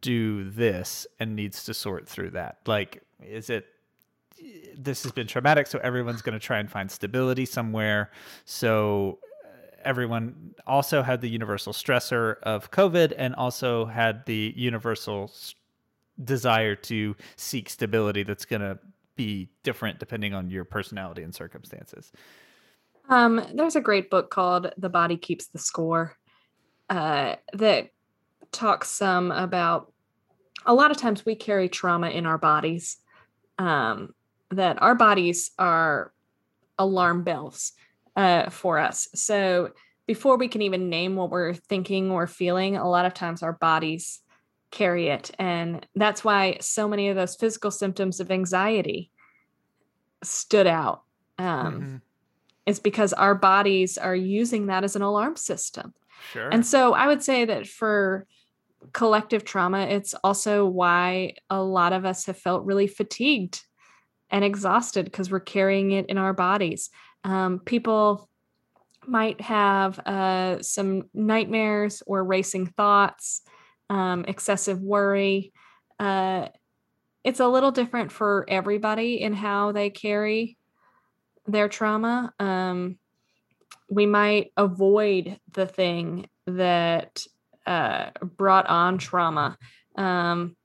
do 0.00 0.48
this 0.50 1.06
and 1.18 1.34
needs 1.34 1.64
to 1.64 1.74
sort 1.74 2.08
through 2.08 2.30
that? 2.30 2.58
Like, 2.66 3.02
is 3.20 3.50
it 3.50 3.66
this 4.76 5.02
has 5.02 5.12
been 5.12 5.26
traumatic, 5.26 5.66
so 5.66 5.78
everyone's 5.80 6.22
going 6.22 6.38
to 6.38 6.44
try 6.44 6.58
and 6.58 6.70
find 6.70 6.90
stability 6.90 7.44
somewhere. 7.44 8.10
So 8.44 9.18
uh, 9.44 9.48
everyone 9.84 10.54
also 10.66 11.02
had 11.02 11.20
the 11.20 11.28
universal 11.28 11.72
stressor 11.72 12.36
of 12.42 12.70
COVID 12.70 13.14
and 13.16 13.34
also 13.34 13.86
had 13.86 14.24
the 14.26 14.52
universal 14.56 15.32
desire 16.22 16.74
to 16.74 17.16
seek 17.36 17.68
stability 17.68 18.22
that's 18.22 18.44
going 18.44 18.62
to 18.62 18.78
be 19.18 19.50
different 19.64 19.98
depending 19.98 20.32
on 20.32 20.48
your 20.48 20.64
personality 20.64 21.22
and 21.22 21.34
circumstances. 21.34 22.10
Um, 23.10 23.44
there's 23.52 23.76
a 23.76 23.80
great 23.82 24.08
book 24.08 24.30
called 24.30 24.72
The 24.78 24.88
Body 24.88 25.18
Keeps 25.18 25.48
the 25.48 25.58
Score 25.58 26.16
uh, 26.88 27.34
that 27.52 27.90
talks 28.52 28.88
some 28.88 29.30
about 29.30 29.92
a 30.64 30.72
lot 30.72 30.90
of 30.90 30.96
times 30.96 31.26
we 31.26 31.34
carry 31.34 31.68
trauma 31.68 32.08
in 32.10 32.26
our 32.26 32.38
bodies, 32.38 32.98
um, 33.58 34.14
that 34.50 34.80
our 34.80 34.94
bodies 34.94 35.50
are 35.58 36.12
alarm 36.78 37.24
bells 37.24 37.72
uh, 38.16 38.50
for 38.50 38.78
us. 38.78 39.08
So 39.14 39.72
before 40.06 40.36
we 40.36 40.48
can 40.48 40.62
even 40.62 40.88
name 40.88 41.16
what 41.16 41.30
we're 41.30 41.54
thinking 41.54 42.10
or 42.10 42.26
feeling, 42.26 42.76
a 42.76 42.88
lot 42.88 43.04
of 43.04 43.14
times 43.14 43.42
our 43.42 43.52
bodies 43.54 44.20
carry 44.70 45.08
it. 45.08 45.30
And 45.38 45.86
that's 45.94 46.24
why 46.24 46.58
so 46.60 46.88
many 46.88 47.08
of 47.08 47.16
those 47.16 47.36
physical 47.36 47.70
symptoms 47.70 48.20
of 48.20 48.30
anxiety 48.30 49.10
stood 50.22 50.66
out. 50.66 51.02
Um, 51.38 51.46
mm-hmm. 51.46 51.96
Is 52.66 52.80
because 52.80 53.14
our 53.14 53.34
bodies 53.34 53.96
are 53.96 54.14
using 54.14 54.66
that 54.66 54.84
as 54.84 54.94
an 54.94 55.00
alarm 55.00 55.36
system. 55.36 55.94
Sure. 56.32 56.50
And 56.50 56.66
so 56.66 56.92
I 56.92 57.06
would 57.06 57.22
say 57.22 57.46
that 57.46 57.66
for 57.66 58.26
collective 58.92 59.44
trauma, 59.44 59.80
it's 59.80 60.12
also 60.22 60.66
why 60.66 61.34
a 61.48 61.62
lot 61.62 61.94
of 61.94 62.04
us 62.04 62.26
have 62.26 62.36
felt 62.36 62.66
really 62.66 62.86
fatigued 62.86 63.62
and 64.30 64.44
exhausted 64.44 65.06
because 65.06 65.30
we're 65.30 65.40
carrying 65.40 65.92
it 65.92 66.06
in 66.06 66.18
our 66.18 66.34
bodies. 66.34 66.90
Um, 67.24 67.60
people 67.60 68.28
might 69.06 69.40
have 69.40 69.98
uh, 70.00 70.60
some 70.62 71.08
nightmares 71.14 72.02
or 72.06 72.22
racing 72.22 72.66
thoughts, 72.66 73.42
um, 73.90 74.24
excessive 74.28 74.80
worry. 74.80 75.52
Uh, 75.98 76.48
it's 77.24 77.40
a 77.40 77.48
little 77.48 77.70
different 77.70 78.12
for 78.12 78.44
everybody 78.48 79.20
in 79.20 79.32
how 79.32 79.72
they 79.72 79.90
carry 79.90 80.56
their 81.46 81.68
trauma. 81.68 82.32
Um, 82.38 82.98
we 83.90 84.06
might 84.06 84.52
avoid 84.56 85.38
the 85.52 85.66
thing 85.66 86.28
that 86.46 87.26
uh, 87.66 88.10
brought 88.22 88.66
on 88.66 88.98
trauma. 88.98 89.58
Um, 89.96 90.56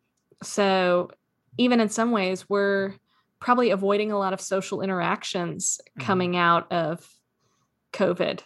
so, 0.42 1.12
even 1.58 1.80
in 1.80 1.90
some 1.90 2.12
ways, 2.12 2.50
we're 2.50 2.94
probably 3.40 3.72
avoiding 3.72 4.12
a 4.12 4.18
lot 4.18 4.34
of 4.34 4.42
social 4.42 4.82
interactions 4.82 5.80
mm-hmm. 5.82 6.06
coming 6.06 6.38
out 6.38 6.72
of 6.72 7.08
COVID. 7.92 8.42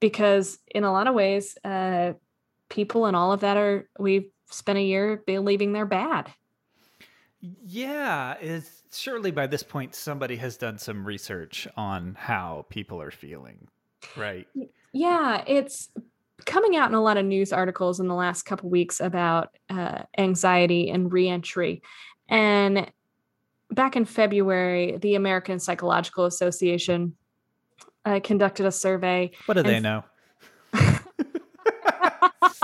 Because 0.00 0.58
in 0.66 0.84
a 0.84 0.92
lot 0.92 1.08
of 1.08 1.14
ways, 1.14 1.58
uh, 1.64 2.12
people 2.68 3.06
and 3.06 3.16
all 3.16 3.32
of 3.32 3.40
that 3.40 3.56
are, 3.56 3.88
we've 3.98 4.30
spent 4.50 4.78
a 4.78 4.82
year 4.82 5.22
believing 5.26 5.72
they're 5.72 5.86
bad. 5.86 6.32
Yeah, 7.40 8.34
it's 8.40 8.82
surely 8.92 9.30
by 9.30 9.46
this 9.46 9.62
point 9.62 9.94
somebody 9.94 10.36
has 10.36 10.56
done 10.56 10.78
some 10.78 11.06
research 11.06 11.68
on 11.76 12.16
how 12.18 12.66
people 12.68 13.00
are 13.00 13.12
feeling, 13.12 13.68
right? 14.16 14.48
Yeah, 14.92 15.44
it's 15.46 15.88
coming 16.46 16.76
out 16.76 16.88
in 16.88 16.94
a 16.94 17.02
lot 17.02 17.16
of 17.16 17.24
news 17.24 17.52
articles 17.52 18.00
in 18.00 18.08
the 18.08 18.14
last 18.14 18.42
couple 18.42 18.70
weeks 18.70 19.00
about 19.00 19.50
uh, 19.70 20.02
anxiety 20.16 20.90
and 20.90 21.12
reentry, 21.12 21.82
and 22.28 22.90
back 23.70 23.94
in 23.94 24.04
February, 24.04 24.98
the 25.00 25.14
American 25.14 25.60
Psychological 25.60 26.24
Association 26.24 27.14
uh, 28.04 28.18
conducted 28.18 28.66
a 28.66 28.72
survey. 28.72 29.30
What 29.46 29.54
do 29.54 29.62
they 29.62 29.78
know? 29.78 30.02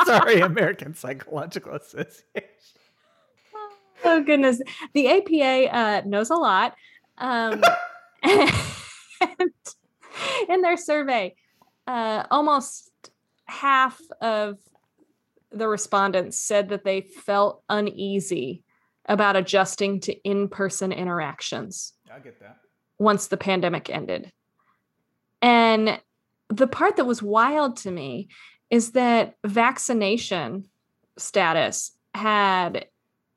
Sorry, 0.05 0.41
American 0.41 0.95
Psychological 0.95 1.75
Association. 1.75 2.25
Oh 4.07 4.23
goodness, 4.23 4.61
the 4.93 5.09
APA 5.09 5.75
uh, 5.75 6.03
knows 6.05 6.29
a 6.29 6.35
lot. 6.35 6.75
Um, 7.17 7.63
and 8.23 9.51
in 10.49 10.63
their 10.63 10.77
survey, 10.77 11.35
uh, 11.87 12.25
almost 12.31 12.91
half 13.47 14.01
of 14.21 14.59
the 15.53 15.69
respondents 15.69 16.39
said 16.39 16.71
that 16.71 16.85
they 16.85 17.01
felt 17.01 17.63
uneasy 17.69 18.63
about 19.07 19.37
adjusting 19.37 20.01
to 20.01 20.15
in 20.29 20.49
person 20.49 20.93
interactions. 20.93 21.93
I 22.13 22.19
get 22.19 22.41
that. 22.41 22.59
Once 22.99 23.29
the 23.29 23.37
pandemic 23.37 23.91
ended. 23.91 24.33
And 25.43 26.01
the 26.49 26.67
part 26.67 26.97
that 26.97 27.05
was 27.05 27.23
wild 27.23 27.77
to 27.79 27.91
me 27.91 28.29
is 28.75 28.91
that 28.91 29.37
vaccination 29.47 30.65
status 31.17 31.93
had 32.13 32.87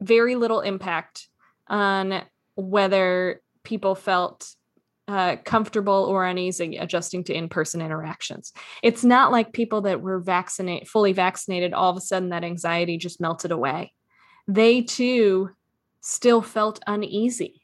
very 0.02 0.34
little 0.36 0.62
impact 0.62 1.30
on 1.68 2.24
whether 2.56 3.40
people 3.64 3.94
felt 3.94 4.56
uh, 5.08 5.36
comfortable 5.46 6.06
or 6.10 6.26
uneasy 6.26 6.78
adjusting 6.78 7.24
to 7.24 7.36
in-person 7.36 7.84
interactions. 7.84 8.52
It's 8.82 9.04
not 9.04 9.32
like 9.32 9.54
people 9.54 9.82
that 9.82 10.02
were 10.02 10.20
vaccinated, 10.20 10.88
fully 10.88 11.14
vaccinated, 11.14 11.72
all 11.72 11.92
of 11.92 11.98
a 11.98 12.02
sudden 12.02 12.30
that 12.30 12.44
anxiety 12.44 12.98
just 12.98 13.22
melted 13.22 13.52
away. 13.52 13.94
They 14.48 14.82
too 14.82 15.52
still 16.02 16.42
felt 16.42 16.80
uneasy. 16.88 17.62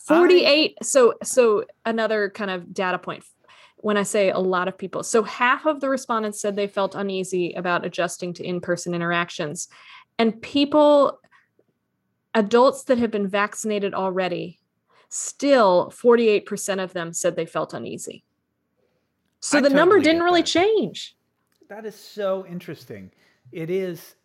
48 0.00 0.76
I... 0.78 0.84
so 0.84 1.14
so 1.22 1.64
another 1.86 2.28
kind 2.28 2.50
of 2.50 2.74
data 2.74 2.98
point 2.98 3.24
when 3.80 3.96
I 3.96 4.02
say 4.02 4.30
a 4.30 4.38
lot 4.38 4.68
of 4.68 4.76
people. 4.76 5.02
So 5.02 5.22
half 5.22 5.66
of 5.66 5.80
the 5.80 5.88
respondents 5.88 6.40
said 6.40 6.56
they 6.56 6.66
felt 6.66 6.94
uneasy 6.94 7.52
about 7.52 7.84
adjusting 7.84 8.34
to 8.34 8.44
in-person 8.44 8.94
interactions. 8.94 9.68
And 10.18 10.40
people 10.42 11.20
adults 12.34 12.84
that 12.84 12.98
have 12.98 13.10
been 13.10 13.28
vaccinated 13.28 13.94
already, 13.94 14.58
still 15.08 15.92
48% 15.94 16.82
of 16.82 16.92
them 16.92 17.12
said 17.12 17.36
they 17.36 17.46
felt 17.46 17.72
uneasy. 17.72 18.24
So 19.40 19.58
I 19.58 19.60
the 19.60 19.68
totally 19.68 19.80
number 19.80 20.00
didn't 20.00 20.22
really 20.22 20.42
change. 20.42 21.16
That 21.68 21.86
is 21.86 21.94
so 21.94 22.46
interesting. 22.46 23.10
It 23.52 23.70
is 23.70 24.16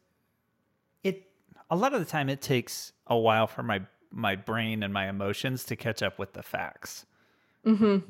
it 1.03 1.29
a 1.69 1.75
lot 1.75 1.93
of 1.93 1.99
the 1.99 2.05
time 2.05 2.29
it 2.29 2.41
takes 2.41 2.93
a 3.07 3.17
while 3.17 3.47
for 3.47 3.63
my 3.63 3.81
my 4.11 4.35
brain 4.35 4.83
and 4.83 4.93
my 4.93 5.09
emotions 5.09 5.63
to 5.65 5.75
catch 5.75 6.01
up 6.01 6.17
with 6.17 6.33
the 6.33 6.43
facts. 6.43 7.05
Mm-hmm. 7.65 8.09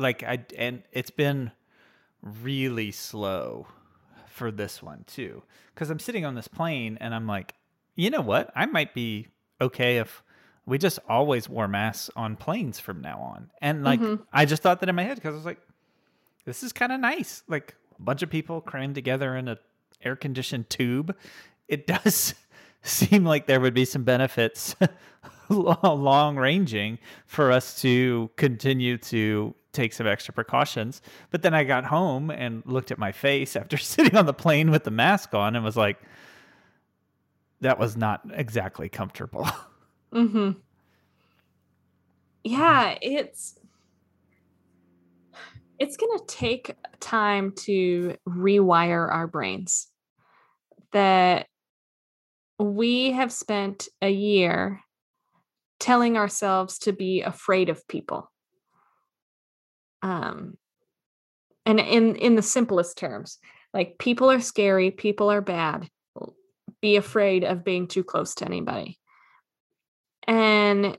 Like 0.00 0.22
I 0.22 0.44
and 0.56 0.82
it's 0.92 1.10
been 1.10 1.52
really 2.22 2.90
slow 2.90 3.66
for 4.26 4.50
this 4.50 4.82
one 4.82 5.04
too, 5.06 5.42
because 5.74 5.90
I'm 5.90 5.98
sitting 5.98 6.24
on 6.24 6.34
this 6.34 6.48
plane 6.48 6.96
and 7.00 7.14
I'm 7.14 7.26
like, 7.26 7.54
you 7.94 8.10
know 8.10 8.22
what? 8.22 8.50
I 8.56 8.66
might 8.66 8.94
be 8.94 9.28
okay 9.60 9.98
if 9.98 10.22
we 10.66 10.78
just 10.78 10.98
always 11.08 11.48
wore 11.48 11.68
masks 11.68 12.10
on 12.16 12.36
planes 12.36 12.78
from 12.78 13.00
now 13.00 13.18
on. 13.18 13.50
And 13.60 13.84
like, 13.84 14.00
mm-hmm. 14.00 14.22
I 14.32 14.46
just 14.46 14.62
thought 14.62 14.80
that 14.80 14.88
in 14.88 14.94
my 14.94 15.02
head 15.02 15.16
because 15.16 15.34
I 15.34 15.36
was 15.36 15.44
like, 15.44 15.60
this 16.44 16.62
is 16.62 16.72
kind 16.72 16.92
of 16.92 17.00
nice. 17.00 17.42
Like 17.48 17.74
a 17.98 18.02
bunch 18.02 18.22
of 18.22 18.30
people 18.30 18.60
crammed 18.60 18.94
together 18.94 19.36
in 19.36 19.48
a 19.48 19.58
air 20.02 20.16
conditioned 20.16 20.70
tube, 20.70 21.14
it 21.68 21.86
does 22.04 22.34
seem 22.82 23.24
like 23.24 23.46
there 23.46 23.60
would 23.60 23.74
be 23.74 23.84
some 23.84 24.04
benefits 24.04 24.74
long 25.48 26.36
ranging 26.36 26.98
for 27.26 27.52
us 27.52 27.80
to 27.82 28.30
continue 28.36 28.96
to 28.96 29.54
take 29.72 29.92
some 29.92 30.06
extra 30.06 30.34
precautions. 30.34 31.00
But 31.30 31.42
then 31.42 31.54
I 31.54 31.64
got 31.64 31.84
home 31.84 32.30
and 32.30 32.62
looked 32.66 32.90
at 32.90 32.98
my 32.98 33.12
face 33.12 33.56
after 33.56 33.76
sitting 33.78 34.16
on 34.16 34.26
the 34.26 34.34
plane 34.34 34.70
with 34.70 34.84
the 34.84 34.90
mask 34.90 35.34
on 35.34 35.56
and 35.56 35.64
was 35.64 35.76
like, 35.76 35.98
that 37.60 37.78
was 37.78 37.96
not 37.96 38.22
exactly 38.32 38.88
comfortable. 38.88 39.48
Mm-hmm. 40.12 40.58
Yeah, 42.42 42.98
it's 43.00 43.56
it's 45.78 45.96
going 45.96 46.18
to 46.18 46.24
take 46.26 46.74
time 46.98 47.52
to 47.52 48.16
rewire 48.28 49.08
our 49.08 49.26
brains. 49.26 49.86
That 50.92 51.46
we 52.58 53.12
have 53.12 53.32
spent 53.32 53.88
a 54.02 54.10
year 54.10 54.80
telling 55.78 56.16
ourselves 56.16 56.78
to 56.80 56.92
be 56.92 57.22
afraid 57.22 57.68
of 57.68 57.86
people. 57.88 58.30
Um 60.02 60.56
and 61.66 61.78
in 61.78 62.16
in 62.16 62.36
the 62.36 62.42
simplest 62.42 62.98
terms, 62.98 63.38
like 63.72 63.98
people 63.98 64.30
are 64.30 64.40
scary, 64.40 64.90
people 64.90 65.30
are 65.30 65.40
bad. 65.40 65.88
Be 66.80 66.96
afraid 66.96 67.44
of 67.44 67.64
being 67.64 67.86
too 67.86 68.02
close 68.02 68.34
to 68.36 68.44
anybody. 68.44 68.98
And 70.26 70.98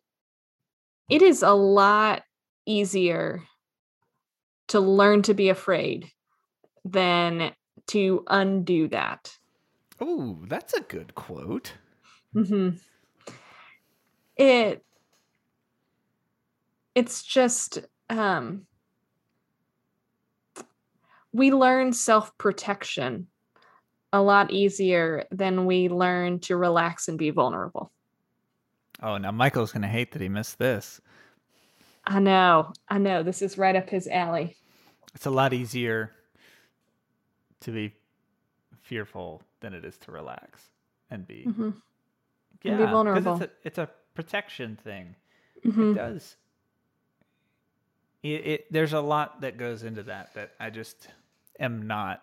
it 1.09 1.21
is 1.21 1.43
a 1.43 1.53
lot 1.53 2.23
easier 2.65 3.43
to 4.69 4.79
learn 4.79 5.23
to 5.23 5.33
be 5.33 5.49
afraid 5.49 6.09
than 6.85 7.51
to 7.87 8.23
undo 8.27 8.87
that. 8.87 9.35
Oh, 9.99 10.39
that's 10.47 10.73
a 10.73 10.81
good 10.81 11.13
quote. 11.15 11.73
Mm-hmm. 12.35 12.77
It 14.37 14.85
it's 16.95 17.23
just 17.23 17.79
um 18.09 18.65
we 21.34 21.51
learn 21.51 21.93
self-protection 21.93 23.27
a 24.13 24.21
lot 24.21 24.51
easier 24.51 25.25
than 25.32 25.65
we 25.65 25.88
learn 25.88 26.39
to 26.41 26.57
relax 26.57 27.07
and 27.07 27.17
be 27.17 27.29
vulnerable. 27.29 27.91
Oh, 29.01 29.17
now 29.17 29.32
Michael's 29.32 29.71
going 29.71 29.82
to 29.84 29.88
hate 29.88 30.11
that 30.11 30.21
he 30.21 30.29
missed 30.29 30.59
this. 30.59 30.99
I 32.05 32.19
know. 32.19 32.73
I 32.89 32.97
know. 32.97 33.23
This 33.23 33.41
is 33.41 33.57
right 33.57 33.75
up 33.75 33.89
his 33.89 34.07
alley. 34.07 34.57
It's 35.15 35.25
a 35.25 35.29
lot 35.32 35.53
easier 35.53 36.11
to 37.61 37.71
be 37.71 37.93
fearful 38.82 39.41
than 39.61 39.73
it 39.73 39.86
is 39.86 39.97
to 39.99 40.11
relax 40.11 40.69
and 41.09 41.25
be 41.27 41.45
Mhm. 41.47 41.73
yeah, 42.63 42.71
And 42.71 42.79
be 42.79 42.86
vulnerable. 42.91 43.34
It's 43.36 43.41
a, 43.43 43.49
it's 43.63 43.77
a 43.77 43.89
protection 44.15 44.75
thing. 44.75 45.15
Mhm. 45.63 45.91
It 45.91 45.95
does. 45.95 46.38
It, 48.23 48.45
it 48.47 48.71
there's 48.73 48.93
a 48.93 49.01
lot 49.01 49.41
that 49.41 49.57
goes 49.57 49.84
into 49.84 50.03
that 50.03 50.34
that 50.36 50.51
I 50.59 50.69
just 50.69 51.07
am 51.62 51.88
not. 51.88 52.22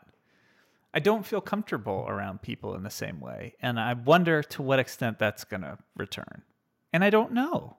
I 0.92 1.00
don't 1.00 1.24
feel 1.26 1.40
comfortable 1.40 2.06
around 2.08 2.42
people 2.42 2.74
in 2.74 2.82
the 2.82 2.90
same 2.90 3.20
way, 3.20 3.54
and 3.60 3.78
I 3.78 3.92
wonder 3.94 4.42
to 4.42 4.62
what 4.62 4.78
extent 4.78 5.18
that's 5.18 5.44
going 5.44 5.60
to 5.60 5.78
return. 5.96 6.42
And 6.92 7.04
I 7.04 7.10
don't 7.10 7.32
know. 7.32 7.76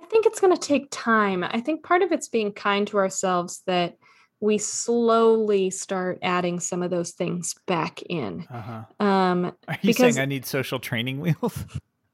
I 0.00 0.06
think 0.10 0.24
it's 0.24 0.40
going 0.40 0.54
to 0.56 0.60
take 0.60 0.88
time. 0.90 1.44
I 1.44 1.60
think 1.60 1.82
part 1.82 2.02
of 2.02 2.12
it's 2.12 2.28
being 2.28 2.52
kind 2.52 2.86
to 2.88 2.96
ourselves 2.98 3.62
that 3.66 3.98
we 4.40 4.56
slowly 4.56 5.68
start 5.70 6.18
adding 6.22 6.60
some 6.60 6.82
of 6.82 6.90
those 6.90 7.10
things 7.10 7.54
back 7.66 8.00
in. 8.02 8.46
Uh 8.48 8.60
huh. 9.00 9.04
Um, 9.04 9.44
Are 9.66 9.74
you 9.82 9.88
Because- 9.88 10.14
saying 10.14 10.18
I 10.18 10.26
need 10.26 10.46
social 10.46 10.78
training 10.78 11.18
wheels? 11.20 11.64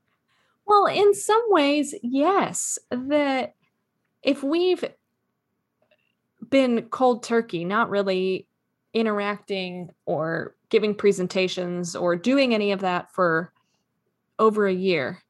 well, 0.67 0.87
in 0.87 1.15
some 1.15 1.43
ways, 1.49 1.95
yes. 2.03 2.79
That 2.91 3.55
if 4.23 4.43
we've 4.43 4.83
been 6.51 6.83
cold 6.91 7.23
turkey, 7.23 7.65
not 7.65 7.91
really 7.91 8.47
interacting 8.93 9.91
or 10.07 10.55
giving 10.71 10.95
presentations 10.95 11.95
or 11.95 12.17
doing 12.17 12.55
any 12.55 12.73
of 12.73 12.81
that 12.81 13.13
for 13.13 13.53
over 14.39 14.67
a 14.67 14.73
year, 14.73 15.21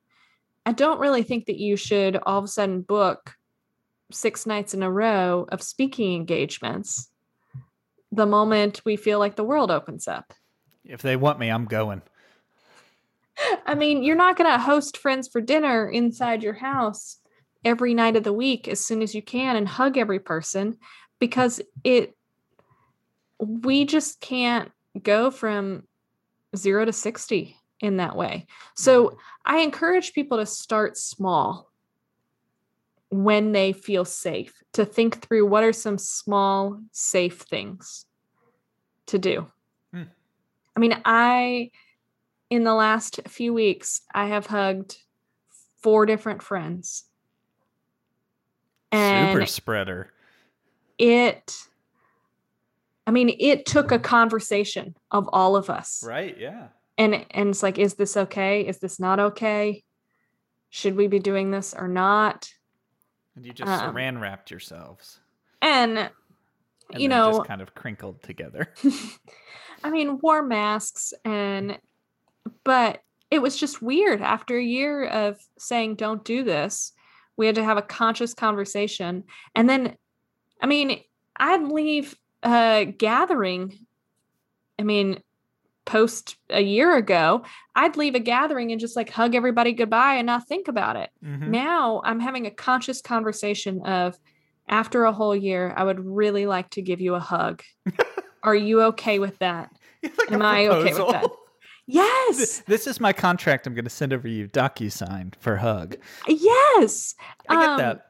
I 0.67 0.73
don't 0.73 1.01
really 1.01 1.23
think 1.23 1.47
that 1.47 1.59
you 1.59 1.77
should 1.77 2.17
all 2.17 2.39
of 2.39 2.45
a 2.45 2.49
sudden 2.49 2.83
book 2.83 3.35
six 4.11 4.47
nights 4.47 4.75
in 4.75 4.83
a 4.83 4.91
row 4.91 5.47
of 5.51 5.63
speaking 5.63 6.15
engagements 6.15 7.11
the 8.13 8.27
moment 8.27 8.81
we 8.85 8.97
feel 8.97 9.19
like 9.19 9.37
the 9.37 9.45
world 9.45 9.71
opens 9.71 10.07
up. 10.07 10.33
if 10.85 11.03
they 11.03 11.17
want 11.17 11.39
me, 11.39 11.49
I'm 11.49 11.65
going. 11.65 12.03
I 13.67 13.75
mean, 13.75 14.03
you're 14.03 14.17
not 14.17 14.37
going 14.37 14.51
to 14.51 14.59
host 14.59 14.99
friends 14.99 15.29
for 15.29 15.41
dinner 15.41 15.89
inside 15.89 16.43
your 16.43 16.55
house 16.55 17.19
every 17.65 17.95
night 17.95 18.17
of 18.17 18.23
the 18.23 18.33
week 18.33 18.69
as 18.69 18.85
soon 18.85 19.03
as 19.03 19.15
you 19.15 19.23
can 19.23 19.57
and 19.57 19.67
hug 19.67 19.97
every 19.99 20.21
person 20.21 20.79
because 21.25 21.59
it 21.85 22.15
we 23.39 23.87
just 23.87 24.21
can't 24.21 24.71
go 25.03 25.31
from 25.31 25.85
0 26.55 26.85
to 26.85 26.93
60 26.93 27.57
in 27.81 27.97
that 27.97 28.15
way. 28.15 28.47
So, 28.77 29.17
I 29.43 29.61
encourage 29.61 30.13
people 30.13 30.37
to 30.37 30.45
start 30.45 30.99
small 30.99 31.71
when 33.09 33.53
they 33.53 33.73
feel 33.73 34.05
safe, 34.05 34.63
to 34.75 34.85
think 34.85 35.23
through 35.23 35.47
what 35.47 35.65
are 35.65 35.73
some 35.73 35.97
small 35.97 36.79
safe 36.93 37.41
things 37.41 38.05
to 39.07 39.19
do. 39.19 39.47
Hmm. 39.95 40.03
I 40.77 40.81
mean, 40.81 41.01
I 41.07 41.71
in 42.51 42.65
the 42.65 42.75
last 42.75 43.21
few 43.29 43.55
weeks, 43.55 44.03
I 44.15 44.27
have 44.27 44.45
hugged 44.47 44.99
four 45.83 46.05
different 46.05 46.43
friends. 46.43 47.05
And 48.93 49.33
Super 49.33 49.47
spreader. 49.47 50.14
It, 50.99 51.57
I 53.07 53.11
mean, 53.11 53.35
it 53.39 53.67
took 53.67 53.93
a 53.93 53.99
conversation 53.99 54.95
of 55.11 55.29
all 55.33 55.57
of 55.57 55.71
us. 55.71 56.03
Right? 56.07 56.37
Yeah. 56.39 56.69
And 56.97 57.27
and 57.31 57.49
it's 57.51 57.63
like, 57.63 57.79
is 57.79 57.95
this 57.95 58.17
okay? 58.17 58.67
Is 58.67 58.79
this 58.79 59.01
not 59.01 59.19
okay? 59.19 59.83
Should 60.71 60.97
we 60.97 61.07
be 61.07 61.19
doing 61.19 61.51
this 61.51 61.75
or 61.75 61.89
not? 61.89 62.49
And 63.37 63.45
you 63.45 63.53
just 63.53 63.71
Um, 63.71 63.95
saran 63.95 64.21
wrapped 64.21 64.51
yourselves. 64.51 65.21
And 65.61 65.99
And 65.99 66.11
you 67.03 67.09
know, 67.09 67.33
just 67.33 67.49
kind 67.49 67.63
of 67.63 67.75
crinkled 67.75 68.23
together. 68.23 68.73
I 69.85 69.91
mean, 69.91 70.19
wore 70.19 70.43
masks 70.43 71.13
and, 71.25 71.79
but 72.63 73.01
it 73.31 73.43
was 73.43 73.57
just 73.57 73.83
weird 73.83 74.23
after 74.23 74.57
a 74.57 74.63
year 74.63 75.07
of 75.07 75.39
saying, 75.59 75.97
don't 75.97 76.25
do 76.25 76.45
this. 76.45 76.93
We 77.37 77.47
had 77.47 77.57
to 77.57 77.65
have 77.65 77.77
a 77.77 77.83
conscious 77.83 78.35
conversation. 78.35 79.25
And 79.55 79.69
then, 79.69 79.97
I 80.65 80.67
mean, 80.67 80.99
I'd 81.37 81.63
leave 81.69 82.17
a 82.43 82.87
gathering. 82.87 83.79
I 84.79 84.83
mean, 84.83 85.21
post 85.85 86.37
a 86.49 86.63
year 86.63 86.97
ago, 86.97 87.45
I'd 87.77 87.99
leave 87.99 88.15
a 88.15 88.19
gathering 88.19 88.73
and 88.73 88.81
just 88.81 88.97
like 88.97 89.11
hug 89.11 89.35
everybody 89.35 89.73
goodbye 89.75 90.15
and 90.15 90.25
not 90.25 90.49
think 90.49 90.67
about 90.69 90.97
it. 90.97 91.11
Mhm. 91.23 91.49
Now 91.49 92.01
I'm 92.03 92.19
having 92.19 92.47
a 92.47 92.51
conscious 92.51 93.03
conversation 93.03 93.83
of 93.85 94.19
after 94.67 95.05
a 95.05 95.13
whole 95.13 95.37
year, 95.37 95.75
I 95.77 95.85
would 95.85 96.01
really 96.03 96.47
like 96.47 96.71
to 96.71 96.81
give 96.81 96.99
you 97.03 97.15
a 97.15 97.21
hug. 97.21 97.63
Are 98.43 98.55
you 98.55 98.81
okay 98.85 99.19
with 99.19 99.39
that? 99.41 99.71
Like 100.03 100.33
Am 100.33 100.41
I 100.41 100.67
okay 100.69 100.95
with 100.95 101.09
that? 101.13 101.27
Yes. 101.87 102.39
This, 102.39 102.59
this 102.67 102.87
is 102.87 102.99
my 102.99 103.13
contract. 103.13 103.67
I'm 103.67 103.75
going 103.75 103.85
to 103.85 103.91
send 103.91 104.15
over 104.15 104.27
you 104.27 104.49
DocuSign 104.49 105.35
for 105.39 105.57
hug. 105.59 105.97
Yes. 106.27 107.15
I 107.47 107.61
get 107.61 107.69
Um, 107.69 107.77
that. 107.79 108.07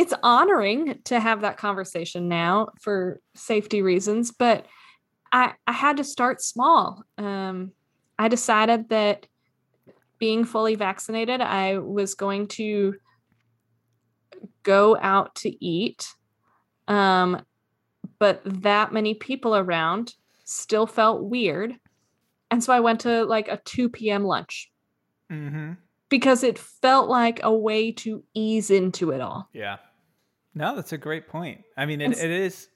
It's 0.00 0.14
honoring 0.22 0.98
to 1.04 1.20
have 1.20 1.42
that 1.42 1.58
conversation 1.58 2.26
now 2.26 2.68
for 2.80 3.20
safety 3.34 3.82
reasons, 3.82 4.32
but 4.32 4.64
I 5.30 5.52
I 5.66 5.72
had 5.72 5.98
to 5.98 6.04
start 6.04 6.40
small. 6.40 7.04
Um 7.18 7.72
I 8.18 8.28
decided 8.28 8.88
that 8.88 9.26
being 10.18 10.44
fully 10.46 10.74
vaccinated, 10.74 11.42
I 11.42 11.78
was 11.78 12.14
going 12.14 12.48
to 12.48 12.94
go 14.62 14.96
out 14.96 15.34
to 15.42 15.64
eat. 15.64 16.08
Um 16.88 17.42
but 18.18 18.40
that 18.62 18.92
many 18.94 19.12
people 19.14 19.54
around 19.54 20.14
still 20.44 20.86
felt 20.86 21.24
weird. 21.24 21.74
And 22.50 22.64
so 22.64 22.72
I 22.72 22.80
went 22.80 23.00
to 23.00 23.24
like 23.24 23.48
a 23.48 23.60
2 23.64 23.90
p.m. 23.90 24.24
lunch 24.24 24.72
Mm-hmm. 25.30 25.74
because 26.08 26.42
it 26.42 26.58
felt 26.58 27.08
like 27.08 27.40
a 27.42 27.54
way 27.54 27.92
to 27.92 28.24
ease 28.34 28.70
into 28.70 29.10
it 29.12 29.20
all. 29.20 29.48
Yeah. 29.52 29.76
No, 30.54 30.74
that's 30.74 30.92
a 30.92 30.98
great 30.98 31.28
point. 31.28 31.62
I 31.76 31.86
mean, 31.86 32.00
it, 32.00 32.18
it 32.18 32.30
is. 32.30 32.68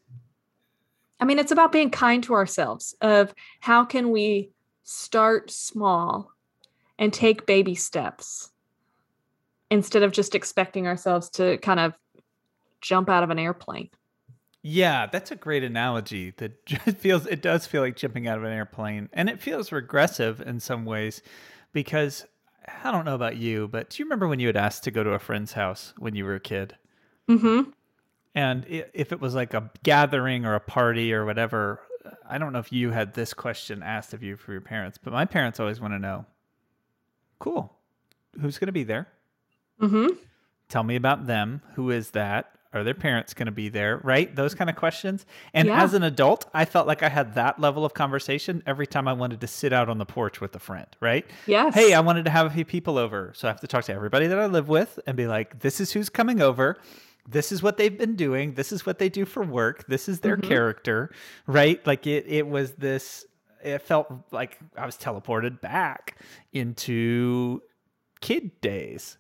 I 1.21 1.25
mean, 1.25 1.39
it's 1.39 1.53
about 1.53 1.73
being 1.73 1.91
kind 1.91 2.23
to 2.25 2.35
ourselves 2.35 2.95
of 3.01 3.35
how 3.61 3.85
can 3.85 4.11
we 4.11 4.51
start 4.85 5.51
small 5.51 6.31
and 6.99 7.13
take 7.13 7.47
baby 7.47 7.75
steps 7.75 8.51
instead 9.71 10.03
of 10.03 10.13
just 10.13 10.35
expecting 10.35 10.87
ourselves 10.87 11.31
to 11.31 11.59
kind 11.59 11.81
of 11.81 11.95
jump 12.81 13.09
out 13.09 13.23
of 13.23 13.31
an 13.31 13.39
airplane. 13.39 13.91
Yeah, 14.63 15.07
that's 15.07 15.31
a 15.31 15.37
great 15.37 15.65
analogy. 15.65 16.33
That 16.37 16.65
just 16.67 16.99
feels 16.99 17.27
it 17.27 17.43
does 17.43 17.67
feel 17.67 17.83
like 17.83 17.97
jumping 17.97 18.29
out 18.29 18.39
of 18.39 18.45
an 18.45 18.53
airplane, 18.53 19.09
and 19.13 19.29
it 19.29 19.41
feels 19.41 19.73
regressive 19.73 20.41
in 20.41 20.61
some 20.61 20.85
ways, 20.85 21.23
because 21.73 22.25
I 22.83 22.91
don't 22.91 23.05
know 23.05 23.15
about 23.15 23.37
you, 23.37 23.69
but 23.69 23.91
do 23.91 24.03
you 24.03 24.07
remember 24.07 24.29
when 24.29 24.41
you 24.41 24.47
had 24.47 24.57
asked 24.57 24.85
to 24.85 24.91
go 24.91 25.03
to 25.03 25.11
a 25.11 25.19
friend's 25.19 25.53
house 25.53 25.93
when 25.99 26.15
you 26.15 26.25
were 26.25 26.35
a 26.35 26.41
kid? 26.41 26.77
Mm-hmm. 27.29 27.71
And 28.35 28.67
if 28.69 29.13
it 29.13 29.21
was 29.21 29.35
like 29.35 29.55
a 29.55 29.71
gathering 29.83 30.45
or 30.45 30.55
a 30.55 30.61
party 30.61 31.13
or 31.15 31.25
whatever, 31.25 31.81
I 32.29 32.39
don't 32.39 32.53
know 32.53 32.59
if 32.59 32.73
you 32.73 32.91
had 32.91 33.15
this 33.15 33.33
question 33.33 33.83
asked 33.83 34.13
of 34.13 34.23
you 34.23 34.37
for 34.37 34.53
your 34.53 34.61
parents, 34.61 34.99
but 35.03 35.13
my 35.13 35.25
parents 35.25 35.61
always 35.61 35.81
want 35.81 35.95
to 35.95 35.99
know. 35.99 36.27
Cool, 37.39 37.73
who's 38.41 38.59
going 38.59 38.67
to 38.67 38.73
be 38.73 38.85
there? 38.85 39.09
Mm-hmm. 39.81 40.15
Tell 40.69 40.83
me 40.83 40.97
about 40.97 41.27
them. 41.27 41.63
Who 41.75 41.91
is 41.91 42.11
that? 42.11 42.51
Are 42.73 42.83
their 42.83 42.95
parents 42.95 43.35
going 43.35 43.47
to 43.47 43.53
be 43.53 43.69
there? 43.69 43.99
Right? 43.99 44.35
Those 44.35 44.55
kind 44.55 44.69
of 44.69 44.75
questions. 44.75 45.25
And 45.53 45.69
Yeah. 45.69 45.83
as 45.83 45.95
an 45.95 46.03
adult, 46.03 46.47
I 46.53 46.65
felt 46.65 46.89
like 46.89 47.05
I 47.05 47.09
had 47.09 47.35
that 47.35 47.61
level 47.61 47.85
of 47.85 47.95
conversation 47.95 48.63
every 48.67 48.87
time 48.89 49.07
I 49.07 49.13
wanted 49.13 49.41
to 49.43 49.47
sit 49.47 49.73
out 49.73 49.89
on 49.89 49.99
the 49.99 50.07
porch 50.07 50.41
with 50.41 50.57
a 50.57 50.59
friend, 50.59 50.87
right? 51.01 51.25
Yes. 51.47 51.75
Hey, 51.75 51.93
I 51.95 52.01
wanted 52.01 52.25
to 52.25 52.31
have 52.33 52.47
a 52.47 52.51
few 52.51 52.65
people 52.65 52.99
over. 52.99 53.33
So 53.37 53.47
I 53.47 53.53
have 53.53 53.61
to 53.61 53.69
talk 53.69 53.85
to 53.85 53.93
everybody 53.95 54.27
that 54.27 54.39
I 54.41 54.47
live 54.47 54.69
with 54.69 54.99
and 55.07 55.17
be 55.17 55.29
like, 55.29 55.61
this 55.61 55.81
is 55.81 55.93
who's 55.93 56.09
coming 56.09 56.41
over. 56.41 56.79
This 57.29 57.53
is 57.53 57.63
what 57.63 57.77
they've 57.77 57.97
been 57.97 58.17
doing. 58.17 58.55
This 58.55 58.71
is 58.73 58.85
what 58.85 58.99
they 58.99 59.09
do 59.09 59.25
for 59.25 59.43
work. 59.43 59.87
This 59.87 60.09
is 60.09 60.21
their 60.21 60.37
mm-hmm. 60.37 60.49
character, 60.49 61.11
right? 61.47 61.85
Like 61.87 62.07
it, 62.07 62.27
it 62.27 62.47
was 62.47 62.73
this, 62.73 63.25
it 63.63 63.81
felt 63.81 64.13
like 64.31 64.59
I 64.77 64.85
was 64.85 64.97
teleported 64.97 65.61
back 65.61 66.19
into 66.53 67.63
kid 68.21 68.61
days 68.61 69.17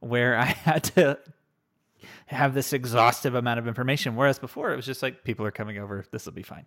where 0.00 0.36
I 0.36 0.44
had 0.44 0.84
to 0.84 1.18
have 2.26 2.52
this 2.52 2.72
exhaustive 2.72 3.34
amount 3.34 3.58
of 3.58 3.66
information. 3.66 4.14
Whereas 4.14 4.38
before 4.38 4.72
it 4.72 4.76
was 4.76 4.86
just 4.86 5.02
like, 5.02 5.24
people 5.24 5.46
are 5.46 5.50
coming 5.50 5.78
over. 5.78 6.04
This 6.10 6.26
will 6.26 6.34
be 6.34 6.42
fine. 6.42 6.66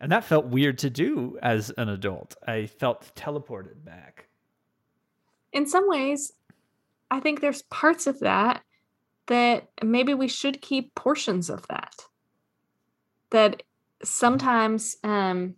And 0.00 0.12
that 0.12 0.24
felt 0.24 0.46
weird 0.46 0.78
to 0.78 0.90
do 0.90 1.38
as 1.42 1.70
an 1.70 1.88
adult. 1.88 2.36
I 2.46 2.66
felt 2.66 3.12
teleported 3.16 3.84
back. 3.84 4.26
in 5.52 5.66
some 5.66 5.88
ways, 5.88 6.32
I 7.10 7.20
think 7.20 7.40
there's 7.40 7.62
parts 7.62 8.06
of 8.06 8.20
that 8.20 8.62
that 9.26 9.68
maybe 9.82 10.14
we 10.14 10.28
should 10.28 10.60
keep 10.60 10.94
portions 10.94 11.50
of 11.50 11.66
that. 11.68 11.94
That 13.30 13.62
sometimes, 14.02 14.96
um, 15.02 15.56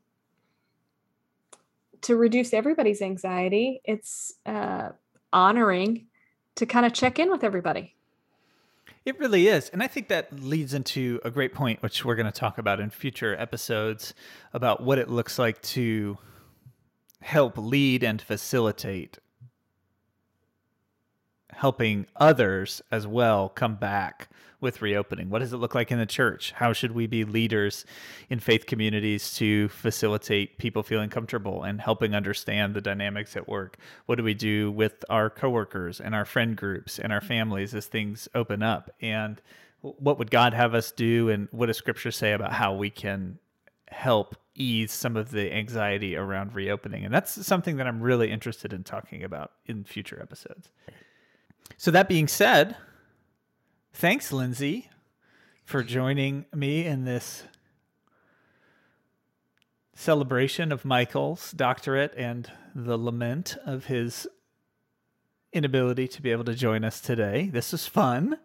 to 2.03 2.17
reduce 2.17 2.53
everybody's 2.55 3.03
anxiety, 3.03 3.81
it's 3.85 4.35
uh, 4.47 4.91
honoring 5.33 6.07
to 6.55 6.67
kind 6.67 6.87
of 6.87 6.93
check 6.93 7.19
in 7.19 7.31
with 7.31 7.45
everybody. 7.45 7.95
It 9.05 9.19
really 9.19 9.49
is. 9.49 9.69
And 9.71 9.83
I 9.83 9.87
think 9.87 10.09
that 10.09 10.33
leads 10.41 10.75
into 10.75 11.21
a 11.25 11.31
great 11.31 11.55
point, 11.55 11.83
which 11.83 12.05
we're 12.05 12.15
going 12.15 12.27
to 12.27 12.33
talk 12.33 12.59
about 12.59 12.81
in 12.81 12.91
future 12.91 13.35
episodes 13.39 14.13
about 14.53 14.83
what 14.83 14.99
it 14.99 15.09
looks 15.09 15.39
like 15.39 15.63
to 15.63 16.19
help 17.21 17.57
lead 17.57 18.03
and 18.03 18.21
facilitate 18.21 19.19
helping 21.53 22.07
others 22.17 22.83
as 22.91 23.07
well 23.07 23.49
come 23.49 23.77
back 23.77 24.29
with 24.61 24.83
reopening. 24.83 25.31
What 25.31 25.39
does 25.39 25.53
it 25.53 25.59
look 25.59 25.75
like 25.75 25.93
in 25.93 25.99
the 25.99 26.07
church? 26.07 26.53
How 26.53 26.73
should 26.73 26.93
we 26.93 27.07
be 27.07 27.25
leaders 27.25 27.85
in 28.29 28.41
faith 28.41 28.67
communities 28.67 29.35
to 29.35 29.69
facilitate 29.69 30.59
people 30.59 30.83
feeling 30.83 31.11
comfortable 31.11 31.63
and 31.63 31.81
helping 31.81 32.15
understand 32.15 32.75
the 32.75 32.81
dynamics 32.81 33.37
at 33.37 33.49
work? 33.49 33.77
What 34.07 34.17
do 34.17 34.25
we 34.25 34.35
do 34.35 34.73
with 34.73 35.05
our 35.09 35.31
coworkers 35.31 36.01
and 36.01 36.15
our 36.15 36.25
friend 36.25 36.57
groups 36.57 36.99
and 36.99 37.13
our 37.13 37.21
families 37.21 37.75
as 37.75 37.87
things 37.87 38.29
open 38.35 38.63
up? 38.63 38.91
And 39.01 39.41
what 39.81 40.19
would 40.19 40.31
God 40.31 40.55
have 40.55 40.75
us 40.75 40.91
do 40.91 41.29
and 41.29 41.47
what 41.53 41.67
does 41.67 41.77
scripture 41.77 42.11
say 42.11 42.33
about 42.33 42.53
how 42.53 42.75
we 42.75 42.91
can 42.91 43.39
help 43.87 44.35
ease 44.57 44.91
some 44.91 45.17
of 45.17 45.31
the 45.31 45.55
anxiety 45.55 46.17
around 46.17 46.53
reopening? 46.53 47.05
And 47.05 47.15
that's 47.15 47.47
something 47.47 47.77
that 47.77 47.87
I'm 47.87 48.01
really 48.01 48.33
interested 48.33 48.73
in 48.73 48.83
talking 48.83 49.23
about 49.23 49.53
in 49.67 49.85
future 49.85 50.19
episodes. 50.21 50.71
So 51.77 51.91
that 51.91 52.09
being 52.09 52.29
said, 52.29 52.77
thanks, 53.93 54.33
Lindsay, 54.33 54.91
for 55.65 55.83
joining 55.83 56.47
me 56.55 56.87
in 56.87 57.05
this 57.05 57.45
celebration 59.95 60.73
of 60.73 60.85
Michael's 60.85 61.53
doctorate 61.53 62.15
and 62.17 62.51
the 62.75 62.97
lament 62.97 63.57
of 63.67 63.87
his 63.87 64.27
inability 65.53 66.07
to 66.09 66.23
be 66.23 66.31
able 66.31 66.45
to 66.45 66.55
join 66.55 66.85
us 66.85 67.01
today. 67.01 67.51
This 67.53 67.73
was 67.73 67.87
fun. 67.87 68.39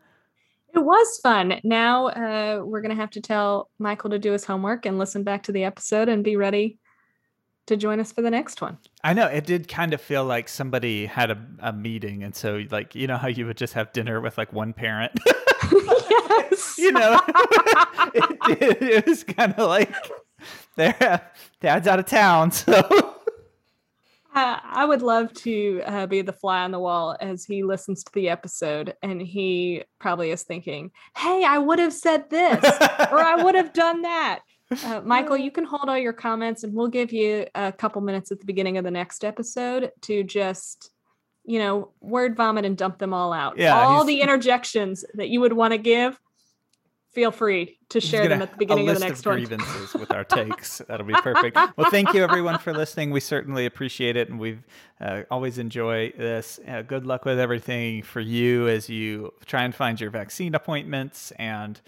It 0.74 0.80
was 0.80 1.20
fun. 1.22 1.60
Now 1.64 2.08
uh, 2.08 2.64
we're 2.66 2.82
going 2.82 2.96
to 2.96 3.02
have 3.02 3.12
to 3.12 3.22
tell 3.22 3.70
Michael 3.78 4.10
to 4.10 4.20
do 4.20 4.32
his 4.32 4.46
homework 4.46 4.86
and 4.86 4.98
listen 4.98 5.24
back 5.24 5.44
to 5.44 5.52
the 5.52 5.64
episode 5.64 6.10
and 6.10 6.24
be 6.24 6.36
ready 6.36 6.80
to 7.68 7.78
join 7.78 8.00
us 8.00 8.12
for 8.12 8.22
the 8.22 8.32
next 8.32 8.62
one. 8.62 8.78
I 9.04 9.14
know 9.14 9.28
it 9.28 9.46
did 9.46 9.68
kind 9.68 9.94
of 9.94 10.02
feel 10.02 10.26
like 10.26 10.50
somebody 10.50 11.06
had 11.06 11.32
a, 11.32 11.38
a 11.60 11.74
meeting, 11.74 12.24
and 12.24 12.36
so 12.36 12.64
like 12.72 12.96
you 12.96 13.08
know 13.08 13.18
how 13.18 13.28
you 13.28 13.46
would 13.46 13.58
just 13.58 13.74
have 13.74 13.92
dinner 13.94 14.22
with 14.22 14.38
like 14.38 14.52
one 14.52 14.74
parent. 14.74 15.12
yes. 15.72 16.78
you 16.78 16.92
know, 16.92 17.20
it, 18.14 18.60
did, 18.60 18.82
it 18.82 19.08
was 19.08 19.24
kind 19.24 19.54
of 19.54 19.68
like 19.70 19.94
their 20.76 21.22
dad's 21.62 21.88
out 21.88 22.00
of 22.00 22.06
town, 22.06 22.52
so 22.52 23.20
Uh, 24.36 24.58
I 24.64 24.86
would 24.86 25.04
love 25.04 25.32
to 25.34 25.82
uh, 25.86 26.08
be 26.08 26.24
the 26.24 26.34
fly 26.34 26.64
on 26.64 26.72
the 26.72 26.80
wall 26.80 27.16
as 27.22 27.46
he 27.46 27.64
listens 27.64 28.04
to 28.04 28.12
the 28.14 28.30
episode 28.30 28.96
and 29.04 29.22
he 29.22 29.84
probably 30.00 30.32
is 30.32 30.42
thinking, 30.42 30.90
hey, 31.16 31.44
I 31.44 31.60
would 31.60 31.78
have 31.78 31.94
said 31.94 32.32
this 32.32 32.64
or 32.64 33.20
I 33.20 33.44
would 33.44 33.54
have 33.54 33.74
done 33.74 34.02
that. 34.02 34.40
Uh, 34.84 35.02
Michael, 35.06 35.38
you 35.38 35.52
can 35.52 35.66
hold 35.66 35.90
all 35.90 35.98
your 35.98 36.14
comments 36.14 36.64
and 36.64 36.74
we'll 36.74 36.88
give 36.88 37.12
you 37.12 37.46
a 37.56 37.72
couple 37.72 38.02
minutes 38.02 38.32
at 38.32 38.40
the 38.40 38.46
beginning 38.46 38.78
of 38.78 38.84
the 38.84 38.92
next 38.92 39.24
episode 39.24 39.92
to 40.02 40.24
just, 40.24 40.92
you 41.46 41.60
know, 41.60 41.92
word 42.02 42.36
vomit 42.36 42.66
and 42.66 42.78
dump 42.78 42.98
them 43.00 43.14
all 43.14 43.34
out. 43.34 43.58
Yeah, 43.58 43.80
all 43.80 44.06
the 44.06 44.22
interjections 44.22 45.06
that 45.16 45.30
you 45.30 45.42
would 45.42 45.54
want 45.54 45.74
to 45.74 45.78
give, 45.78 46.20
feel 47.14 47.32
free 47.32 47.78
to 47.90 48.02
share 48.02 48.28
them 48.28 48.42
at 48.42 48.52
the 48.52 48.58
beginning 48.58 48.90
of 48.90 49.00
the 49.00 49.08
next 49.08 49.26
one. 49.26 49.36
grievances 49.36 49.94
with 49.94 50.12
our 50.12 50.24
takes. 50.24 50.80
That'll 50.88 51.06
be 51.06 51.14
perfect. 51.14 51.58
Well, 51.78 51.92
thank 51.92 52.14
you 52.14 52.24
everyone 52.24 52.58
for 52.58 52.74
listening. 52.74 53.12
We 53.12 53.20
certainly 53.20 53.66
appreciate 53.66 54.18
it, 54.18 54.30
and 54.30 54.40
we've 54.40 54.64
uh, 55.00 55.24
always 55.30 55.60
enjoy 55.60 56.12
this. 56.18 56.60
Uh, 56.68 56.82
good 56.82 57.06
luck 57.06 57.24
with 57.24 57.40
everything 57.40 58.02
for 58.02 58.20
you 58.20 58.68
as 58.68 58.90
you 58.90 59.32
try 59.46 59.64
and 59.64 59.76
find 59.76 60.02
your 60.02 60.10
vaccine 60.10 60.56
appointments 60.56 61.32
and 61.38 61.80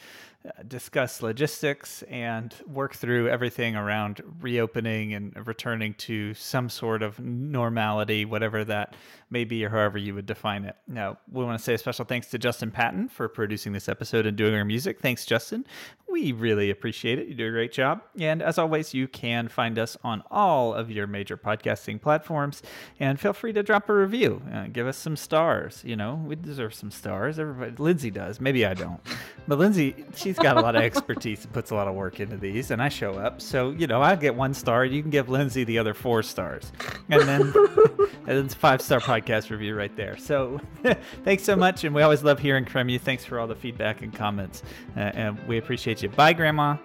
discuss 0.68 1.22
logistics 1.22 2.04
and 2.04 2.54
work 2.68 2.96
through 2.96 3.30
everything 3.30 3.76
around 3.76 4.22
reopening 4.42 5.14
and 5.14 5.48
returning 5.48 5.94
to 5.96 6.34
some 6.34 6.70
sort 6.70 7.02
of 7.02 7.20
normality, 7.20 8.26
whatever 8.26 8.64
that 8.64 8.96
may 9.36 9.44
be, 9.44 9.66
or 9.66 9.70
however 9.70 9.98
you 9.98 10.16
would 10.16 10.26
define 10.26 10.64
it. 10.64 10.78
Now, 10.88 11.18
we 11.30 11.44
want 11.44 11.60
to 11.60 11.64
say 11.64 11.74
a 11.74 11.78
special 11.78 12.06
thanks 12.06 12.28
to 12.28 12.38
Justin 12.38 12.72
Patton 12.72 13.10
for 13.10 13.28
producing 13.28 13.74
this 13.74 13.90
episode 13.90 14.26
and 14.26 14.38
doing 14.38 14.56
our 14.56 14.64
music. 14.64 15.02
Thanks, 15.02 15.26
Justin. 15.26 15.66
We 16.08 16.32
really 16.32 16.70
appreciate 16.70 17.20
it. 17.20 17.28
You 17.28 17.34
do 17.34 17.48
a 17.50 17.52
great 17.52 17.74
job. 17.74 18.02
And 18.18 18.42
as 18.42 18.58
always, 18.58 18.94
you 18.94 19.10
can 19.10 19.50
find 19.50 19.78
us 19.78 19.98
on 20.06 20.24
all 20.32 20.74
of 20.74 20.90
your 20.90 21.06
major 21.06 21.36
podcasting 21.36 22.02
platforms. 22.02 22.64
And 22.98 23.20
feel 23.20 23.34
free 23.34 23.52
to 23.52 23.62
drop 23.62 23.90
a 23.90 23.94
review. 23.94 24.42
Uh, 24.54 24.68
give 24.72 24.88
us 24.88 24.96
some 24.96 25.18
stars. 25.18 25.82
You 25.84 25.98
know, 25.98 26.24
we 26.26 26.38
deserve 26.38 26.74
some 26.74 26.92
stars. 26.92 27.38
Everybody, 27.38 27.74
Lindsay 27.78 28.12
does. 28.12 28.40
Maybe 28.40 28.66
I 28.66 28.74
don't. 28.74 29.02
But 29.50 29.60
Lindsay, 29.60 30.06
she's 30.16 30.40
got 30.40 30.56
a 30.56 30.62
lot 30.62 30.78
of 30.78 30.84
expertise 30.84 31.44
and 31.44 31.52
puts 31.52 31.72
a 31.72 31.76
lot 31.76 31.90
of 31.90 31.96
work 31.96 32.22
into 32.22 32.38
these. 32.38 32.72
And 32.72 32.82
I 32.82 32.88
show 32.88 33.16
up. 33.16 33.42
So, 33.42 33.72
you 33.72 33.88
know, 33.88 34.02
I 34.02 34.16
get 34.16 34.36
one 34.36 34.54
star. 34.54 34.86
You 34.86 35.02
can 35.02 35.12
give 35.12 35.28
Lindsay 35.28 35.66
the 35.66 35.78
other 35.80 35.94
four 35.94 36.24
stars. 36.24 36.72
And 37.10 37.24
then, 37.24 37.54
and 38.28 38.46
it's 38.46 38.54
five 38.54 38.82
star 38.82 39.02
podcast 39.26 39.50
review 39.50 39.76
right 39.76 39.96
there. 39.96 40.18
So 40.18 40.60
thanks 41.24 41.44
so 41.44 41.56
much. 41.56 41.84
And 41.84 41.94
we 41.96 42.02
always 42.02 42.24
love 42.24 42.40
hearing 42.40 42.66
from 42.66 42.90
you. 42.90 43.00
Thanks 43.00 43.26
for 43.26 43.40
all 43.40 43.48
the 43.48 43.56
feedback 43.56 44.02
and 44.02 44.14
comments. 44.14 44.64
Uh, 44.96 45.00
and 45.00 45.48
we 45.48 45.58
appreciate 45.58 46.02
you. 46.02 46.10
Bye, 46.10 46.34
Grandma. 46.34 46.78